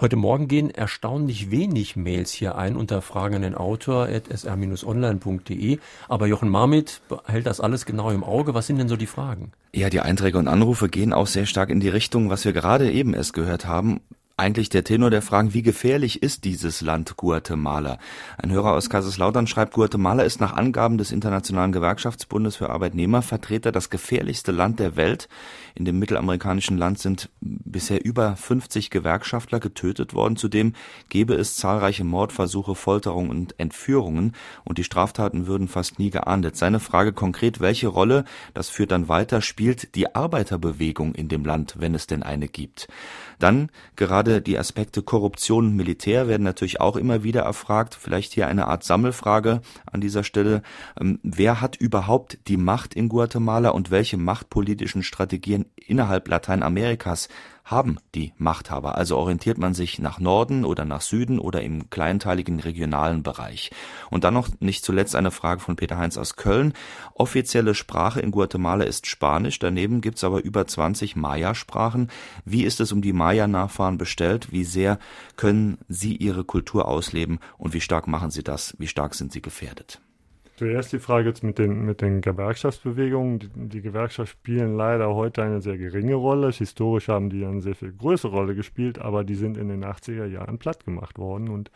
Heute 0.00 0.16
Morgen 0.16 0.48
gehen 0.48 0.70
erstaunlich 0.70 1.52
wenig 1.52 1.94
Mails 1.94 2.32
hier 2.32 2.58
ein 2.58 2.76
unter 2.76 3.02
fragenden 3.02 3.54
Autor 3.54 4.08
at 4.08 4.24
sr-online.de. 4.26 5.78
Aber 6.08 6.26
Jochen 6.26 6.48
Marmit 6.48 7.02
hält 7.26 7.46
das 7.46 7.60
alles 7.60 7.86
genau 7.86 8.10
im 8.10 8.24
Auge. 8.24 8.52
Was 8.52 8.66
sind 8.66 8.78
denn 8.78 8.88
so 8.88 8.96
die 8.96 9.06
Fragen? 9.06 9.52
Ja, 9.72 9.90
die 9.90 10.00
Einträge 10.00 10.38
und 10.38 10.48
Anrufe 10.48 10.88
gehen 10.88 11.12
auch 11.12 11.28
sehr 11.28 11.46
stark 11.46 11.70
in 11.70 11.80
die 11.80 11.88
Richtung, 11.88 12.30
was 12.30 12.44
wir 12.44 12.52
gerade 12.52 12.90
eben 12.90 13.14
erst 13.14 13.32
gehört 13.32 13.66
haben 13.66 14.00
eigentlich 14.38 14.68
der 14.68 14.84
Tenor 14.84 15.08
der 15.08 15.22
Fragen, 15.22 15.54
wie 15.54 15.62
gefährlich 15.62 16.22
ist 16.22 16.44
dieses 16.44 16.82
Land 16.82 17.16
Guatemala? 17.16 17.98
Ein 18.36 18.52
Hörer 18.52 18.72
aus 18.72 18.90
Kaiserslautern 18.90 19.46
schreibt, 19.46 19.72
Guatemala 19.72 20.24
ist 20.24 20.42
nach 20.42 20.52
Angaben 20.52 20.98
des 20.98 21.10
Internationalen 21.10 21.72
Gewerkschaftsbundes 21.72 22.56
für 22.56 22.68
Arbeitnehmervertreter 22.68 23.72
das 23.72 23.88
gefährlichste 23.88 24.52
Land 24.52 24.78
der 24.78 24.94
Welt. 24.96 25.30
In 25.74 25.86
dem 25.86 25.98
mittelamerikanischen 25.98 26.76
Land 26.76 26.98
sind 26.98 27.30
bisher 27.40 28.04
über 28.04 28.36
50 28.36 28.90
Gewerkschaftler 28.90 29.58
getötet 29.58 30.12
worden. 30.12 30.36
Zudem 30.36 30.74
gäbe 31.08 31.32
es 31.32 31.56
zahlreiche 31.56 32.04
Mordversuche, 32.04 32.74
Folterungen 32.74 33.30
und 33.30 33.58
Entführungen 33.58 34.34
und 34.64 34.76
die 34.76 34.84
Straftaten 34.84 35.46
würden 35.46 35.66
fast 35.66 35.98
nie 35.98 36.10
geahndet. 36.10 36.56
Seine 36.56 36.80
Frage 36.80 37.14
konkret, 37.14 37.60
welche 37.60 37.88
Rolle, 37.88 38.26
das 38.52 38.68
führt 38.68 38.90
dann 38.90 39.08
weiter, 39.08 39.40
spielt 39.40 39.94
die 39.94 40.14
Arbeiterbewegung 40.14 41.14
in 41.14 41.28
dem 41.28 41.46
Land, 41.46 41.76
wenn 41.78 41.94
es 41.94 42.06
denn 42.06 42.22
eine 42.22 42.48
gibt? 42.48 42.88
Dann 43.38 43.70
gerade 43.96 44.25
Gerade 44.26 44.42
die 44.42 44.58
Aspekte 44.58 45.02
Korruption 45.02 45.66
und 45.66 45.76
Militär 45.76 46.26
werden 46.26 46.42
natürlich 46.42 46.80
auch 46.80 46.96
immer 46.96 47.22
wieder 47.22 47.42
erfragt. 47.42 47.94
Vielleicht 47.94 48.32
hier 48.32 48.48
eine 48.48 48.66
Art 48.66 48.82
Sammelfrage 48.82 49.60
an 49.92 50.00
dieser 50.00 50.24
Stelle. 50.24 50.62
Ähm, 51.00 51.20
wer 51.22 51.60
hat 51.60 51.76
überhaupt 51.76 52.36
die 52.48 52.56
Macht 52.56 52.94
in 52.94 53.08
Guatemala 53.08 53.68
und 53.68 53.92
welche 53.92 54.16
machtpolitischen 54.16 55.04
Strategien 55.04 55.66
innerhalb 55.76 56.26
Lateinamerikas 56.26 57.28
haben 57.66 57.98
die 58.14 58.32
Machthaber. 58.38 58.96
Also 58.96 59.16
orientiert 59.16 59.58
man 59.58 59.74
sich 59.74 59.98
nach 59.98 60.20
Norden 60.20 60.64
oder 60.64 60.84
nach 60.84 61.00
Süden 61.00 61.40
oder 61.40 61.62
im 61.62 61.90
kleinteiligen 61.90 62.60
regionalen 62.60 63.24
Bereich. 63.24 63.72
Und 64.08 64.22
dann 64.22 64.34
noch 64.34 64.48
nicht 64.60 64.84
zuletzt 64.84 65.16
eine 65.16 65.32
Frage 65.32 65.60
von 65.60 65.74
Peter 65.74 65.98
Heinz 65.98 66.16
aus 66.16 66.36
Köln. 66.36 66.74
Offizielle 67.14 67.74
Sprache 67.74 68.20
in 68.20 68.30
Guatemala 68.30 68.84
ist 68.84 69.08
Spanisch, 69.08 69.58
daneben 69.58 70.00
gibt's 70.00 70.22
aber 70.22 70.44
über 70.44 70.66
20 70.66 71.16
Maya-Sprachen. 71.16 72.08
Wie 72.44 72.62
ist 72.62 72.80
es 72.80 72.92
um 72.92 73.02
die 73.02 73.12
Maya-Nachfahren 73.12 73.98
bestellt? 73.98 74.52
Wie 74.52 74.64
sehr 74.64 75.00
können 75.36 75.78
sie 75.88 76.14
ihre 76.14 76.44
Kultur 76.44 76.86
ausleben 76.86 77.40
und 77.58 77.74
wie 77.74 77.80
stark 77.80 78.06
machen 78.06 78.30
sie 78.30 78.44
das? 78.44 78.76
Wie 78.78 78.86
stark 78.86 79.16
sind 79.16 79.32
sie 79.32 79.42
gefährdet? 79.42 80.00
Zuerst 80.56 80.90
die 80.94 81.00
Frage 81.00 81.28
jetzt 81.28 81.44
mit 81.44 81.58
den, 81.58 81.84
mit 81.84 82.00
den 82.00 82.22
Gewerkschaftsbewegungen. 82.22 83.40
Die, 83.40 83.48
die 83.54 83.82
Gewerkschaften 83.82 84.38
spielen 84.38 84.74
leider 84.74 85.14
heute 85.14 85.42
eine 85.42 85.60
sehr 85.60 85.76
geringe 85.76 86.14
Rolle. 86.14 86.50
Historisch 86.50 87.08
haben 87.08 87.28
die 87.28 87.44
eine 87.44 87.60
sehr 87.60 87.74
viel 87.74 87.92
größere 87.92 88.32
Rolle 88.32 88.54
gespielt, 88.54 88.98
aber 88.98 89.22
die 89.22 89.34
sind 89.34 89.58
in 89.58 89.68
den 89.68 89.84
80er 89.84 90.24
Jahren 90.24 90.58
platt 90.58 90.86
gemacht 90.86 91.18
worden 91.18 91.50
und 91.50 91.70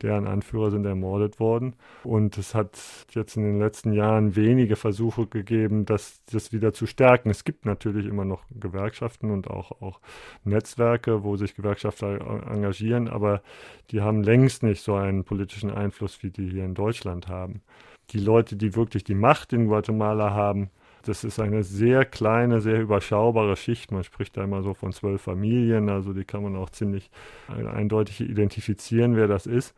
deren 0.00 0.28
Anführer 0.28 0.70
sind 0.70 0.86
ermordet 0.86 1.40
worden. 1.40 1.74
Und 2.04 2.38
es 2.38 2.54
hat 2.54 2.78
jetzt 3.10 3.36
in 3.36 3.42
den 3.42 3.58
letzten 3.58 3.92
Jahren 3.92 4.36
wenige 4.36 4.76
Versuche 4.76 5.26
gegeben, 5.26 5.84
das, 5.84 6.24
das 6.26 6.52
wieder 6.52 6.72
zu 6.72 6.86
stärken. 6.86 7.30
Es 7.30 7.42
gibt 7.42 7.66
natürlich 7.66 8.06
immer 8.06 8.24
noch 8.24 8.44
Gewerkschaften 8.50 9.32
und 9.32 9.50
auch, 9.50 9.82
auch 9.82 9.98
Netzwerke, 10.44 11.24
wo 11.24 11.34
sich 11.34 11.56
Gewerkschafter 11.56 12.46
engagieren, 12.48 13.08
aber 13.08 13.42
die 13.90 14.02
haben 14.02 14.22
längst 14.22 14.62
nicht 14.62 14.84
so 14.84 14.94
einen 14.94 15.24
politischen 15.24 15.72
Einfluss, 15.72 16.22
wie 16.22 16.30
die 16.30 16.48
hier 16.48 16.64
in 16.64 16.74
Deutschland 16.74 17.26
haben 17.26 17.62
die 18.12 18.20
Leute, 18.20 18.56
die 18.56 18.76
wirklich 18.76 19.04
die 19.04 19.14
Macht 19.14 19.52
in 19.52 19.66
Guatemala 19.66 20.30
haben, 20.30 20.70
das 21.04 21.24
ist 21.24 21.40
eine 21.40 21.62
sehr 21.62 22.04
kleine, 22.04 22.60
sehr 22.60 22.80
überschaubare 22.80 23.56
Schicht. 23.56 23.90
Man 23.90 24.04
spricht 24.04 24.36
da 24.36 24.44
immer 24.44 24.62
so 24.62 24.74
von 24.74 24.92
zwölf 24.92 25.22
Familien, 25.22 25.88
also 25.88 26.12
die 26.12 26.24
kann 26.24 26.42
man 26.42 26.56
auch 26.56 26.70
ziemlich 26.70 27.10
eindeutig 27.48 28.20
identifizieren, 28.20 29.16
wer 29.16 29.26
das 29.26 29.46
ist. 29.46 29.74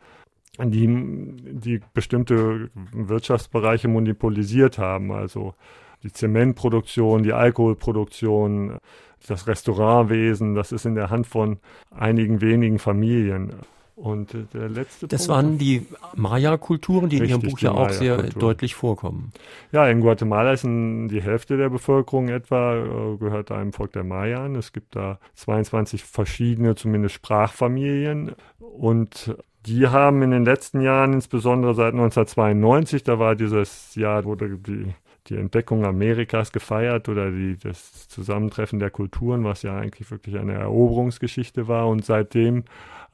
Die, 0.59 0.87
die 0.87 1.81
bestimmte 1.93 2.69
Wirtschaftsbereiche 2.91 3.87
monopolisiert 3.87 4.77
haben, 4.77 5.11
also 5.11 5.55
die 6.03 6.11
Zementproduktion, 6.11 7.23
die 7.23 7.33
Alkoholproduktion, 7.33 8.77
das 9.25 9.47
Restaurantwesen, 9.47 10.53
das 10.53 10.71
ist 10.71 10.85
in 10.85 10.95
der 10.95 11.09
Hand 11.09 11.25
von 11.25 11.59
einigen 11.89 12.41
wenigen 12.41 12.77
Familien. 12.77 13.53
Und 13.95 14.33
äh, 14.33 14.45
der 14.53 14.69
letzte 14.69 15.07
Das 15.07 15.27
Punkt 15.27 15.29
waren 15.29 15.57
die 15.57 15.85
Maya-Kulturen, 16.15 17.09
die 17.09 17.17
richtig, 17.17 17.35
in 17.35 17.41
Ihrem 17.41 17.51
Buch 17.51 17.59
ja 17.59 17.71
auch 17.71 17.89
sehr 17.89 18.23
deutlich 18.23 18.73
vorkommen. 18.73 19.31
Ja, 19.71 19.87
in 19.87 20.01
Guatemala 20.01 20.53
ist 20.53 20.63
die 20.63 21.21
Hälfte 21.21 21.57
der 21.57 21.69
Bevölkerung 21.69 22.29
etwa, 22.29 22.75
äh, 22.75 23.17
gehört 23.17 23.51
einem 23.51 23.71
Volk 23.71 23.93
der 23.93 24.03
Maya 24.03 24.45
an. 24.45 24.55
Es 24.55 24.73
gibt 24.73 24.95
da 24.95 25.19
22 25.35 26.03
verschiedene, 26.03 26.75
zumindest 26.75 27.15
Sprachfamilien. 27.15 28.31
Und 28.59 29.35
die 29.67 29.87
haben 29.87 30.23
in 30.23 30.31
den 30.31 30.43
letzten 30.43 30.81
Jahren, 30.81 31.13
insbesondere 31.13 31.75
seit 31.75 31.93
1992, 31.93 33.03
da 33.03 33.19
war 33.19 33.35
dieses 33.35 33.93
Jahr, 33.95 34.25
wurde 34.25 34.57
die 34.57 34.93
die 35.27 35.37
Entdeckung 35.37 35.85
Amerikas 35.85 36.51
gefeiert 36.51 37.07
oder 37.07 37.31
die, 37.31 37.57
das 37.57 38.09
Zusammentreffen 38.09 38.79
der 38.79 38.89
Kulturen, 38.89 39.43
was 39.43 39.61
ja 39.61 39.77
eigentlich 39.77 40.11
wirklich 40.11 40.37
eine 40.37 40.53
Eroberungsgeschichte 40.53 41.67
war. 41.67 41.87
Und 41.87 42.03
seitdem 42.03 42.65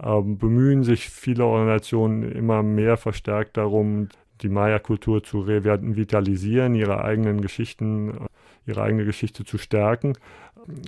ähm, 0.04 0.38
bemühen 0.38 0.84
sich 0.84 1.10
viele 1.10 1.46
Organisationen 1.46 2.32
immer 2.32 2.64
mehr 2.64 2.98
verstärkt 2.98 3.58
darum, 3.58 4.10
die 4.42 4.50
Maya-Kultur 4.50 5.24
zu 5.24 5.42
revitalisieren, 5.42 6.76
ihre 6.76 7.04
eigenen 7.04 7.42
Geschichten, 7.42 8.28
ihre 8.66 8.82
eigene 8.82 9.06
Geschichte 9.06 9.44
zu 9.44 9.58
stärken. 9.58 10.14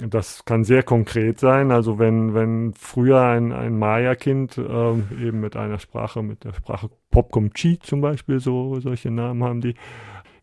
Das 0.07 0.45
kann 0.45 0.63
sehr 0.63 0.83
konkret 0.83 1.39
sein. 1.39 1.71
Also 1.71 1.97
wenn, 1.99 2.33
wenn 2.33 2.73
früher 2.73 3.21
ein, 3.21 3.51
ein 3.51 3.77
Maya-Kind 3.77 4.57
ähm, 4.57 5.07
eben 5.19 5.39
mit 5.39 5.55
einer 5.55 5.79
Sprache, 5.79 6.21
mit 6.21 6.43
der 6.43 6.53
Sprache 6.53 6.89
Popcom-Chi 7.09 7.79
zum 7.79 8.01
Beispiel, 8.01 8.39
so 8.39 8.79
solche 8.79 9.11
Namen 9.11 9.43
haben 9.43 9.61
die, 9.61 9.75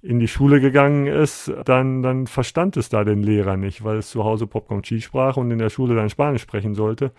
in 0.00 0.20
die 0.20 0.28
Schule 0.28 0.60
gegangen 0.60 1.06
ist, 1.06 1.52
dann, 1.64 2.02
dann 2.02 2.28
verstand 2.28 2.76
es 2.76 2.88
da 2.88 3.02
den 3.02 3.22
Lehrer 3.22 3.56
nicht, 3.56 3.82
weil 3.82 3.98
es 3.98 4.10
zu 4.10 4.22
Hause 4.22 4.46
Popcorn 4.46 4.82
Chi 4.82 5.00
sprach 5.00 5.36
und 5.36 5.50
in 5.50 5.58
der 5.58 5.70
Schule 5.70 5.96
dann 5.96 6.08
Spanisch 6.08 6.42
sprechen 6.42 6.74
sollte 6.74 7.10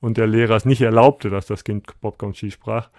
und 0.00 0.16
der 0.18 0.28
Lehrer 0.28 0.54
es 0.54 0.64
nicht 0.64 0.80
erlaubte, 0.80 1.30
dass 1.30 1.46
das 1.46 1.64
Kind 1.64 1.86
Popcorn 2.00 2.32
Chi 2.32 2.52
sprach. 2.52 2.90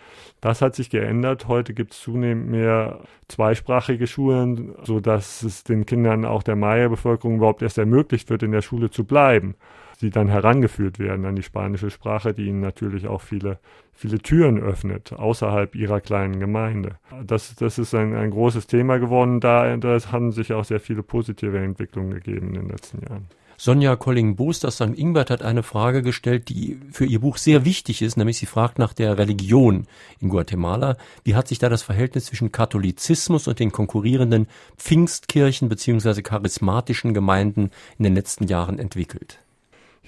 Das 0.42 0.62
hat 0.62 0.76
sich 0.76 0.90
geändert. 0.90 1.48
Heute 1.48 1.74
gibt 1.74 1.94
es 1.94 2.02
zunehmend 2.02 2.50
mehr 2.50 3.00
zweisprachige 3.30 4.08
Schulen, 4.08 4.76
so 4.84 5.00
dass 5.00 5.42
es 5.44 5.64
den 5.64 5.86
Kindern 5.86 6.26
auch 6.26 6.44
der 6.44 6.58
Maya-Bevölkerung 6.58 7.38
überhaupt 7.38 7.62
erst 7.62 7.78
ermöglicht 7.78 8.30
wird, 8.30 8.44
in 8.44 8.52
der 8.52 8.62
Schule 8.62 8.90
zu 8.90 9.06
bleiben 9.06 9.56
die 10.02 10.10
dann 10.10 10.30
herangeführt 10.30 11.00
werden 11.00 11.26
an 11.26 11.36
die 11.36 11.44
spanische 11.44 11.90
Sprache, 11.90 12.34
die 12.34 12.46
ihnen 12.48 12.62
natürlich 12.62 13.08
auch 13.08 13.22
viele, 13.22 13.60
viele 13.94 14.20
Türen 14.20 14.60
öffnet, 14.60 15.14
außerhalb 15.14 15.76
ihrer 15.76 16.00
kleinen 16.00 16.40
Gemeinde. 16.40 16.98
Das, 17.26 17.56
das 17.56 17.78
ist 17.78 17.94
ein, 17.94 18.16
ein 18.16 18.32
großes 18.32 18.68
Thema 18.68 18.98
geworden. 18.98 19.40
Da, 19.40 19.76
da 19.78 20.00
haben 20.12 20.32
sich 20.32 20.54
auch 20.54 20.64
sehr 20.64 20.80
viele 20.80 21.04
positive 21.04 21.60
Entwicklungen 21.60 22.12
gegeben 22.12 22.50
in 22.50 22.54
den 22.62 22.70
letzten 22.70 23.02
Jahren. 23.02 23.28
Sonja 23.62 23.98
Colling-Boos 23.98 24.64
aus 24.64 24.76
St. 24.76 24.98
Ingbert 24.98 25.30
hat 25.30 25.42
eine 25.42 25.64
Frage 25.64 26.02
gestellt, 26.02 26.48
die 26.48 26.80
für 26.92 27.04
ihr 27.04 27.20
Buch 27.20 27.36
sehr 27.36 27.66
wichtig 27.66 28.02
ist, 28.02 28.16
nämlich 28.16 28.38
sie 28.38 28.46
fragt 28.46 28.80
nach 28.80 28.94
der 28.94 29.18
Religion 29.18 29.86
in 30.22 30.30
Guatemala. 30.30 30.96
Wie 31.26 31.36
hat 31.36 31.50
sich 31.50 31.60
da 31.60 31.68
das 31.68 31.82
Verhältnis 31.82 32.28
zwischen 32.28 32.54
Katholizismus 32.54 33.50
und 33.50 33.60
den 33.60 33.74
konkurrierenden 33.74 34.48
Pfingstkirchen 34.78 35.68
bzw. 35.68 36.22
charismatischen 36.22 37.14
Gemeinden 37.14 37.72
in 37.98 38.06
den 38.06 38.16
letzten 38.16 38.48
Jahren 38.48 38.80
entwickelt? 38.80 39.42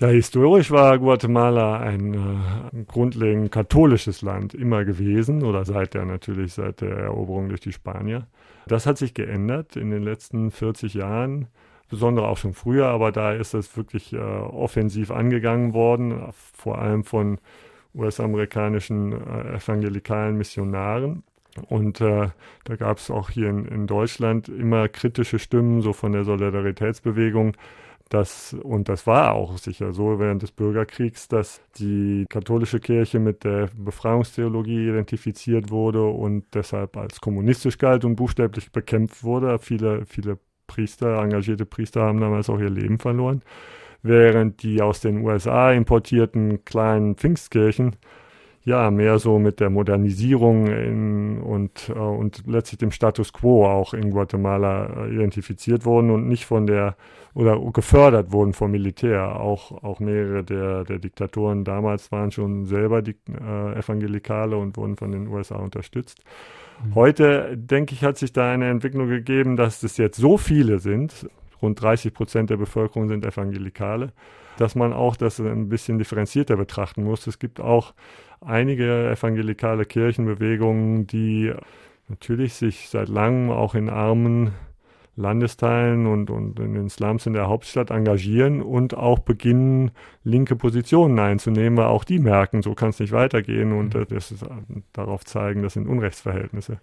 Ja, 0.01 0.07
historisch 0.07 0.71
war 0.71 0.97
Guatemala 0.97 1.79
ein, 1.79 2.15
äh, 2.15 2.83
grundlegend 2.87 3.51
katholisches 3.51 4.23
Land 4.23 4.55
immer 4.55 4.83
gewesen 4.83 5.43
oder 5.43 5.63
seit 5.63 5.93
der 5.93 6.05
natürlich 6.05 6.53
seit 6.53 6.81
der 6.81 6.97
Eroberung 6.97 7.49
durch 7.49 7.61
die 7.61 7.71
Spanier. 7.71 8.25
Das 8.65 8.87
hat 8.87 8.97
sich 8.97 9.13
geändert 9.13 9.75
in 9.75 9.91
den 9.91 10.01
letzten 10.01 10.49
40 10.49 10.95
Jahren, 10.95 11.49
besonders 11.87 12.25
auch 12.25 12.37
schon 12.37 12.55
früher, 12.55 12.87
aber 12.87 13.11
da 13.11 13.33
ist 13.33 13.53
es 13.53 13.77
wirklich 13.77 14.11
äh, 14.11 14.17
offensiv 14.17 15.11
angegangen 15.11 15.75
worden, 15.75 16.19
vor 16.31 16.79
allem 16.79 17.03
von 17.03 17.37
US-amerikanischen 17.93 19.11
äh, 19.11 19.55
evangelikalen 19.57 20.35
Missionaren. 20.35 21.21
Und 21.69 22.01
äh, 22.01 22.29
da 22.63 22.75
gab 22.75 22.97
es 22.97 23.11
auch 23.11 23.29
hier 23.29 23.49
in, 23.49 23.65
in 23.65 23.85
Deutschland 23.85 24.49
immer 24.49 24.87
kritische 24.87 25.37
Stimmen, 25.37 25.83
so 25.83 25.93
von 25.93 26.11
der 26.11 26.23
Solidaritätsbewegung, 26.23 27.55
dass, 28.13 28.53
und 28.53 28.89
das 28.89 29.07
war 29.07 29.33
auch 29.33 29.57
sicher 29.57 29.93
so 29.93 30.19
während 30.19 30.41
des 30.41 30.51
Bürgerkriegs, 30.51 31.29
dass 31.29 31.61
die 31.77 32.25
katholische 32.29 32.81
Kirche 32.81 33.19
mit 33.19 33.45
der 33.45 33.69
Befreiungstheologie 33.73 34.89
identifiziert 34.89 35.71
wurde 35.71 36.03
und 36.03 36.43
deshalb 36.53 36.97
als 36.97 37.21
kommunistisch 37.21 37.77
galt 37.77 38.03
und 38.03 38.17
buchstäblich 38.17 38.71
bekämpft 38.73 39.23
wurde. 39.23 39.59
Viele, 39.59 40.05
viele 40.05 40.37
Priester, 40.67 41.21
engagierte 41.21 41.65
Priester 41.65 42.01
haben 42.01 42.19
damals 42.19 42.49
auch 42.49 42.59
ihr 42.59 42.69
Leben 42.69 42.99
verloren, 42.99 43.43
während 44.03 44.61
die 44.61 44.81
aus 44.81 44.99
den 44.99 45.25
USA 45.25 45.71
importierten 45.71 46.65
kleinen 46.65 47.15
Pfingstkirchen 47.15 47.95
ja, 48.63 48.91
mehr 48.91 49.17
so 49.17 49.39
mit 49.39 49.59
der 49.59 49.69
Modernisierung 49.69 50.67
in, 50.67 51.41
und, 51.41 51.89
äh, 51.89 51.93
und 51.93 52.43
letztlich 52.45 52.77
dem 52.77 52.91
Status 52.91 53.33
quo 53.33 53.65
auch 53.65 53.93
in 53.93 54.11
Guatemala 54.11 55.05
äh, 55.05 55.13
identifiziert 55.13 55.85
wurden 55.85 56.11
und 56.11 56.27
nicht 56.27 56.45
von 56.45 56.67
der 56.67 56.95
oder 57.33 57.59
gefördert 57.71 58.31
wurden 58.31 58.53
vom 58.53 58.71
Militär. 58.71 59.39
Auch, 59.39 59.83
auch 59.83 59.99
mehrere 59.99 60.43
der, 60.43 60.83
der 60.83 60.99
Diktatoren 60.99 61.63
damals 61.63 62.11
waren 62.11 62.31
schon 62.31 62.65
selber 62.65 63.01
die, 63.01 63.15
äh, 63.29 63.79
Evangelikale 63.79 64.57
und 64.57 64.77
wurden 64.77 64.97
von 64.97 65.11
den 65.11 65.27
USA 65.27 65.55
unterstützt. 65.55 66.23
Mhm. 66.83 66.95
Heute, 66.95 67.57
denke 67.57 67.93
ich, 67.93 68.03
hat 68.03 68.17
sich 68.17 68.33
da 68.33 68.51
eine 68.51 68.69
Entwicklung 68.69 69.07
gegeben, 69.07 69.55
dass 69.55 69.81
es 69.81 69.97
jetzt 69.97 70.17
so 70.17 70.37
viele 70.37 70.79
sind, 70.79 71.29
rund 71.61 71.81
30 71.81 72.13
Prozent 72.13 72.49
der 72.49 72.57
Bevölkerung 72.57 73.07
sind 73.07 73.25
Evangelikale, 73.25 74.11
dass 74.57 74.75
man 74.75 74.93
auch 74.93 75.15
das 75.15 75.39
ein 75.39 75.69
bisschen 75.69 75.97
differenzierter 75.97 76.57
betrachten 76.57 77.03
muss. 77.03 77.27
Es 77.27 77.39
gibt 77.39 77.61
auch 77.61 77.93
einige 78.41 79.09
evangelikale 79.09 79.85
Kirchenbewegungen, 79.85 81.07
die 81.07 81.53
natürlich 82.07 82.53
sich 82.55 82.89
seit 82.89 83.07
langem 83.07 83.51
auch 83.51 83.75
in 83.75 83.89
armen 83.89 84.51
Landesteilen 85.15 86.07
und, 86.07 86.29
und 86.29 86.59
in 86.59 86.73
den 86.73 86.89
Slums 86.89 87.25
in 87.25 87.33
der 87.33 87.47
Hauptstadt 87.47 87.91
engagieren 87.91 88.61
und 88.61 88.95
auch 88.95 89.19
beginnen, 89.19 89.91
linke 90.23 90.55
Positionen 90.55 91.19
einzunehmen, 91.19 91.77
weil 91.77 91.87
auch 91.87 92.03
die 92.03 92.19
merken, 92.19 92.61
so 92.61 92.73
kann 92.73 92.89
es 92.89 92.99
nicht 92.99 93.11
weitergehen 93.11 93.73
und 93.73 93.93
äh, 93.93 94.05
das 94.05 94.31
ist, 94.31 94.43
äh, 94.43 94.47
darauf 94.93 95.25
zeigen, 95.25 95.63
das 95.63 95.73
sind 95.73 95.87
Unrechtsverhältnisse. 95.87 96.79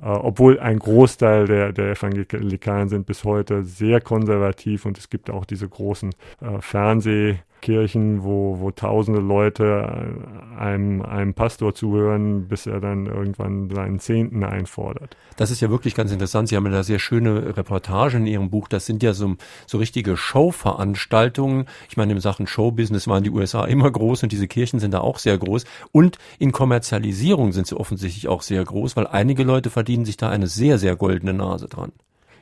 Äh, 0.00 0.06
obwohl 0.06 0.58
ein 0.58 0.78
Großteil 0.78 1.46
der, 1.46 1.72
der 1.72 1.90
Evangelikalen 1.92 2.88
sind 2.88 3.06
bis 3.06 3.24
heute 3.24 3.62
sehr 3.62 4.00
konservativ 4.00 4.86
und 4.86 4.98
es 4.98 5.10
gibt 5.10 5.30
auch 5.30 5.44
diese 5.44 5.68
großen 5.68 6.14
äh, 6.40 6.60
Fernseh- 6.60 7.38
Kirchen, 7.66 8.22
wo, 8.22 8.60
wo 8.60 8.70
tausende 8.70 9.18
Leute 9.18 10.22
einem, 10.56 11.02
einem 11.02 11.34
Pastor 11.34 11.74
zuhören, 11.74 12.46
bis 12.46 12.66
er 12.66 12.78
dann 12.78 13.06
irgendwann 13.06 13.68
seinen 13.70 13.98
Zehnten 13.98 14.44
einfordert. 14.44 15.16
Das 15.36 15.50
ist 15.50 15.60
ja 15.60 15.68
wirklich 15.68 15.96
ganz 15.96 16.12
interessant. 16.12 16.48
Sie 16.48 16.54
haben 16.54 16.64
ja 16.66 16.70
da 16.70 16.84
sehr 16.84 17.00
schöne 17.00 17.56
Reportagen 17.56 18.20
in 18.20 18.26
Ihrem 18.28 18.50
Buch. 18.50 18.68
Das 18.68 18.86
sind 18.86 19.02
ja 19.02 19.14
so, 19.14 19.34
so 19.66 19.78
richtige 19.78 20.16
Showveranstaltungen. 20.16 21.66
Ich 21.90 21.96
meine, 21.96 22.12
in 22.12 22.20
Sachen 22.20 22.46
Showbusiness 22.46 23.08
waren 23.08 23.24
die 23.24 23.30
USA 23.30 23.64
immer 23.64 23.90
groß 23.90 24.22
und 24.22 24.30
diese 24.30 24.46
Kirchen 24.46 24.78
sind 24.78 24.94
da 24.94 25.00
auch 25.00 25.18
sehr 25.18 25.36
groß. 25.36 25.64
Und 25.90 26.18
in 26.38 26.52
Kommerzialisierung 26.52 27.50
sind 27.50 27.66
sie 27.66 27.76
offensichtlich 27.76 28.28
auch 28.28 28.42
sehr 28.42 28.64
groß, 28.64 28.94
weil 28.96 29.08
einige 29.08 29.42
Leute 29.42 29.70
verdienen 29.70 30.04
sich 30.04 30.16
da 30.16 30.28
eine 30.28 30.46
sehr, 30.46 30.78
sehr 30.78 30.94
goldene 30.94 31.34
Nase 31.34 31.66
dran. 31.66 31.90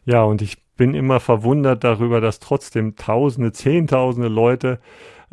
Ja, 0.04 0.22
und 0.24 0.42
ich 0.42 0.62
bin 0.76 0.94
immer 0.94 1.20
verwundert 1.20 1.84
darüber, 1.84 2.20
dass 2.20 2.40
trotzdem 2.40 2.96
Tausende, 2.96 3.52
Zehntausende 3.52 4.28
Leute 4.28 4.80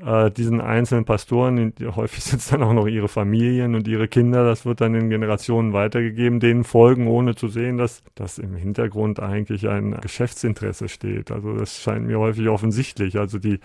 äh, 0.05 0.31
diesen 0.31 0.61
einzelnen 0.61 1.05
Pastoren, 1.05 1.73
häufig 1.95 2.23
sind 2.23 2.39
es 2.39 2.49
dann 2.49 2.63
auch 2.63 2.73
noch 2.73 2.87
ihre 2.87 3.07
Familien 3.07 3.75
und 3.75 3.87
ihre 3.87 4.07
Kinder, 4.07 4.43
das 4.43 4.65
wird 4.65 4.81
dann 4.81 4.95
in 4.95 5.09
Generationen 5.09 5.73
weitergegeben, 5.73 6.39
denen 6.39 6.63
folgen, 6.63 7.07
ohne 7.07 7.35
zu 7.35 7.47
sehen, 7.47 7.77
dass 7.77 8.03
das 8.15 8.37
im 8.37 8.55
Hintergrund 8.55 9.19
eigentlich 9.19 9.67
ein 9.69 9.97
Geschäftsinteresse 10.01 10.89
steht. 10.89 11.31
Also 11.31 11.55
das 11.55 11.81
scheint 11.81 12.07
mir 12.07 12.19
häufig 12.19 12.47
offensichtlich. 12.49 13.17
Also 13.19 13.37
die 13.37 13.59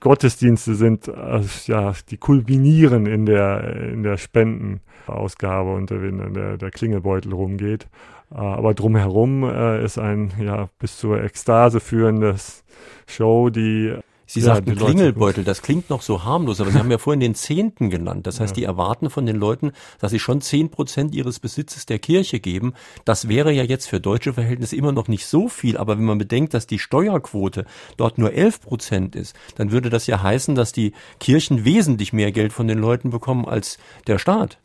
Gottesdienste 0.00 0.74
sind, 0.74 1.08
äh, 1.08 1.40
ja, 1.66 1.94
die 2.10 2.16
kulminieren 2.16 3.06
in 3.06 3.24
der, 3.24 3.76
in 3.76 4.02
der 4.02 4.16
Spendenausgabe 4.16 5.72
und 5.74 5.90
wenn 5.90 6.34
der, 6.34 6.58
der 6.58 6.70
Klingelbeutel 6.70 7.32
rumgeht. 7.32 7.88
Äh, 8.30 8.38
aber 8.38 8.74
drumherum 8.74 9.44
ist 9.44 9.98
ein 9.98 10.32
ja 10.38 10.68
bis 10.78 10.98
zur 10.98 11.22
Ekstase 11.22 11.80
führendes 11.80 12.64
Show, 13.06 13.48
die 13.48 13.94
Sie 14.32 14.40
ja, 14.40 14.54
sagten 14.54 14.76
Klingelbeutel, 14.76 15.44
das 15.44 15.60
klingt 15.60 15.90
noch 15.90 16.00
so 16.00 16.24
harmlos, 16.24 16.58
aber 16.62 16.70
Sie 16.70 16.78
haben 16.78 16.90
ja 16.90 16.96
vorhin 16.96 17.20
den 17.20 17.34
Zehnten 17.34 17.90
genannt. 17.90 18.26
Das 18.26 18.40
heißt, 18.40 18.56
ja. 18.56 18.60
die 18.60 18.64
erwarten 18.64 19.10
von 19.10 19.26
den 19.26 19.36
Leuten, 19.36 19.72
dass 19.98 20.10
sie 20.10 20.18
schon 20.18 20.40
zehn 20.40 20.70
Prozent 20.70 21.14
ihres 21.14 21.38
Besitzes 21.38 21.84
der 21.84 21.98
Kirche 21.98 22.40
geben. 22.40 22.72
Das 23.04 23.28
wäre 23.28 23.52
ja 23.52 23.62
jetzt 23.62 23.90
für 23.90 24.00
deutsche 24.00 24.32
Verhältnisse 24.32 24.74
immer 24.74 24.92
noch 24.92 25.06
nicht 25.06 25.26
so 25.26 25.48
viel, 25.48 25.76
aber 25.76 25.98
wenn 25.98 26.06
man 26.06 26.16
bedenkt, 26.16 26.54
dass 26.54 26.66
die 26.66 26.78
Steuerquote 26.78 27.66
dort 27.98 28.16
nur 28.16 28.32
elf 28.32 28.62
Prozent 28.62 29.16
ist, 29.16 29.36
dann 29.56 29.70
würde 29.70 29.90
das 29.90 30.06
ja 30.06 30.22
heißen, 30.22 30.54
dass 30.54 30.72
die 30.72 30.94
Kirchen 31.20 31.66
wesentlich 31.66 32.14
mehr 32.14 32.32
Geld 32.32 32.54
von 32.54 32.66
den 32.66 32.78
Leuten 32.78 33.10
bekommen 33.10 33.44
als 33.44 33.76
der 34.06 34.16
Staat. 34.16 34.56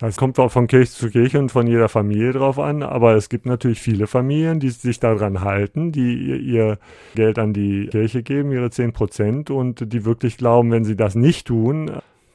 Es 0.00 0.18
kommt 0.18 0.38
auch 0.38 0.52
von 0.52 0.66
Kirche 0.66 0.92
zu 0.92 1.08
Kirche 1.08 1.38
und 1.38 1.50
von 1.50 1.66
jeder 1.66 1.88
Familie 1.88 2.32
drauf 2.32 2.58
an, 2.58 2.82
aber 2.82 3.14
es 3.14 3.30
gibt 3.30 3.46
natürlich 3.46 3.80
viele 3.80 4.06
Familien, 4.06 4.60
die 4.60 4.68
sich 4.68 5.00
daran 5.00 5.40
halten, 5.40 5.90
die 5.90 6.14
ihr, 6.14 6.36
ihr 6.36 6.78
Geld 7.14 7.38
an 7.38 7.54
die 7.54 7.86
Kirche 7.86 8.22
geben, 8.22 8.52
ihre 8.52 8.70
10 8.70 8.92
Prozent 8.92 9.50
und 9.50 9.92
die 9.92 10.04
wirklich 10.04 10.36
glauben, 10.36 10.70
wenn 10.70 10.84
sie 10.84 10.96
das 10.96 11.14
nicht 11.14 11.46
tun, 11.46 11.90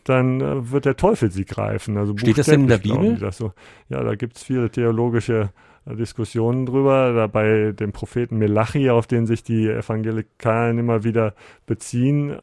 dann 0.05 0.41
äh, 0.41 0.71
wird 0.71 0.85
der 0.85 0.95
Teufel 0.95 1.31
sie 1.31 1.45
greifen. 1.45 1.97
Also 1.97 2.17
Steht 2.17 2.39
das 2.39 2.47
denn 2.47 2.61
in 2.61 2.67
der 2.67 2.79
Bibel? 2.79 3.31
So. 3.31 3.53
Ja, 3.89 4.03
da 4.03 4.15
gibt 4.15 4.37
es 4.37 4.43
viele 4.43 4.71
theologische 4.71 5.51
Diskussionen 5.85 6.65
drüber. 6.65 7.13
Da 7.13 7.27
bei 7.27 7.71
dem 7.71 7.91
Propheten 7.91 8.37
Melachi, 8.37 8.89
auf 8.89 9.07
den 9.07 9.25
sich 9.25 9.43
die 9.43 9.67
Evangelikalen 9.67 10.77
immer 10.77 11.03
wieder 11.03 11.33
beziehen, 11.65 12.37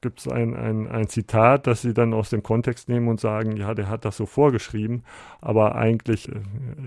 gibt 0.00 0.20
es 0.20 0.28
ein, 0.28 0.54
ein, 0.54 0.86
ein 0.88 1.08
Zitat, 1.08 1.66
das 1.66 1.82
sie 1.82 1.94
dann 1.94 2.12
aus 2.12 2.30
dem 2.30 2.42
Kontext 2.42 2.88
nehmen 2.88 3.08
und 3.08 3.20
sagen, 3.20 3.56
ja, 3.56 3.74
der 3.74 3.88
hat 3.88 4.04
das 4.04 4.16
so 4.16 4.26
vorgeschrieben, 4.26 5.04
aber 5.40 5.74
eigentlich 5.76 6.28
äh, 6.28 6.34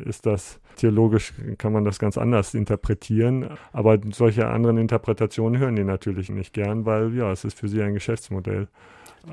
ist 0.06 0.26
das 0.26 0.60
theologisch, 0.76 1.34
kann 1.58 1.74
man 1.74 1.84
das 1.84 2.00
ganz 2.00 2.18
anders 2.18 2.54
interpretieren. 2.54 3.50
Aber 3.74 3.98
solche 4.12 4.48
anderen 4.48 4.78
Interpretationen 4.78 5.60
hören 5.60 5.76
die 5.76 5.84
natürlich 5.84 6.30
nicht 6.30 6.54
gern, 6.54 6.86
weil 6.86 7.16
ja, 7.16 7.32
es 7.32 7.44
ist 7.44 7.58
für 7.58 7.68
sie 7.68 7.82
ein 7.82 7.94
Geschäftsmodell. 7.94 8.68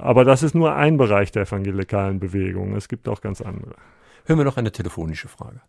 Aber 0.01 0.25
das 0.25 0.43
ist 0.43 0.55
nur 0.55 0.75
ein 0.75 0.97
Bereich 0.97 1.31
der 1.33 1.43
evangelikalen 1.43 2.19
Bewegung. 2.19 2.75
Es 2.75 2.89
gibt 2.89 3.09
auch 3.09 3.21
ganz 3.21 3.41
andere. 3.41 3.77
Hören 4.25 4.39
wir 4.39 4.45
noch 4.45 4.57
eine 4.57 4.73
telefonische 4.73 5.29
Frage. 5.29 5.61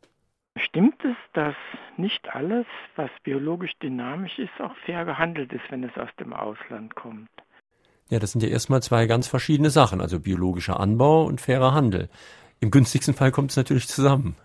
Stimmt 0.59 1.03
es, 1.03 1.15
dass 1.33 1.55
nicht 1.97 2.33
alles, 2.33 2.65
was 2.95 3.09
biologisch 3.23 3.73
dynamisch 3.81 4.37
ist, 4.39 4.59
auch 4.59 4.75
fair 4.85 5.05
gehandelt 5.05 5.51
ist, 5.53 5.63
wenn 5.69 5.83
es 5.83 5.97
aus 5.97 6.09
dem 6.19 6.33
Ausland 6.33 6.95
kommt? 6.95 7.29
Ja, 8.09 8.19
das 8.19 8.31
sind 8.31 8.41
ja 8.41 8.49
erstmal 8.49 8.81
zwei 8.81 9.05
ganz 9.05 9.27
verschiedene 9.27 9.69
Sachen, 9.69 9.99
also 9.99 10.19
biologischer 10.19 10.79
Anbau 10.79 11.25
und 11.25 11.41
fairer 11.41 11.73
Handel. 11.73 12.09
Im 12.59 12.71
günstigsten 12.71 13.13
Fall 13.13 13.31
kommt 13.31 13.51
es 13.51 13.57
natürlich 13.57 13.87
zusammen. 13.87 14.35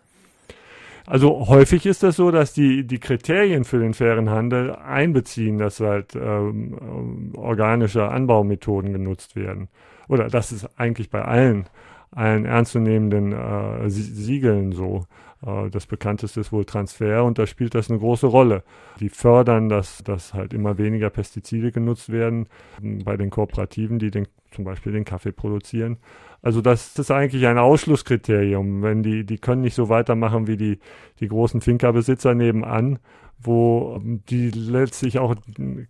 Also 1.06 1.48
häufig 1.48 1.86
ist 1.86 2.02
das 2.02 2.16
so, 2.16 2.30
dass 2.30 2.52
die, 2.52 2.86
die 2.86 2.98
Kriterien 2.98 3.64
für 3.64 3.78
den 3.78 3.94
fairen 3.94 4.30
Handel 4.30 4.74
einbeziehen, 4.74 5.58
dass 5.58 5.80
halt 5.80 6.14
ähm, 6.14 7.32
organische 7.36 8.08
Anbaumethoden 8.08 8.92
genutzt 8.92 9.34
werden. 9.34 9.68
Oder 10.08 10.28
das 10.28 10.52
ist 10.52 10.68
eigentlich 10.78 11.10
bei 11.10 11.22
allen, 11.22 11.66
allen 12.12 12.44
ernstzunehmenden 12.44 13.32
äh, 13.32 13.90
Siegeln 13.90 14.72
so. 14.72 15.04
Äh, 15.46 15.70
das 15.70 15.86
bekannteste 15.86 16.40
ist 16.40 16.52
wohl 16.52 16.64
Transfer 16.64 17.24
und 17.24 17.38
da 17.38 17.46
spielt 17.46 17.74
das 17.74 17.90
eine 17.90 17.98
große 17.98 18.26
Rolle. 18.26 18.62
Die 19.00 19.08
fördern, 19.08 19.68
dass, 19.68 20.02
dass 20.04 20.34
halt 20.34 20.52
immer 20.52 20.78
weniger 20.78 21.10
Pestizide 21.10 21.72
genutzt 21.72 22.10
werden 22.10 22.48
bei 22.80 23.16
den 23.16 23.30
Kooperativen, 23.30 23.98
die 23.98 24.10
den, 24.10 24.28
zum 24.50 24.64
Beispiel 24.64 24.92
den 24.92 25.04
Kaffee 25.04 25.32
produzieren. 25.32 25.98
Also 26.42 26.60
das 26.60 26.98
ist 26.98 27.10
eigentlich 27.10 27.46
ein 27.46 27.58
Ausschlusskriterium. 27.58 28.82
Wenn 28.82 29.02
die, 29.02 29.24
die 29.24 29.38
können 29.38 29.62
nicht 29.62 29.74
so 29.74 29.88
weitermachen 29.88 30.46
wie 30.46 30.56
die, 30.56 30.78
die 31.20 31.28
großen 31.28 31.60
Finca-Besitzer 31.60 32.34
nebenan, 32.34 32.98
wo 33.42 34.00
die 34.02 34.50
letztlich 34.50 35.18
auch 35.18 35.34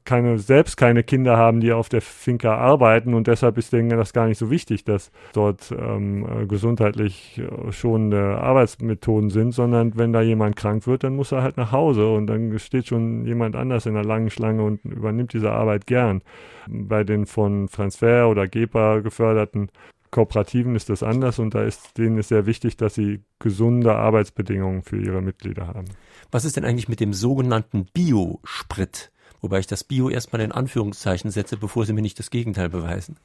keine, 0.05 0.39
selbst 0.39 0.77
keine 0.77 1.03
Kinder 1.03 1.37
haben, 1.37 1.61
die 1.61 1.73
auf 1.73 1.89
der 1.89 2.01
Finca 2.01 2.57
arbeiten 2.57 3.15
und 3.15 3.27
deshalb 3.27 3.59
ist 3.59 3.73
denen 3.73 3.91
das 3.91 4.13
gar 4.13 4.27
nicht 4.27 4.39
so 4.39 4.51
wichtig, 4.51 4.85
dass 4.85 5.11
dort 5.33 5.75
ähm, 5.77 6.49
gesundheitlich 6.49 7.39
äh, 7.41 7.73
schonende 7.73 8.39
Arbeitsmethoden 8.39 9.31
sind, 9.31 9.53
sondern 9.53 9.97
wenn 9.97 10.13
da 10.13 10.23
jemand 10.23 10.57
krank 10.57 10.87
wird, 10.87 11.05
dann 11.05 11.17
muss 11.17 11.33
er 11.33 11.43
halt 11.43 11.57
nach 11.57 11.73
Hause 11.73 12.09
und 12.13 12.27
dann 12.27 12.59
steht 12.59 12.89
schon 12.89 13.27
jemand 13.27 13.57
anders 13.57 13.87
in 13.87 13.95
der 13.95 14.05
langen 14.05 14.31
Schlange 14.31 14.63
und 14.63 14.85
übernimmt 14.85 15.33
diese 15.33 15.53
Arbeit 15.53 15.87
gern. 15.87 16.23
Bei 16.69 17.05
den 17.05 17.27
von 17.27 17.69
Transfer 17.69 18.29
oder 18.29 18.47
GEPA 18.47 19.01
geförderten 19.01 19.71
Kooperativen 20.13 20.77
ist 20.77 20.91
das 20.91 21.03
anders 21.03 21.39
und 21.39 21.55
da 21.55 21.65
ist 21.65 21.97
denen 21.97 22.19
ist 22.19 22.29
sehr 22.29 22.47
wichtig, 22.47 22.77
dass 22.77 22.95
sie 22.95 23.25
gesunde 23.39 23.95
Arbeitsbedingungen 23.97 24.83
für 24.83 25.03
ihre 25.03 25.23
Mitglieder 25.23 25.67
haben. 25.67 25.87
Was 26.31 26.45
ist 26.45 26.57
denn 26.57 26.67
eigentlich 26.67 26.89
mit 26.89 27.01
dem 27.01 27.15
sogenannten 27.15 27.87
Biosprit? 27.87 29.11
Wobei 29.41 29.59
ich 29.59 29.67
das 29.67 29.85
Bio 29.85 30.11
erstmal 30.11 30.43
in 30.43 30.53
Anführungszeichen 30.53 31.31
setze, 31.31 31.57
bevor 31.57 31.87
sie 31.87 31.95
mir 31.95 32.03
nicht 32.03 32.19
das 32.19 32.31
Gegenteil 32.31 32.69
beweisen. 32.69 33.17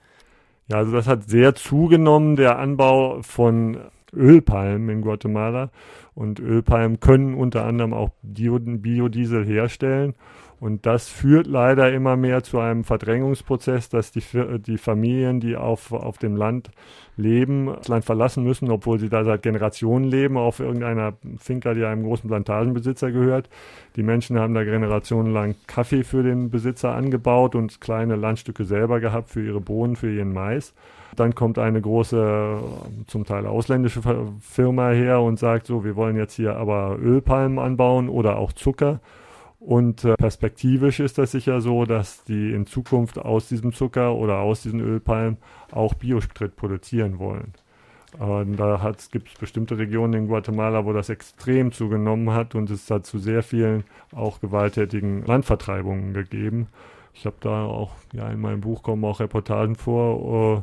Ja, 0.70 0.78
also 0.78 0.94
das 0.94 1.08
hat 1.08 1.30
sehr 1.30 1.56
zugenommen, 1.56 2.38
der 2.38 2.58
Anbau 2.58 3.22
von 3.22 3.78
Ölpalmen 4.14 4.90
in 4.90 5.02
Guatemala. 5.02 5.72
Und 6.16 6.40
Ölpalmen 6.40 7.02
können 7.02 7.36
unter 7.36 7.66
anderem 7.66 7.94
auch 7.94 8.12
Biodiesel 8.24 9.46
herstellen. 9.46 10.16
Und 10.60 10.88
das 10.88 11.08
führt 11.08 11.46
leider 11.46 11.94
immer 11.94 12.18
mehr 12.18 12.42
zu 12.44 12.60
einem 12.60 12.84
Verdrängungsprozess, 12.84 13.90
dass 13.90 14.12
die, 14.12 14.24
die 14.60 14.80
Familien, 14.80 15.40
die 15.40 15.56
auf, 15.56 15.92
auf 15.92 16.18
dem 16.18 16.36
Land 16.36 16.72
leben, 17.16 17.68
das 17.78 17.88
Land 17.88 18.06
verlassen 18.06 18.44
müssen, 18.44 18.72
obwohl 18.72 19.00
sie 19.00 19.10
da 19.10 19.24
seit 19.24 19.44
Generationen 19.44 20.06
leben, 20.06 20.36
auf 20.36 20.60
irgendeiner 20.60 21.14
Finca, 21.38 21.76
die 21.76 21.86
einem 21.86 22.04
großen 22.04 22.28
Plantagenbesitzer 22.28 23.12
gehört. 23.12 23.50
Die 23.96 24.04
Menschen 24.04 24.40
haben 24.40 24.56
da 24.56 24.64
generationenlang 24.64 25.56
Kaffee 25.68 26.04
für 26.04 26.24
den 26.24 26.50
Besitzer 26.50 26.96
angebaut 26.96 27.54
und 27.54 27.80
kleine 27.80 28.16
Landstücke 28.16 28.64
selber 28.64 29.00
gehabt 29.00 29.30
für 29.30 29.46
ihre 29.46 29.62
Bohnen, 29.62 29.96
für 29.96 30.12
ihren 30.12 30.34
Mais. 30.34 30.74
Dann 31.16 31.36
kommt 31.36 31.60
eine 31.60 31.82
große, 31.82 32.60
zum 33.06 33.26
Teil 33.26 33.46
ausländische 33.46 34.02
Firma 34.42 34.90
her 34.90 35.22
und 35.22 35.38
sagt 35.38 35.68
so, 35.68 35.84
wir 35.84 35.96
wollen 35.96 36.16
jetzt 36.16 36.34
hier 36.34 36.56
aber 36.58 36.98
Ölpalmen 37.00 37.60
anbauen 37.60 38.10
oder 38.10 38.38
auch 38.38 38.54
Zucker. 38.54 39.00
Und 39.60 40.04
äh, 40.06 40.16
perspektivisch 40.16 41.00
ist 41.00 41.18
das 41.18 41.32
sicher 41.32 41.62
so, 41.62 41.86
dass 41.86 42.24
die 42.24 42.52
in 42.52 42.68
Zukunft 42.68 43.18
aus 43.18 43.48
diesem 43.48 43.74
Zucker 43.74 44.14
oder 44.14 44.40
aus 44.40 44.62
diesen 44.62 44.80
Ölpalmen 44.82 45.38
auch 45.72 45.96
Biosprit 45.96 46.56
produzieren 46.56 47.18
wollen. 47.18 47.54
Äh, 48.20 48.46
da 48.56 48.94
gibt 49.12 49.30
es 49.30 49.40
bestimmte 49.40 49.78
Regionen 49.78 50.14
in 50.14 50.28
Guatemala, 50.28 50.86
wo 50.86 50.94
das 50.94 51.10
extrem 51.10 51.72
zugenommen 51.72 52.32
hat 52.32 52.54
und 52.54 52.70
es 52.70 52.90
hat 52.92 53.06
zu 53.06 53.18
sehr 53.18 53.42
vielen 53.42 53.84
auch 54.16 54.40
gewalttätigen 54.40 55.26
Landvertreibungen 55.26 56.14
gegeben. 56.14 56.68
Ich 57.14 57.26
habe 57.26 57.38
da 57.40 57.66
auch, 57.66 57.96
ja, 58.14 58.30
in 58.30 58.40
meinem 58.40 58.62
Buch 58.62 58.84
kommen 58.84 59.04
auch 59.06 59.20
Reportagen 59.20 59.76
vor, 59.76 60.58
äh, 60.60 60.62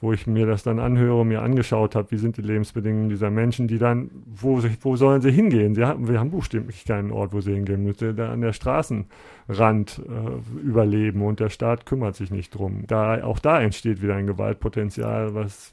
wo 0.00 0.12
ich 0.12 0.26
mir 0.26 0.46
das 0.46 0.62
dann 0.62 0.78
anhöre 0.78 1.24
mir 1.24 1.42
angeschaut 1.42 1.94
habe, 1.94 2.10
wie 2.10 2.18
sind 2.18 2.36
die 2.36 2.42
Lebensbedingungen 2.42 3.08
dieser 3.08 3.30
Menschen, 3.30 3.68
die 3.68 3.78
dann, 3.78 4.10
wo, 4.26 4.62
wo 4.80 4.96
sollen 4.96 5.22
sie 5.22 5.32
hingehen? 5.32 5.74
Sie 5.74 5.84
haben, 5.84 6.08
wir 6.08 6.20
haben 6.20 6.30
buchstäblich 6.30 6.84
keinen 6.84 7.10
Ort, 7.10 7.32
wo 7.32 7.40
sie 7.40 7.54
hingehen 7.54 7.82
müssen. 7.82 8.16
Da 8.16 8.30
an 8.30 8.40
der 8.40 8.52
Straßenrand 8.52 10.02
äh, 10.06 10.60
überleben 10.60 11.22
und 11.22 11.40
der 11.40 11.48
Staat 11.48 11.86
kümmert 11.86 12.16
sich 12.16 12.30
nicht 12.30 12.54
drum. 12.54 12.84
Da, 12.86 13.24
auch 13.24 13.38
da 13.38 13.60
entsteht 13.60 14.02
wieder 14.02 14.16
ein 14.16 14.26
Gewaltpotenzial, 14.26 15.34
was, 15.34 15.72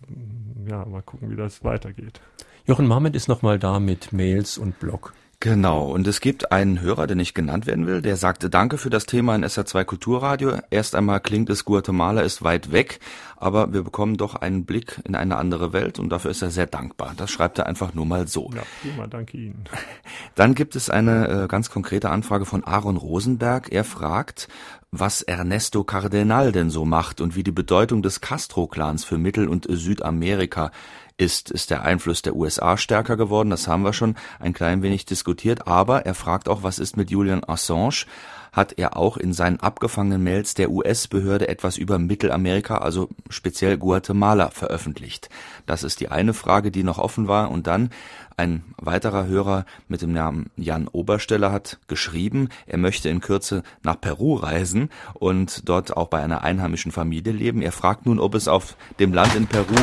ja, 0.70 0.86
mal 0.86 1.02
gucken, 1.02 1.30
wie 1.30 1.36
das 1.36 1.64
weitergeht. 1.64 2.22
Jochen 2.66 2.88
Marmet 2.88 3.16
ist 3.16 3.28
nochmal 3.28 3.60
da 3.60 3.80
mit 3.80 4.14
Mails 4.14 4.58
und 4.58 4.80
Blog. 4.80 5.14
Genau, 5.44 5.92
und 5.92 6.08
es 6.08 6.22
gibt 6.22 6.54
einen 6.54 6.80
Hörer, 6.80 7.06
der 7.06 7.18
nicht 7.18 7.34
genannt 7.34 7.68
werden 7.68 7.86
will, 7.86 8.02
der 8.02 8.16
sagte 8.16 8.50
Danke 8.50 8.78
für 8.78 8.90
das 8.90 9.06
Thema 9.06 9.36
in 9.36 9.44
SR2 9.44 9.84
Kulturradio. 9.84 10.54
Erst 10.70 10.96
einmal 10.96 11.20
klingt 11.20 11.50
es, 11.50 11.66
Guatemala 11.66 12.22
ist 12.22 12.46
weit 12.46 12.72
weg, 12.72 13.02
aber 13.36 13.74
wir 13.74 13.84
bekommen 13.84 14.16
doch 14.16 14.36
einen 14.36 14.64
Blick 14.64 15.02
in 15.04 15.16
eine 15.16 15.36
andere 15.36 15.74
Welt 15.74 16.00
und 16.00 16.08
dafür 16.08 16.32
ist 16.32 16.44
er 16.44 16.50
sehr 16.50 16.68
dankbar. 16.68 17.12
Das 17.18 17.30
schreibt 17.30 17.60
er 17.60 17.66
einfach 17.66 17.94
nur 17.94 18.06
mal 18.06 18.26
so. 18.26 18.52
Ja, 18.56 18.62
prima, 18.82 19.08
danke 19.08 19.36
Ihnen. 19.36 19.66
Dann 20.36 20.56
gibt 20.56 20.78
es 20.78 20.90
eine 20.90 21.28
äh, 21.28 21.48
ganz 21.50 21.70
konkrete 21.70 22.10
Anfrage 22.10 22.46
von 22.46 22.64
Aaron 22.64 22.96
Rosenberg. 22.96 23.70
Er 23.70 23.84
fragt, 23.84 24.48
was 24.92 25.24
Ernesto 25.24 25.84
Cardenal 25.84 26.54
denn 26.54 26.70
so 26.70 26.86
macht 26.86 27.20
und 27.20 27.36
wie 27.36 27.44
die 27.44 27.52
Bedeutung 27.52 28.02
des 28.02 28.22
Castro-Clans 28.22 29.04
für 29.04 29.18
Mittel- 29.18 29.50
und 29.50 29.68
Südamerika 29.68 30.72
ist, 31.18 31.52
ist 31.52 31.70
der 31.70 31.84
Einfluss 31.84 32.22
der 32.22 32.36
USA 32.36 32.78
stärker 32.78 33.18
geworden, 33.18 33.50
das 33.50 33.68
haben 33.68 33.84
wir 33.84 33.94
schon 33.94 34.16
ein 34.40 34.54
klein 34.54 34.82
wenig 34.82 35.06
diskutiert, 35.06 35.68
aber 35.68 36.06
er 36.06 36.16
fragt 36.16 36.50
auch, 36.50 36.64
was 36.64 36.80
ist 36.80 36.98
mit 36.98 37.12
Julian 37.12 37.44
Assange? 37.44 38.06
Hat 38.52 38.74
er 38.78 38.96
auch 38.96 39.18
in 39.18 39.34
seinen 39.34 39.60
abgefangenen 39.60 40.24
Mails 40.24 40.54
der 40.54 40.70
US-Behörde 40.70 41.48
etwas 41.48 41.76
über 41.76 41.98
Mittelamerika, 41.98 42.78
also 42.78 43.10
speziell 43.32 43.80
Guatemala, 43.80 44.52
veröffentlicht? 44.52 45.30
Das 45.66 45.82
ist 45.82 46.00
die 46.00 46.10
eine 46.10 46.36
Frage, 46.36 46.70
die 46.70 46.84
noch 46.84 47.00
offen 47.00 47.28
war. 47.28 47.50
Und 47.50 47.66
dann 47.66 47.90
ein 48.38 48.64
weiterer 48.78 49.26
Hörer 49.26 49.66
mit 49.88 50.04
dem 50.04 50.14
Namen 50.14 50.52
Jan 50.56 50.88
Obersteller 50.88 51.52
hat 51.52 51.80
geschrieben, 51.88 52.50
er 52.68 52.78
möchte 52.78 53.10
in 53.10 53.22
Kürze 53.22 53.64
nach 53.82 54.00
Peru 54.00 54.36
reisen 54.36 54.92
und 55.16 55.68
dort 55.68 55.98
auch 55.98 56.10
bei 56.10 56.22
einer 56.22 56.44
einheimischen 56.44 56.92
Familie 56.92 57.34
leben. 57.34 57.64
Er 57.64 57.72
fragt 57.72 58.06
nun, 58.06 58.20
ob 58.20 58.36
es 58.36 58.48
auf 58.48 58.78
dem 59.00 59.14
Land 59.14 59.36
in 59.36 59.48
Peru 59.48 59.76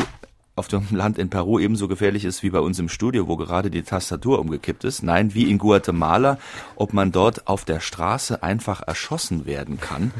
auf 0.61 0.67
dem 0.67 0.85
Land 0.91 1.17
in 1.17 1.31
Peru 1.31 1.57
ebenso 1.57 1.87
gefährlich 1.87 2.23
ist 2.23 2.43
wie 2.43 2.51
bei 2.51 2.59
uns 2.59 2.77
im 2.77 2.87
Studio, 2.87 3.27
wo 3.27 3.35
gerade 3.35 3.71
die 3.71 3.81
Tastatur 3.81 4.37
umgekippt 4.37 4.83
ist. 4.83 5.01
Nein, 5.01 5.33
wie 5.33 5.49
in 5.49 5.57
Guatemala, 5.57 6.37
ob 6.75 6.93
man 6.93 7.11
dort 7.11 7.47
auf 7.47 7.65
der 7.65 7.79
Straße 7.79 8.43
einfach 8.43 8.83
erschossen 8.85 9.47
werden 9.47 9.79
kann 9.79 10.11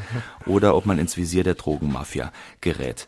oder 0.48 0.76
ob 0.76 0.88
man 0.88 0.98
ins 0.98 1.16
Visier 1.16 1.44
der 1.44 1.54
Drogenmafia 1.54 2.32
gerät. 2.60 3.06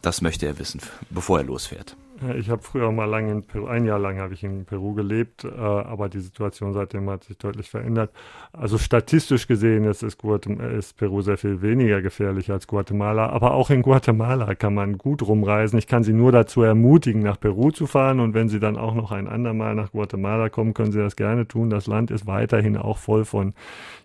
Das 0.00 0.22
möchte 0.22 0.46
er 0.46 0.60
wissen, 0.60 0.80
bevor 1.10 1.38
er 1.38 1.44
losfährt. 1.44 1.96
Ich 2.38 2.48
habe 2.48 2.62
früher 2.62 2.90
mal 2.92 3.04
lange 3.04 3.30
in 3.30 3.42
Peru, 3.42 3.66
ein 3.66 3.84
Jahr 3.84 3.98
lang 3.98 4.18
habe 4.18 4.32
ich 4.32 4.42
in 4.42 4.64
Peru 4.64 4.94
gelebt, 4.94 5.44
äh, 5.44 5.48
aber 5.50 6.08
die 6.08 6.20
Situation 6.20 6.72
seitdem 6.72 7.10
hat 7.10 7.24
sich 7.24 7.36
deutlich 7.36 7.68
verändert. 7.68 8.10
Also 8.54 8.78
statistisch 8.78 9.46
gesehen 9.46 9.84
ist, 9.84 10.02
ist, 10.02 10.22
ist, 10.24 10.96
Peru 10.96 11.20
sehr 11.20 11.36
viel 11.36 11.60
weniger 11.60 12.00
gefährlich 12.00 12.50
als 12.50 12.66
Guatemala, 12.66 13.28
aber 13.28 13.52
auch 13.52 13.68
in 13.68 13.82
Guatemala 13.82 14.54
kann 14.54 14.72
man 14.72 14.96
gut 14.96 15.20
rumreisen. 15.22 15.78
Ich 15.78 15.88
kann 15.88 16.04
Sie 16.04 16.14
nur 16.14 16.32
dazu 16.32 16.62
ermutigen, 16.62 17.22
nach 17.22 17.38
Peru 17.38 17.70
zu 17.70 17.86
fahren 17.86 18.20
und 18.20 18.32
wenn 18.32 18.48
Sie 18.48 18.60
dann 18.60 18.78
auch 18.78 18.94
noch 18.94 19.12
ein 19.12 19.28
andermal 19.28 19.74
nach 19.74 19.92
Guatemala 19.92 20.48
kommen, 20.48 20.72
können 20.72 20.92
Sie 20.92 21.00
das 21.00 21.16
gerne 21.16 21.46
tun. 21.46 21.68
Das 21.68 21.86
Land 21.86 22.10
ist 22.10 22.26
weiterhin 22.26 22.78
auch 22.78 22.96
voll 22.96 23.26
von 23.26 23.52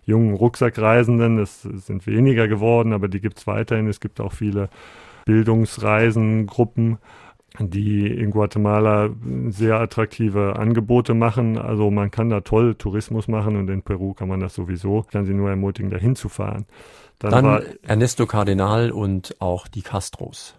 jungen 0.04 0.34
Rucksackreisenden. 0.34 1.38
Es 1.38 1.62
sind 1.62 2.06
weniger 2.06 2.46
geworden, 2.46 2.92
aber 2.92 3.08
die 3.08 3.20
gibt 3.20 3.38
es 3.38 3.46
weiterhin. 3.46 3.86
Es 3.86 4.00
gibt 4.00 4.20
auch 4.20 4.32
viele 4.32 4.68
Bildungsreisengruppen 5.24 6.98
die 7.58 8.06
in 8.06 8.30
Guatemala 8.30 9.10
sehr 9.48 9.78
attraktive 9.78 10.56
Angebote 10.56 11.14
machen. 11.14 11.58
Also 11.58 11.90
man 11.90 12.10
kann 12.10 12.30
da 12.30 12.40
toll 12.40 12.74
Tourismus 12.74 13.28
machen 13.28 13.56
und 13.56 13.68
in 13.68 13.82
Peru 13.82 14.14
kann 14.14 14.28
man 14.28 14.40
das 14.40 14.54
sowieso. 14.54 15.04
Ich 15.06 15.12
kann 15.12 15.24
sie 15.24 15.34
nur 15.34 15.50
ermutigen, 15.50 15.90
dahin 15.90 16.16
zu 16.16 16.28
fahren. 16.28 16.66
Dann, 17.18 17.30
Dann 17.30 17.44
war, 17.44 17.62
Ernesto 17.82 18.26
Cardinal 18.26 18.90
und 18.90 19.36
auch 19.40 19.68
die 19.68 19.82
Castros. 19.82 20.56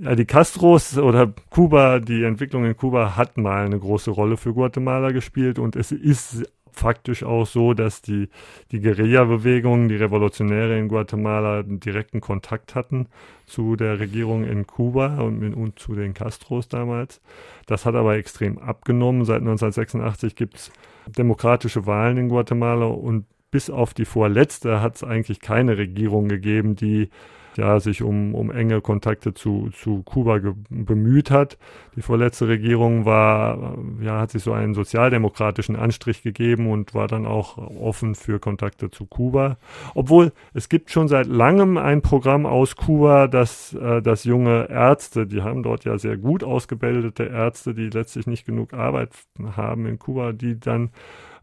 Ja, 0.00 0.14
die 0.14 0.24
Castros 0.24 0.96
oder 0.98 1.32
Kuba, 1.50 1.98
die 1.98 2.22
Entwicklung 2.24 2.64
in 2.64 2.76
Kuba 2.76 3.16
hat 3.16 3.36
mal 3.36 3.64
eine 3.64 3.78
große 3.78 4.10
Rolle 4.10 4.36
für 4.36 4.52
Guatemala 4.52 5.10
gespielt 5.10 5.58
und 5.58 5.76
es 5.76 5.92
ist 5.92 6.44
faktisch 6.72 7.22
auch 7.22 7.46
so, 7.46 7.74
dass 7.74 8.02
die, 8.02 8.28
die 8.70 8.80
Guerilla-Bewegung, 8.80 9.88
die 9.88 9.96
Revolutionäre 9.96 10.78
in 10.78 10.88
Guatemala 10.88 11.60
einen 11.60 11.80
direkten 11.80 12.20
Kontakt 12.20 12.74
hatten 12.74 13.08
zu 13.46 13.76
der 13.76 14.00
Regierung 14.00 14.44
in 14.44 14.66
Kuba 14.66 15.18
und, 15.20 15.54
und 15.54 15.78
zu 15.78 15.94
den 15.94 16.14
Castros 16.14 16.68
damals. 16.68 17.20
Das 17.66 17.86
hat 17.86 17.94
aber 17.94 18.16
extrem 18.16 18.58
abgenommen. 18.58 19.24
Seit 19.24 19.40
1986 19.40 20.34
gibt 20.34 20.56
es 20.56 20.72
demokratische 21.06 21.86
Wahlen 21.86 22.16
in 22.16 22.28
Guatemala 22.28 22.86
und 22.86 23.26
bis 23.50 23.68
auf 23.68 23.92
die 23.94 24.06
vorletzte 24.06 24.80
hat 24.80 24.96
es 24.96 25.04
eigentlich 25.04 25.40
keine 25.40 25.76
Regierung 25.76 26.28
gegeben, 26.28 26.74
die 26.74 27.10
ja, 27.56 27.80
sich 27.80 28.02
um, 28.02 28.34
um 28.34 28.50
enge 28.50 28.80
Kontakte 28.80 29.34
zu, 29.34 29.70
zu 29.72 30.02
Kuba 30.02 30.40
bemüht 30.70 31.30
hat. 31.30 31.58
Die 31.96 32.02
vorletzte 32.02 32.48
Regierung 32.48 33.04
war, 33.04 33.76
ja, 34.00 34.20
hat 34.20 34.30
sich 34.30 34.42
so 34.42 34.52
einen 34.52 34.74
sozialdemokratischen 34.74 35.76
Anstrich 35.76 36.22
gegeben 36.22 36.70
und 36.70 36.94
war 36.94 37.08
dann 37.08 37.26
auch 37.26 37.58
offen 37.58 38.14
für 38.14 38.38
Kontakte 38.38 38.90
zu 38.90 39.06
Kuba. 39.06 39.58
Obwohl 39.94 40.32
es 40.54 40.68
gibt 40.68 40.90
schon 40.90 41.08
seit 41.08 41.26
langem 41.26 41.76
ein 41.76 42.02
Programm 42.02 42.46
aus 42.46 42.76
Kuba, 42.76 43.28
das, 43.28 43.74
äh, 43.74 44.00
junge 44.24 44.68
Ärzte, 44.68 45.26
die 45.26 45.42
haben 45.42 45.62
dort 45.62 45.84
ja 45.84 45.98
sehr 45.98 46.16
gut 46.16 46.44
ausgebildete 46.44 47.24
Ärzte, 47.24 47.74
die 47.74 47.90
letztlich 47.90 48.26
nicht 48.26 48.46
genug 48.46 48.72
Arbeit 48.72 49.10
haben 49.56 49.86
in 49.86 49.98
Kuba, 49.98 50.32
die 50.32 50.58
dann 50.58 50.90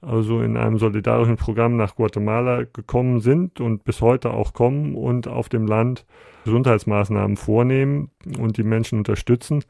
also 0.02 0.42
in 0.42 0.58
einem 0.58 0.78
solidarischen 0.78 1.36
Programm 1.36 1.76
nach 1.76 1.96
Guatemala 1.96 2.64
gekommen 2.64 3.20
sind 3.20 3.60
und 3.60 3.84
bis 3.84 4.02
heute 4.02 4.32
auch 4.32 4.54
kommen 4.54 4.96
und 4.96 5.28
auf 5.28 5.50
dem 5.50 5.68
Land 5.68 6.06
Gesundheitsmaßnahmen 6.46 7.38
vornehmen 7.38 8.10
und 8.40 8.58
die 8.58 8.64
Menschen 8.64 9.00
unterstützen, 9.00 9.64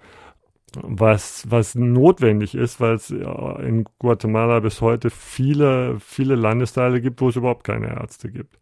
was, 0.81 1.45
was 1.49 1.75
notwendig 1.75 2.55
ist, 2.55 2.79
weil 2.79 2.93
es 2.93 3.09
in 3.09 3.85
Guatemala 3.97 4.59
bis 4.59 4.81
heute 4.81 5.09
viele, 5.09 5.99
viele 5.99 6.35
Landesteile 6.35 7.01
gibt, 7.01 7.21
wo 7.21 7.29
es 7.29 7.35
überhaupt 7.35 7.63
keine 7.63 7.87
Ärzte 7.87 8.29
gibt. 8.29 8.59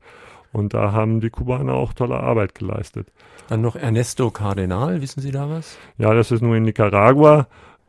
Und 0.53 0.73
da 0.73 0.93
haben 0.93 1.19
die 1.19 1.29
Kubaner 1.29 1.73
auch 1.73 1.93
tolle 1.93 2.19
Arbeit 2.19 2.55
geleistet. 2.55 3.11
Dann 3.49 3.61
noch 3.61 3.75
Ernesto 3.75 4.31
Cardenal, 4.31 5.01
wissen 5.01 5.21
Sie 5.21 5.31
da 5.31 5.49
was? 5.49 5.77
Ja, 5.97 6.13
das 6.13 6.31
ist 6.31 6.41
nur 6.41 6.55
in 6.55 6.63
Nicaragua. 6.63 7.47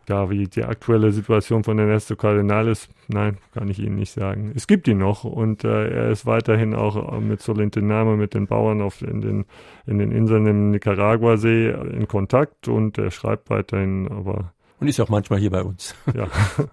Ja, 0.09 0.31
wie 0.31 0.47
die 0.47 0.65
aktuelle 0.65 1.13
Situation 1.13 1.65
von 1.65 1.79
Ernesto 1.79 2.17
Cardenal 2.17 2.67
ist, 2.69 2.89
nein, 3.09 3.37
kann 3.53 3.69
ich 3.69 3.79
Ihnen 3.79 3.97
nicht 3.97 4.13
sagen. 4.13 4.53
Es 4.57 4.67
gibt 4.67 4.89
ihn 4.89 4.97
noch 4.97 5.25
und 5.25 5.65
äh, 5.65 5.91
er 5.91 6.11
ist 6.11 6.25
weiterhin 6.25 6.75
auch 6.75 7.13
äh, 7.13 7.21
mit 7.21 7.43
Solentiname, 7.43 8.17
mit 8.17 8.33
den 8.33 8.47
Bauern 8.47 8.81
auf, 8.81 9.03
in, 9.03 9.21
den, 9.21 9.45
in 9.87 9.99
den 9.99 10.11
Inseln 10.11 10.47
im 10.47 10.71
Nicaragua-See 10.71 11.69
in 11.69 12.09
Kontakt 12.09 12.69
und 12.69 12.97
er 12.97 13.11
schreibt 13.11 13.51
weiterhin, 13.51 14.09
aber 14.09 14.55
und 14.81 14.89
ist 14.89 15.01
auch 15.01 15.09
manchmal 15.09 15.41
hier 15.41 15.51
bei 15.51 15.63
uns. 15.63 15.95
Ja. 16.15 16.29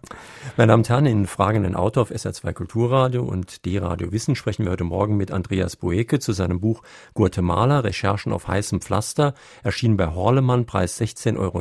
Meine 0.58 0.72
Damen 0.72 0.82
und 0.82 0.90
Herren, 0.90 1.06
in 1.06 1.28
Fragenden 1.28 1.76
Autor 1.76 2.04
auf 2.04 2.12
SR2 2.12 2.54
Kulturradio 2.54 3.24
und 3.24 3.66
D-Radio 3.66 4.12
Wissen 4.12 4.36
sprechen 4.36 4.64
wir 4.64 4.72
heute 4.72 4.84
Morgen 4.84 5.18
mit 5.18 5.32
Andreas 5.32 5.76
Boeke 5.76 6.20
zu 6.20 6.32
seinem 6.32 6.60
Buch 6.60 6.84
Guatemala, 7.14 7.80
Recherchen 7.80 8.32
auf 8.32 8.48
heißem 8.48 8.82
Pflaster, 8.82 9.34
erschienen 9.64 9.98
bei 9.98 10.08
Horlemann, 10.08 10.66
Preis 10.66 11.00
16,90 11.00 11.38
Euro. 11.40 11.60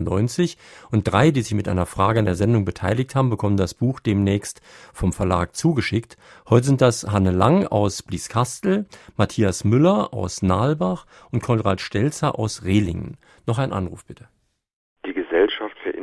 Und 0.91 1.05
drei, 1.05 1.31
die 1.31 1.43
sich 1.43 1.55
mit 1.55 1.69
einer 1.69 1.87
Frage 1.87 2.19
an 2.19 2.27
der 2.27 2.35
Sendung 2.35 2.65
beteiligt 2.65 3.15
haben, 3.15 3.31
bekommen 3.31 3.57
das 3.57 3.75
Buch 3.75 4.01
demnächst 4.01 4.61
vom 4.93 5.13
Verlag 5.13 5.57
zugeschickt. 5.57 6.17
Heute 6.49 6.67
sind 6.67 6.81
das 6.81 7.05
Hanne 7.05 7.31
Lang 7.31 7.67
aus 7.67 8.03
Blieskastel, 8.03 8.87
Matthias 9.17 9.65
Müller 9.65 10.13
aus 10.13 10.43
Nalbach 10.43 11.07
und 11.31 11.43
Konrad 11.43 11.81
Stelzer 11.81 12.39
aus 12.39 12.65
Rehlingen. 12.65 13.17
Noch 13.47 13.59
ein 13.59 13.73
Anruf 13.73 14.05
bitte. 14.05 14.29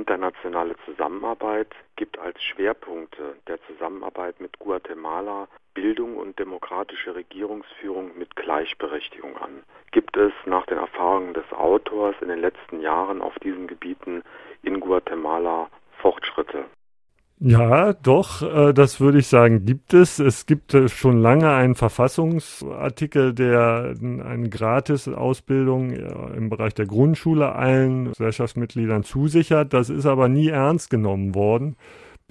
Internationale 0.01 0.75
Zusammenarbeit 0.85 1.67
gibt 1.95 2.17
als 2.17 2.41
Schwerpunkte 2.41 3.35
der 3.47 3.61
Zusammenarbeit 3.67 4.41
mit 4.41 4.57
Guatemala 4.57 5.47
Bildung 5.75 6.17
und 6.17 6.39
demokratische 6.39 7.13
Regierungsführung 7.13 8.17
mit 8.17 8.35
Gleichberechtigung 8.35 9.37
an. 9.37 9.61
Gibt 9.91 10.17
es 10.17 10.33
nach 10.45 10.65
den 10.65 10.79
Erfahrungen 10.79 11.35
des 11.35 11.45
Autors 11.51 12.15
in 12.19 12.29
den 12.29 12.39
letzten 12.39 12.81
Jahren 12.81 13.21
auf 13.21 13.37
diesen 13.43 13.67
Gebieten 13.67 14.23
in 14.63 14.79
Guatemala 14.79 15.69
Fortschritte? 15.99 16.65
Ja, 17.43 17.93
doch, 17.93 18.43
äh, 18.43 18.71
das 18.71 18.99
würde 18.99 19.17
ich 19.17 19.25
sagen, 19.25 19.65
gibt 19.65 19.95
es. 19.95 20.19
Es 20.19 20.45
gibt 20.45 20.75
äh, 20.75 20.87
schon 20.87 21.19
lange 21.19 21.49
einen 21.51 21.73
Verfassungsartikel, 21.73 23.33
der 23.33 23.95
eine 23.99 24.47
Gratis-Ausbildung 24.47 25.89
äh, 25.89 26.37
im 26.37 26.49
Bereich 26.49 26.75
der 26.75 26.85
Grundschule 26.85 27.53
allen 27.53 28.09
Gesellschaftsmitgliedern 28.09 29.03
zusichert. 29.03 29.73
Das 29.73 29.89
ist 29.89 30.05
aber 30.05 30.29
nie 30.29 30.49
ernst 30.49 30.91
genommen 30.91 31.33
worden 31.33 31.77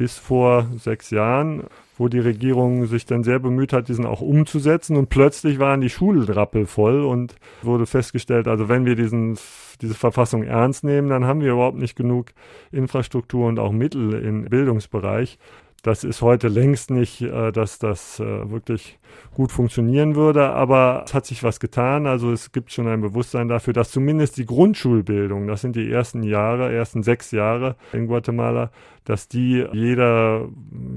bis 0.01 0.17
vor 0.17 0.67
sechs 0.79 1.11
Jahren, 1.11 1.65
wo 1.99 2.09
die 2.09 2.21
Regierung 2.21 2.87
sich 2.87 3.05
dann 3.05 3.23
sehr 3.23 3.39
bemüht 3.39 3.75
hat, 3.75 3.89
diesen 3.89 4.07
auch 4.07 4.23
umzusetzen. 4.23 4.97
Und 4.97 5.11
plötzlich 5.11 5.59
waren 5.59 5.83
die 5.83 5.91
Schulen 5.91 6.25
rappelvoll 6.25 7.05
und 7.05 7.35
wurde 7.61 7.85
festgestellt, 7.85 8.49
also 8.49 8.71
wenn 8.71 8.87
wir 8.87 8.97
diesen, 8.97 9.37
diese 9.83 9.93
Verfassung 9.93 10.43
ernst 10.43 10.85
nehmen, 10.85 11.11
dann 11.11 11.27
haben 11.27 11.43
wir 11.43 11.53
überhaupt 11.53 11.77
nicht 11.77 11.97
genug 11.97 12.29
Infrastruktur 12.73 13.47
und 13.47 13.59
auch 13.59 13.73
Mittel 13.73 14.15
im 14.15 14.45
Bildungsbereich. 14.45 15.39
Das 15.83 16.05
ist 16.05 16.21
heute 16.21 16.49
längst 16.49 16.91
nicht, 16.91 17.23
äh, 17.23 17.53
dass 17.53 17.79
das 17.79 18.21
äh, 18.21 18.51
wirklich 18.51 18.99
gut 19.35 19.51
funktionieren 19.51 20.15
würde, 20.15 20.51
aber 20.51 21.05
es 21.07 21.15
hat 21.15 21.25
sich 21.25 21.43
was 21.43 21.59
getan. 21.59 22.07
Also 22.07 22.33
es 22.33 22.53
gibt 22.53 22.73
schon 22.73 22.87
ein 22.87 23.01
Bewusstsein 23.01 23.49
dafür, 23.49 23.73
dass 23.73 23.91
zumindest 23.91 24.37
die 24.37 24.45
Grundschulbildung, 24.45 25.47
das 25.47 25.63
sind 25.63 25.77
die 25.77 25.91
ersten 25.91 26.23
Jahre, 26.23 26.73
ersten 26.73 27.03
sechs 27.03 27.31
Jahre 27.31 27.77
in 27.93 28.07
Guatemala, 28.07 28.71
dass 29.05 29.29
die 29.29 29.67
jeder, 29.73 30.49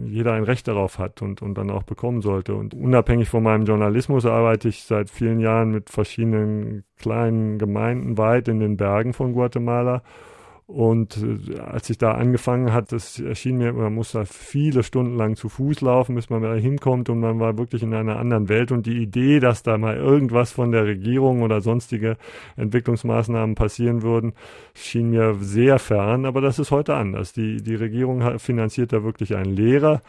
jeder 0.06 0.34
ein 0.34 0.44
Recht 0.44 0.68
darauf 0.68 1.00
hat 1.00 1.22
und, 1.22 1.42
und 1.42 1.58
dann 1.58 1.70
auch 1.70 1.84
bekommen 1.84 2.22
sollte. 2.22 2.54
Und 2.56 2.74
unabhängig 2.74 3.30
von 3.30 3.44
meinem 3.44 3.66
Journalismus 3.66 4.26
arbeite 4.26 4.68
ich 4.68 4.84
seit 4.84 5.10
vielen 5.10 5.40
Jahren 5.40 5.72
mit 5.72 5.90
verschiedenen 5.90 6.84
kleinen 7.00 7.58
Gemeinden 7.58 8.18
weit 8.18 8.48
in 8.48 8.60
den 8.60 8.78
Bergen 8.78 9.14
von 9.14 9.34
Guatemala 9.34 10.04
und 10.66 11.18
äh, 11.18 11.60
als 11.60 11.90
ich 11.90 11.98
da 11.98 12.14
angefangen 12.14 12.72
hat, 12.72 12.92
das 12.94 13.20
erschien 13.20 13.58
mir, 13.58 13.74
man 13.74 13.94
muss 13.94 14.14
da 14.14 14.24
viele 14.24 14.84
Stunden 14.84 15.18
lang 15.18 15.36
zu 15.36 15.50
Fuß 15.50 15.82
laufen, 15.82 16.16
bis 16.16 16.30
man 16.30 16.42
da 16.42 16.54
hinkommt 16.54 17.10
und 17.10 17.20
man 17.20 17.40
war 17.40 17.58
wirklich 17.58 17.84
in 17.84 17.94
einer 17.94 18.18
anderen 18.18 18.48
Welt. 18.48 18.72
Und 18.72 18.86
die 18.86 19.02
Idee, 19.02 19.40
dass 19.40 19.64
da 19.64 19.78
mal 19.78 19.98
irgendwas 19.98 20.52
von 20.52 20.72
der 20.72 20.86
Regierung 20.86 21.42
oder 21.42 21.60
sonstige 21.60 22.18
Entwicklungsmaßnahmen 22.56 23.56
passieren 23.56 24.04
würden, 24.04 24.34
schien 24.74 25.10
mir 25.10 25.36
sehr 25.36 25.80
fern. 25.80 26.26
Aber 26.26 26.40
das 26.40 26.60
ist 26.60 26.72
heute 26.72 26.96
anders. 26.96 27.34
Die, 27.34 27.58
die 27.58 27.76
Regierung 27.76 28.40
finanziert 28.40 28.94
da 28.94 29.04
wirklich 29.04 29.36
einen 29.36 29.56
Lehrer, 29.56 30.02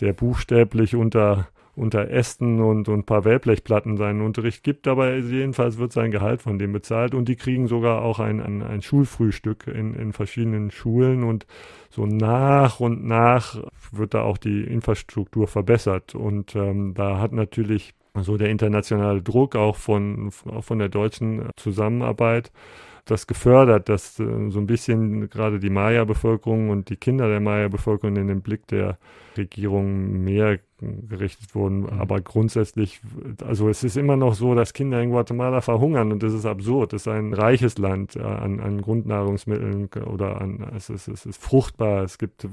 der 0.00 0.12
buchstäblich 0.12 0.94
unter 0.94 1.48
unter 1.74 2.10
Ästen 2.10 2.60
und, 2.60 2.88
und 2.88 3.00
ein 3.00 3.04
paar 3.04 3.24
Wellblechplatten 3.24 3.96
seinen 3.96 4.20
Unterricht 4.20 4.62
gibt, 4.62 4.86
aber 4.86 5.16
jedenfalls 5.16 5.78
wird 5.78 5.92
sein 5.92 6.10
Gehalt 6.10 6.42
von 6.42 6.58
dem 6.58 6.72
bezahlt 6.72 7.14
und 7.14 7.28
die 7.28 7.36
kriegen 7.36 7.66
sogar 7.66 8.02
auch 8.02 8.18
ein, 8.18 8.40
ein, 8.40 8.62
ein 8.62 8.82
Schulfrühstück 8.82 9.66
in, 9.66 9.94
in 9.94 10.12
verschiedenen 10.12 10.70
Schulen 10.70 11.24
und 11.24 11.46
so 11.88 12.04
nach 12.04 12.80
und 12.80 13.04
nach 13.04 13.56
wird 13.90 14.14
da 14.14 14.22
auch 14.22 14.36
die 14.36 14.62
Infrastruktur 14.62 15.48
verbessert 15.48 16.14
und 16.14 16.54
ähm, 16.56 16.92
da 16.94 17.18
hat 17.18 17.32
natürlich 17.32 17.94
so 18.20 18.36
der 18.36 18.50
internationale 18.50 19.22
Druck 19.22 19.56
auch 19.56 19.76
von, 19.76 20.30
auch 20.46 20.64
von 20.64 20.78
der 20.78 20.90
deutschen 20.90 21.48
Zusammenarbeit 21.56 22.52
das 23.04 23.26
gefördert, 23.26 23.88
dass 23.88 24.18
äh, 24.20 24.50
so 24.50 24.58
ein 24.58 24.66
bisschen 24.66 25.28
gerade 25.28 25.58
die 25.58 25.70
Maya-Bevölkerung 25.70 26.70
und 26.70 26.88
die 26.88 26.96
Kinder 26.96 27.28
der 27.28 27.40
Maya-Bevölkerung 27.40 28.16
in 28.16 28.28
den 28.28 28.42
Blick 28.42 28.66
der 28.68 28.98
Regierung 29.36 30.22
mehr 30.22 30.60
gerichtet 31.08 31.54
wurden. 31.54 31.80
Mhm. 31.80 32.00
Aber 32.00 32.20
grundsätzlich, 32.20 33.00
also 33.44 33.68
es 33.68 33.82
ist 33.82 33.96
immer 33.96 34.16
noch 34.16 34.34
so, 34.34 34.54
dass 34.54 34.72
Kinder 34.72 35.02
in 35.02 35.10
Guatemala 35.10 35.60
verhungern 35.60 36.12
und 36.12 36.22
das 36.22 36.32
ist 36.32 36.46
absurd. 36.46 36.92
Es 36.92 37.02
ist 37.02 37.08
ein 37.08 37.32
reiches 37.34 37.78
Land 37.78 38.16
äh, 38.16 38.22
an, 38.22 38.60
an 38.60 38.80
Grundnahrungsmitteln 38.80 39.88
oder 40.06 40.40
an, 40.40 40.64
es 40.76 40.90
ist, 40.90 41.08
es 41.08 41.26
ist 41.26 41.42
fruchtbar, 41.42 42.04
es 42.04 42.18
gibt 42.18 42.44
äh, 42.44 42.48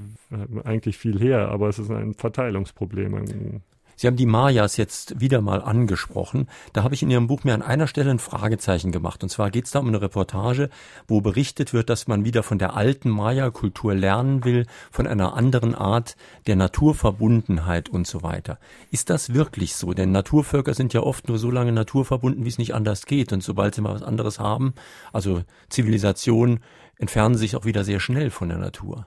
eigentlich 0.64 0.98
viel 0.98 1.18
her, 1.20 1.48
aber 1.48 1.68
es 1.68 1.78
ist 1.78 1.90
ein 1.90 2.14
Verteilungsproblem. 2.14 3.62
Sie 4.00 4.06
haben 4.06 4.16
die 4.16 4.24
Mayas 4.24 4.78
jetzt 4.78 5.20
wieder 5.20 5.42
mal 5.42 5.60
angesprochen. 5.60 6.48
Da 6.72 6.84
habe 6.84 6.94
ich 6.94 7.02
in 7.02 7.10
Ihrem 7.10 7.26
Buch 7.26 7.44
mir 7.44 7.52
an 7.52 7.60
einer 7.60 7.86
Stelle 7.86 8.10
ein 8.10 8.18
Fragezeichen 8.18 8.92
gemacht. 8.92 9.22
Und 9.22 9.28
zwar 9.28 9.50
geht 9.50 9.66
es 9.66 9.72
da 9.72 9.80
um 9.80 9.88
eine 9.88 10.00
Reportage, 10.00 10.70
wo 11.06 11.20
berichtet 11.20 11.74
wird, 11.74 11.90
dass 11.90 12.08
man 12.08 12.24
wieder 12.24 12.42
von 12.42 12.58
der 12.58 12.74
alten 12.74 13.10
Maya-Kultur 13.10 13.94
lernen 13.94 14.42
will, 14.42 14.64
von 14.90 15.06
einer 15.06 15.34
anderen 15.34 15.74
Art 15.74 16.16
der 16.46 16.56
Naturverbundenheit 16.56 17.90
und 17.90 18.06
so 18.06 18.22
weiter. 18.22 18.58
Ist 18.90 19.10
das 19.10 19.34
wirklich 19.34 19.74
so? 19.74 19.92
Denn 19.92 20.12
Naturvölker 20.12 20.72
sind 20.72 20.94
ja 20.94 21.02
oft 21.02 21.28
nur 21.28 21.36
so 21.36 21.50
lange 21.50 21.72
naturverbunden, 21.72 22.46
wie 22.46 22.48
es 22.48 22.56
nicht 22.56 22.74
anders 22.74 23.04
geht. 23.04 23.34
Und 23.34 23.42
sobald 23.42 23.74
sie 23.74 23.82
mal 23.82 23.92
was 23.92 24.02
anderes 24.02 24.38
haben, 24.38 24.72
also 25.12 25.42
Zivilisation, 25.68 26.60
entfernen 26.96 27.36
sich 27.36 27.54
auch 27.54 27.66
wieder 27.66 27.84
sehr 27.84 28.00
schnell 28.00 28.30
von 28.30 28.48
der 28.48 28.56
Natur. 28.56 29.04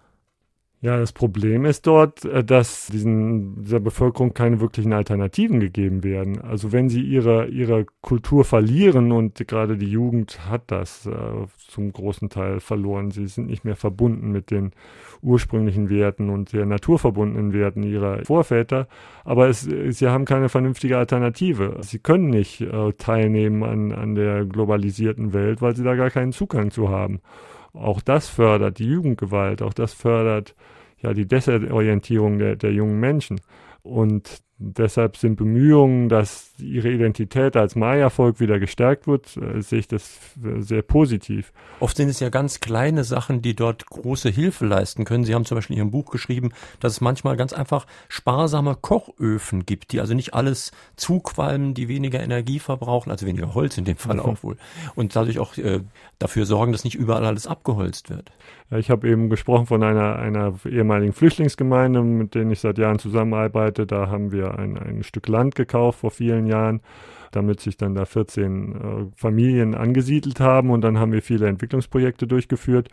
Ja, 0.84 0.98
das 0.98 1.14
Problem 1.14 1.64
ist 1.64 1.88
dort, 1.88 2.26
äh, 2.26 2.44
dass 2.44 2.88
diesen, 2.88 3.64
dieser 3.64 3.80
Bevölkerung 3.80 4.34
keine 4.34 4.60
wirklichen 4.60 4.92
Alternativen 4.92 5.62
gegeben 5.62 6.04
werden. 6.04 6.42
Also 6.42 6.74
wenn 6.74 6.90
sie 6.90 7.00
ihre, 7.00 7.48
ihre 7.48 7.86
Kultur 8.02 8.44
verlieren 8.44 9.14
und 9.14 9.48
gerade 9.48 9.78
die 9.78 9.90
Jugend 9.90 10.46
hat 10.50 10.64
das 10.68 11.06
äh, 11.06 11.12
zum 11.70 11.94
großen 11.94 12.28
Teil 12.28 12.60
verloren, 12.60 13.12
sie 13.12 13.28
sind 13.28 13.48
nicht 13.48 13.64
mehr 13.64 13.78
verbunden 13.78 14.34
mit 14.34 14.52
den 14.52 14.74
ursprünglichen 15.22 15.90
Werten 15.90 16.30
und 16.30 16.52
der 16.52 16.66
naturverbundenen 16.66 17.54
Werten 17.54 17.84
ihrer 17.84 18.26
Vorväter, 18.26 18.90
aber 19.24 19.48
es, 19.48 19.62
sie 19.62 20.08
haben 20.10 20.26
keine 20.26 20.50
vernünftige 20.50 20.98
Alternative. 20.98 21.78
Sie 21.80 22.00
können 22.00 22.30
nicht 22.30 22.60
äh, 22.60 22.92
teilnehmen 22.98 23.64
an, 23.64 23.94
an 23.94 24.16
der 24.16 24.44
globalisierten 24.44 25.32
Welt, 25.32 25.62
weil 25.62 25.78
sie 25.78 25.84
da 25.86 25.96
gar 25.96 26.10
keinen 26.10 26.34
Zugang 26.34 26.72
zu 26.72 26.90
haben. 26.90 27.22
Auch 27.74 28.02
das 28.02 28.28
fördert 28.28 28.80
die 28.80 28.90
Jugendgewalt, 28.90 29.62
auch 29.62 29.74
das 29.74 29.94
fördert 29.94 30.56
ja 31.04 31.14
die 31.14 31.28
Desorientierung 31.28 32.40
der, 32.40 32.56
der 32.56 32.72
jungen 32.72 33.00
Menschen. 33.00 33.40
Und 33.82 34.42
deshalb 34.64 35.18
sind 35.18 35.36
Bemühungen, 35.36 36.10
dass 36.10 36.52
ihre 36.58 36.90
Identität 36.90 37.56
als 37.56 37.76
Maya-Volk 37.76 38.40
wieder 38.40 38.60
gestärkt 38.60 39.08
wird, 39.08 39.38
äh, 39.38 39.62
sehe 39.62 39.80
ich 39.80 39.88
das 39.88 40.20
sehr 40.60 40.82
positiv. 40.82 41.52
Oft 41.80 41.98
sind 41.98 42.10
es 42.10 42.20
ja 42.20 42.30
ganz 42.30 42.60
kleine 42.60 43.04
Sachen, 43.04 43.42
die 43.42 43.56
dort 43.56 43.86
große 43.86 44.30
Hilfe 44.30 44.66
leisten 44.66 45.06
können. 45.06 45.26
Sie 45.26 45.36
haben 45.36 45.46
zum 45.46 45.56
Beispiel 45.56 45.76
in 45.76 45.84
Ihrem 45.84 45.92
Buch 45.92 46.10
geschrieben, 46.12 46.52
dass 46.80 46.94
es 46.94 47.02
manchmal 47.02 47.36
ganz 47.36 47.54
einfach 47.54 47.86
sparsame 48.08 48.76
Kochöfen 48.80 49.66
gibt, 49.66 49.92
die 49.92 50.00
also 50.00 50.14
nicht 50.14 50.34
alles 50.34 50.72
zuqualmen, 50.96 51.74
die 51.74 51.88
weniger 51.88 52.22
Energie 52.22 52.60
verbrauchen, 52.60 53.12
also 53.12 53.26
weniger 53.26 53.54
Holz 53.54 53.78
in 53.78 53.86
dem 53.86 53.98
Fall 53.98 54.16
mhm. 54.16 54.22
auch 54.22 54.44
wohl, 54.44 54.58
und 54.96 55.16
dadurch 55.16 55.40
auch 55.40 55.58
äh, 55.58 55.82
dafür 56.20 56.46
sorgen, 56.46 56.72
dass 56.72 56.84
nicht 56.84 56.96
überall 56.96 57.26
alles 57.26 57.48
abgeholzt 57.48 58.10
wird. 58.10 58.32
Ja, 58.72 58.78
ich 58.78 58.90
habe 58.90 59.08
eben 59.10 59.30
gesprochen 59.30 59.66
von 59.66 59.84
einer, 59.84 60.16
einer 60.16 60.54
ehemaligen 60.66 61.14
Flüchtlingsgemeinde, 61.14 62.02
mit 62.02 62.34
denen 62.34 62.52
ich 62.52 62.60
seit 62.60 62.78
Jahren 62.78 62.98
zusammenarbeite. 62.98 63.86
Da 63.86 64.08
haben 64.10 64.32
wir 64.32 64.53
ein, 64.58 64.78
ein 64.78 65.04
Stück 65.04 65.28
Land 65.28 65.56
gekauft 65.56 66.00
vor 66.00 66.12
vielen 66.12 66.46
Jahren, 66.46 66.82
damit 67.32 67.60
sich 67.60 67.78
dann 67.78 67.96
da 67.96 68.06
14 68.06 68.76
äh, 68.76 68.78
Familien 69.16 69.76
angesiedelt 69.76 70.40
haben 70.40 70.70
und 70.70 70.82
dann 70.82 71.00
haben 71.00 71.12
wir 71.12 71.22
viele 71.22 71.48
Entwicklungsprojekte 71.48 72.28
durchgeführt 72.28 72.90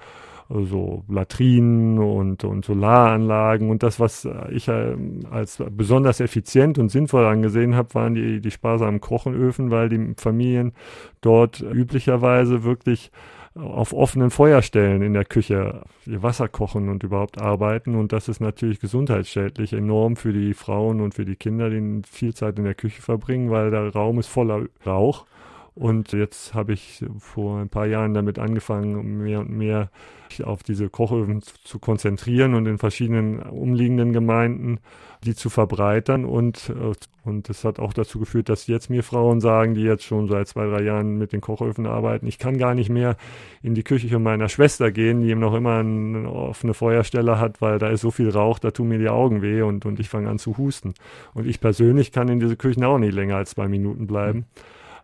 so 0.51 1.05
Latrinen 1.09 1.99
und, 1.99 2.43
und 2.45 2.65
Solaranlagen. 2.65 3.71
Und 3.71 3.83
das, 3.83 4.01
was 4.01 4.29
ich 4.51 4.69
äh, 4.69 4.97
als 5.31 5.63
besonders 5.71 6.21
effizient 6.21 6.79
und 6.79 6.89
sinnvoll 6.89 7.25
angesehen 7.25 7.77
habe, 7.77 7.95
waren 7.95 8.15
die, 8.15 8.41
die 8.41 8.51
sparsamen 8.51 9.01
Kochenöfen, 9.01 9.71
weil 9.71 9.89
die 9.89 10.15
Familien 10.17 10.73
dort 11.21 11.61
üblicherweise 11.61 12.65
wirklich 12.65 13.13
auf 13.61 13.93
offenen 13.93 14.31
Feuerstellen 14.31 15.03
in 15.03 15.13
der 15.13 15.25
Küche 15.25 15.83
ihr 16.07 16.23
Wasser 16.23 16.49
kochen 16.49 16.89
und 16.89 17.03
überhaupt 17.03 17.41
arbeiten. 17.41 17.95
Und 17.95 18.13
das 18.13 18.29
ist 18.29 18.41
natürlich 18.41 18.81
gesundheitsschädlich 18.81 19.73
enorm 19.73 20.17
für 20.17 20.33
die 20.33 20.55
Frauen 20.55 21.01
und 21.01 21.15
für 21.15 21.25
die 21.25 21.37
Kinder, 21.37 21.71
die 21.71 22.03
viel 22.11 22.35
Zeit 22.35 22.59
in 22.59 22.65
der 22.65 22.75
Küche 22.75 23.03
verbringen, 23.03 23.51
weil 23.51 23.71
der 23.71 23.93
Raum 23.93 24.19
ist 24.19 24.29
voller 24.29 24.67
Rauch. 24.87 25.27
Und 25.75 26.13
jetzt 26.13 26.55
habe 26.55 26.73
ich 26.73 27.05
vor 27.19 27.61
ein 27.61 27.69
paar 27.69 27.87
Jahren 27.87 28.13
damit 28.13 28.39
angefangen, 28.39 29.23
mehr 29.23 29.41
und 29.41 29.51
mehr 29.51 29.91
auf 30.45 30.63
diese 30.63 30.89
Kochöfen 30.89 31.43
zu 31.65 31.79
konzentrieren 31.79 32.55
und 32.55 32.67
in 32.67 32.79
verschiedenen 32.79 33.41
umliegenden 33.41 34.13
Gemeinden 34.13 34.79
die 35.25 35.35
zu 35.35 35.51
verbreitern. 35.51 36.25
Und, 36.25 36.71
äh, 36.71 36.93
und 37.29 37.49
das 37.49 37.65
hat 37.65 37.79
auch 37.79 37.93
dazu 37.93 38.19
geführt, 38.19 38.49
dass 38.49 38.67
jetzt 38.67 38.91
mir 38.91 39.03
Frauen 39.03 39.41
sagen, 39.41 39.75
die 39.75 39.83
jetzt 39.83 40.05
schon 40.05 40.29
seit 40.29 40.49
zwei, 40.49 40.67
drei 40.67 40.83
Jahren 40.83 41.19
mit 41.19 41.33
den 41.33 41.41
Kochöfen 41.41 41.87
arbeiten, 41.87 42.27
ich 42.27 42.39
kann 42.39 42.59
gar 42.59 42.75
nicht 42.75 42.89
mehr 42.89 43.17
in 43.63 43.75
die 43.75 43.83
Küche 43.83 44.19
meiner 44.19 44.49
Schwester 44.49 44.91
gehen, 44.91 45.21
die 45.21 45.31
eben 45.31 45.41
noch 45.41 45.55
immer 45.55 45.79
eine 45.79 46.31
offene 46.31 46.75
Feuerstelle 46.75 47.39
hat, 47.39 47.61
weil 47.61 47.79
da 47.79 47.89
ist 47.89 48.01
so 48.01 48.11
viel 48.11 48.31
Rauch, 48.31 48.59
da 48.59 48.71
tun 48.71 48.89
mir 48.89 48.99
die 48.99 49.09
Augen 49.09 49.43
weh 49.43 49.63
und, 49.63 49.85
und 49.87 50.01
ich 50.01 50.09
fange 50.09 50.29
an 50.31 50.39
zu 50.39 50.57
husten. 50.57 50.95
Und 51.35 51.47
ich 51.47 51.61
persönlich 51.61 52.13
kann 52.13 52.29
in 52.29 52.41
diese 52.41 52.57
Küchen 52.57 52.85
auch 52.85 52.99
nicht 52.99 53.15
länger 53.15 53.37
als 53.37 53.51
zwei 53.51 53.69
Minuten 53.69 54.07
bleiben. 54.07 54.47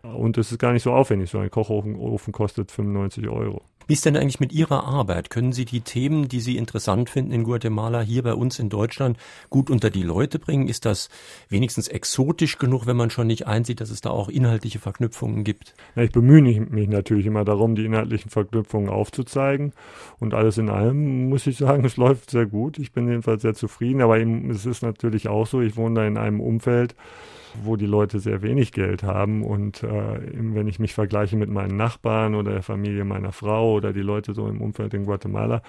Mhm. 0.03 0.15
Und 0.15 0.37
es 0.37 0.51
ist 0.51 0.59
gar 0.59 0.73
nicht 0.73 0.83
so 0.83 0.93
aufwendig. 0.93 1.29
So 1.29 1.39
ein 1.39 1.51
Kochofen 1.51 2.31
kostet 2.31 2.71
95 2.71 3.27
Euro. 3.29 3.63
Wie 3.87 3.93
ist 3.93 4.05
denn 4.05 4.17
eigentlich 4.17 4.41
mit 4.41 4.51
Ihrer 4.51 4.83
Arbeit? 4.83 5.29
Können 5.29 5.53
Sie 5.53 5.63
die 5.63 5.79
Themen, 5.79 6.27
die 6.27 6.41
Sie 6.41 6.57
interessant 6.57 7.09
finden 7.09 7.31
in 7.31 7.45
Guatemala, 7.45 8.01
hier 8.01 8.21
bei 8.21 8.33
uns 8.33 8.59
in 8.59 8.67
Deutschland 8.67 9.17
gut 9.49 9.69
unter 9.69 9.89
die 9.89 10.03
Leute 10.03 10.39
bringen? 10.39 10.67
Ist 10.67 10.85
das 10.85 11.07
wenigstens 11.47 11.87
exotisch 11.87 12.57
genug, 12.57 12.85
wenn 12.85 12.97
man 12.97 13.11
schon 13.11 13.27
nicht 13.27 13.47
einsieht, 13.47 13.79
dass 13.79 13.89
es 13.89 14.01
da 14.01 14.09
auch 14.09 14.27
inhaltliche 14.27 14.79
Verknüpfungen 14.79 15.45
gibt? 15.45 15.73
Ja, 15.95 16.03
ich 16.03 16.11
bemühe 16.11 16.41
mich 16.41 16.89
natürlich 16.89 17.27
immer 17.27 17.45
darum, 17.45 17.75
die 17.75 17.85
inhaltlichen 17.85 18.29
Verknüpfungen 18.29 18.89
aufzuzeigen. 18.89 19.71
Und 20.19 20.33
alles 20.33 20.57
in 20.57 20.69
allem 20.69 21.29
muss 21.29 21.47
ich 21.47 21.55
sagen, 21.55 21.85
es 21.85 21.95
läuft 21.95 22.31
sehr 22.31 22.45
gut. 22.45 22.79
Ich 22.79 22.91
bin 22.91 23.07
jedenfalls 23.07 23.41
sehr 23.41 23.53
zufrieden. 23.53 24.01
Aber 24.01 24.19
es 24.19 24.65
ist 24.65 24.81
natürlich 24.83 25.29
auch 25.29 25.47
so, 25.47 25.61
ich 25.61 25.77
wohne 25.77 26.01
da 26.01 26.05
in 26.05 26.17
einem 26.17 26.41
Umfeld, 26.41 26.93
wo 27.63 27.75
die 27.75 27.85
Leute 27.85 28.19
sehr 28.19 28.41
wenig 28.41 28.71
Geld 28.71 29.03
haben. 29.03 29.43
Und 29.43 29.83
äh, 29.83 30.19
wenn 30.33 30.67
ich 30.67 30.79
mich 30.79 30.93
vergleiche 30.93 31.35
mit 31.35 31.49
meinen 31.49 31.77
Nachbarn 31.77 32.35
oder 32.35 32.51
der 32.51 32.63
Familie 32.63 33.05
meiner 33.05 33.31
Frau 33.31 33.73
oder 33.73 33.93
die 33.93 34.01
Leute 34.01 34.33
so 34.33 34.47
im 34.47 34.61
Umfeld 34.61 34.93
in 34.93 35.05
Guatemala, 35.05 35.61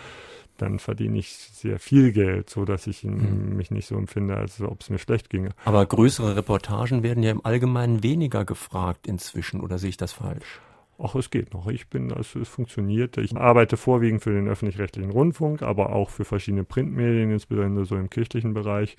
dann 0.59 0.79
verdiene 0.79 1.18
ich 1.18 1.31
sehr 1.31 1.79
viel 1.79 2.12
Geld, 2.12 2.51
so 2.51 2.64
dass 2.64 2.87
ich 2.87 3.05
mhm. 3.05 3.57
mich 3.57 3.70
nicht 3.70 3.87
so 3.87 3.97
empfinde, 3.97 4.37
als 4.37 4.61
ob 4.61 4.81
es 4.81 4.91
mir 4.91 4.99
schlecht 4.99 5.31
ginge. 5.31 5.51
Aber 5.64 5.87
größere 5.87 6.37
Reportagen 6.37 7.03
werden 7.03 7.22
ja 7.22 7.31
im 7.31 7.45
Allgemeinen 7.45 8.03
weniger 8.03 8.45
gefragt 8.45 9.07
inzwischen, 9.07 9.61
oder 9.61 9.79
sehe 9.79 9.91
ich 9.91 9.97
das 9.97 10.12
falsch? 10.12 10.61
Ach, 11.01 11.14
es 11.14 11.31
geht 11.31 11.55
noch. 11.55 11.68
Ich 11.68 11.89
bin, 11.89 12.12
also 12.12 12.41
es 12.41 12.49
funktioniert. 12.49 13.18
Ich 13.18 13.37
arbeite 13.37 13.76
vorwiegend 13.76 14.20
für 14.20 14.33
den 14.33 14.49
öffentlich-rechtlichen 14.49 15.12
Rundfunk, 15.12 15.62
aber 15.62 15.93
auch 15.93 16.11
für 16.11 16.24
verschiedene 16.24 16.64
Printmedien, 16.64 17.31
insbesondere 17.31 17.85
so 17.85 17.95
im 17.95 18.11
kirchlichen 18.11 18.53
Bereich 18.53 18.97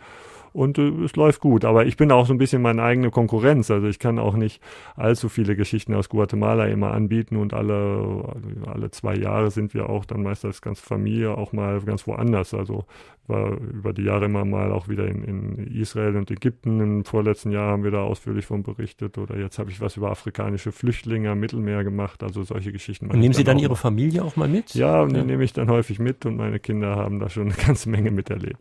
und 0.53 0.77
äh, 0.77 0.89
es 1.03 1.15
läuft 1.15 1.41
gut. 1.41 1.65
Aber 1.65 1.85
ich 1.85 1.97
bin 1.97 2.11
auch 2.11 2.25
so 2.25 2.33
ein 2.33 2.37
bisschen 2.37 2.61
meine 2.61 2.83
eigene 2.83 3.11
Konkurrenz. 3.11 3.71
Also 3.71 3.87
ich 3.87 3.99
kann 3.99 4.19
auch 4.19 4.35
nicht 4.35 4.61
allzu 4.95 5.29
viele 5.29 5.55
Geschichten 5.55 5.93
aus 5.93 6.09
Guatemala 6.09 6.65
immer 6.65 6.91
anbieten 6.91 7.37
und 7.37 7.53
alle, 7.53 8.35
alle 8.65 8.91
zwei 8.91 9.15
Jahre 9.15 9.51
sind 9.51 9.73
wir 9.73 9.89
auch 9.89 10.05
dann 10.05 10.23
meist 10.23 10.45
als 10.45 10.61
ganze 10.61 10.83
Familie 10.83 11.37
auch 11.37 11.53
mal 11.53 11.81
ganz 11.81 12.07
woanders. 12.07 12.53
Also 12.53 12.85
war 13.29 13.57
über 13.57 13.93
die 13.93 14.03
Jahre 14.03 14.25
immer 14.25 14.43
mal 14.43 14.71
auch 14.71 14.89
wieder 14.89 15.07
in, 15.07 15.23
in 15.23 15.67
Israel 15.67 16.17
und 16.17 16.29
Ägypten. 16.31 16.81
Im 16.81 17.05
vorletzten 17.05 17.51
Jahr 17.51 17.71
haben 17.71 17.83
wir 17.83 17.91
da 17.91 18.01
ausführlich 18.01 18.45
von 18.45 18.63
berichtet. 18.63 19.17
Oder 19.17 19.37
jetzt 19.37 19.59
habe 19.59 19.69
ich 19.69 19.79
was 19.79 19.95
über 19.95 20.09
afrikanische 20.09 20.71
Flüchtlinge 20.71 21.29
am 21.29 21.39
Mittelmeer 21.39 21.83
gemacht. 21.83 22.23
Also 22.23 22.43
solche 22.43 22.71
Geschichten. 22.71 23.07
Und 23.07 23.19
nehmen 23.19 23.33
Sie 23.33 23.43
dann, 23.43 23.57
dann 23.57 23.63
Ihre 23.63 23.75
Familie 23.75 24.23
auch 24.23 24.35
mal 24.35 24.49
mit? 24.49 24.73
Ja, 24.73 25.03
und 25.03 25.11
ja. 25.11 25.21
die 25.21 25.27
nehme 25.27 25.43
ich 25.43 25.53
dann 25.53 25.69
häufig 25.69 25.99
mit 25.99 26.25
und 26.25 26.35
meine 26.35 26.59
Kinder 26.59 26.95
haben 26.95 27.19
da 27.19 27.29
schon 27.29 27.43
eine 27.43 27.53
ganze 27.65 27.89
Menge 27.89 28.11
miterlebt. 28.11 28.59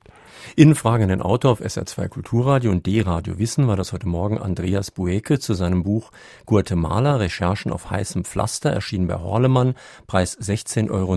In 0.54 0.74
Frage 0.74 1.04
an 1.04 1.08
den 1.08 1.22
Autor 1.22 1.52
auf 1.52 1.60
SR2 1.78 2.08
Kulturradio 2.08 2.72
und 2.72 2.86
D-Radio 2.86 3.38
Wissen 3.38 3.68
war 3.68 3.76
das 3.76 3.92
heute 3.92 4.08
Morgen 4.08 4.38
Andreas 4.38 4.90
Bueke 4.90 5.38
zu 5.38 5.54
seinem 5.54 5.84
Buch 5.84 6.10
Guatemala 6.44 7.16
Recherchen 7.16 7.70
auf 7.70 7.88
heißem 7.88 8.24
Pflaster, 8.24 8.70
erschienen 8.70 9.06
bei 9.06 9.14
Horlemann, 9.14 9.74
Preis 10.08 10.36
16,90 10.40 10.90
Euro. 10.90 11.16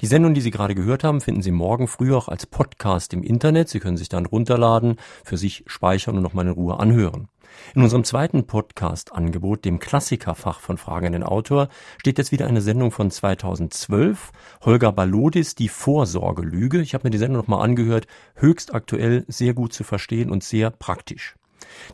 Die 0.00 0.06
Sendung, 0.06 0.34
die 0.34 0.42
Sie 0.42 0.52
gerade 0.52 0.76
gehört 0.76 1.02
haben, 1.02 1.20
finden 1.20 1.42
Sie 1.42 1.50
morgen 1.50 1.88
früh 1.88 2.14
auch 2.14 2.28
als 2.28 2.46
Podcast 2.46 3.12
im 3.14 3.24
Internet. 3.24 3.68
Sie 3.68 3.80
können 3.80 3.96
sich 3.96 4.08
dann 4.08 4.26
runterladen, 4.26 4.96
für 5.24 5.36
sich 5.36 5.64
speichern 5.66 6.16
und 6.16 6.22
nochmal 6.22 6.46
in 6.46 6.52
Ruhe 6.52 6.78
anhören. 6.78 7.28
In 7.74 7.82
unserem 7.82 8.04
zweiten 8.04 8.46
Podcast-Angebot, 8.46 9.64
dem 9.64 9.78
Klassikerfach 9.78 10.60
von 10.60 10.78
Fragen 10.78 11.06
an 11.06 11.12
den 11.12 11.22
Autor, 11.22 11.68
steht 11.98 12.18
jetzt 12.18 12.32
wieder 12.32 12.46
eine 12.46 12.60
Sendung 12.60 12.90
von 12.90 13.10
2012. 13.10 14.32
Holger 14.62 14.92
Balodis, 14.92 15.54
die 15.54 15.68
Vorsorgelüge. 15.68 16.80
Ich 16.80 16.94
habe 16.94 17.06
mir 17.06 17.10
die 17.10 17.18
Sendung 17.18 17.38
nochmal 17.38 17.64
angehört. 17.64 18.06
Höchst 18.34 18.74
aktuell, 18.74 19.24
sehr 19.28 19.54
gut 19.54 19.72
zu 19.72 19.84
verstehen 19.84 20.30
und 20.30 20.44
sehr 20.44 20.70
praktisch. 20.70 21.34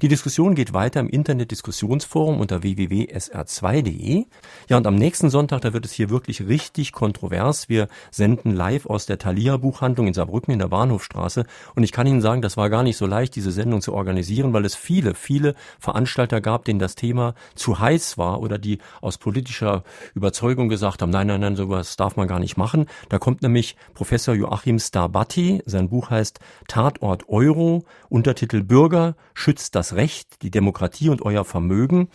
Die 0.02 0.08
Diskussion 0.08 0.54
geht 0.54 0.72
weiter 0.72 1.00
im 1.00 1.08
Internet-Diskussionsforum 1.08 2.40
unter 2.40 2.62
www.sr2.de. 2.62 4.24
Ja, 4.68 4.76
und 4.76 4.86
am 4.86 4.94
nächsten 4.94 5.30
Sonntag, 5.30 5.60
da 5.60 5.72
wird 5.72 5.84
es 5.84 5.92
hier 5.92 6.10
wirklich 6.10 6.46
richtig 6.46 6.92
kontrovers. 6.92 7.68
Wir 7.68 7.88
senden 8.10 8.54
live 8.54 8.86
aus 8.86 9.06
der 9.06 9.18
Thalia 9.18 9.56
Buchhandlung 9.56 10.06
in 10.06 10.14
Saarbrücken 10.14 10.52
in 10.52 10.58
der 10.58 10.68
Bahnhofstraße. 10.68 11.44
Und 11.74 11.82
ich 11.82 11.92
kann 11.92 12.06
Ihnen 12.06 12.20
sagen, 12.20 12.42
das 12.42 12.56
war 12.56 12.70
gar 12.70 12.82
nicht 12.82 12.96
so 12.96 13.06
leicht, 13.06 13.36
diese 13.36 13.52
Sendung 13.52 13.80
zu 13.82 13.92
organisieren, 13.92 14.52
weil 14.52 14.64
es 14.64 14.74
viele, 14.74 15.14
viele 15.14 15.54
Veranstalter 15.78 16.40
gab, 16.40 16.64
denen 16.64 16.78
das 16.78 16.94
Thema 16.94 17.34
zu 17.54 17.78
heiß 17.78 18.18
war 18.18 18.40
oder 18.40 18.58
die 18.58 18.78
aus 19.00 19.18
politischer 19.18 19.84
Überzeugung 20.14 20.68
gesagt 20.68 21.02
haben, 21.02 21.10
nein, 21.10 21.26
nein, 21.26 21.40
nein, 21.40 21.56
sowas 21.56 21.96
darf 21.96 22.16
man 22.16 22.28
gar 22.28 22.38
nicht 22.38 22.56
machen. 22.56 22.86
Da 23.08 23.18
kommt 23.18 23.42
nämlich 23.42 23.76
Professor 23.94 24.34
Joachim 24.34 24.78
Starbatti. 24.78 25.62
Sein 25.66 25.88
Buch 25.88 26.10
heißt 26.10 26.40
Tatort 26.68 27.28
Euro, 27.28 27.84
Untertitel 28.08 28.62
Bürger, 28.62 29.16
schützt 29.34 29.69
das 29.70 29.94
Recht, 29.94 30.42
die 30.42 30.50
Demokratie 30.50 31.08
und 31.08 31.22
euer 31.22 31.44
Vermögen. 31.44 32.08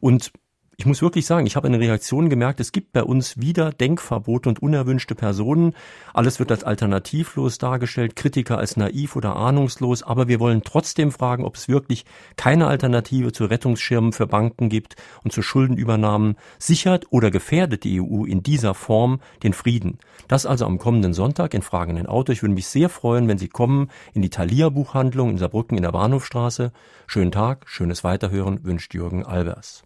Und 0.00 0.32
ich 0.78 0.84
muss 0.84 1.00
wirklich 1.00 1.24
sagen, 1.24 1.46
ich 1.46 1.56
habe 1.56 1.68
eine 1.68 1.80
Reaktion 1.80 2.28
gemerkt, 2.28 2.60
es 2.60 2.70
gibt 2.70 2.92
bei 2.92 3.02
uns 3.02 3.40
wieder 3.40 3.72
Denkverbote 3.72 4.50
und 4.50 4.60
unerwünschte 4.60 5.14
Personen. 5.14 5.74
Alles 6.12 6.38
wird 6.38 6.50
als 6.50 6.64
alternativlos 6.64 7.56
dargestellt, 7.56 8.14
Kritiker 8.14 8.58
als 8.58 8.76
naiv 8.76 9.16
oder 9.16 9.36
ahnungslos, 9.36 10.02
aber 10.02 10.28
wir 10.28 10.38
wollen 10.38 10.62
trotzdem 10.64 11.12
fragen, 11.12 11.44
ob 11.44 11.56
es 11.56 11.68
wirklich 11.68 12.04
keine 12.36 12.66
Alternative 12.66 13.32
zu 13.32 13.46
Rettungsschirmen 13.46 14.12
für 14.12 14.26
Banken 14.26 14.68
gibt 14.68 14.96
und 15.24 15.32
zu 15.32 15.40
Schuldenübernahmen. 15.40 16.36
Sichert 16.58 17.06
oder 17.10 17.30
gefährdet 17.30 17.84
die 17.84 18.02
EU 18.02 18.24
in 18.24 18.42
dieser 18.42 18.74
Form 18.74 19.20
den 19.42 19.54
Frieden? 19.54 19.98
Das 20.28 20.44
also 20.44 20.66
am 20.66 20.78
kommenden 20.78 21.14
Sonntag 21.14 21.54
in 21.54 21.62
Fragen 21.62 21.92
in 21.92 21.96
den 21.96 22.06
Auto. 22.06 22.32
Ich 22.32 22.42
würde 22.42 22.54
mich 22.54 22.66
sehr 22.66 22.90
freuen, 22.90 23.28
wenn 23.28 23.38
Sie 23.38 23.48
kommen 23.48 23.90
in 24.12 24.20
die 24.20 24.30
Thalia 24.30 24.68
Buchhandlung 24.68 25.30
in 25.30 25.38
Saarbrücken 25.38 25.78
in 25.78 25.84
der 25.84 25.92
Bahnhofstraße. 25.92 26.70
Schönen 27.06 27.32
Tag, 27.32 27.64
schönes 27.66 28.04
Weiterhören 28.04 28.62
wünscht 28.62 28.92
Jürgen 28.92 29.24
Albers. 29.24 29.82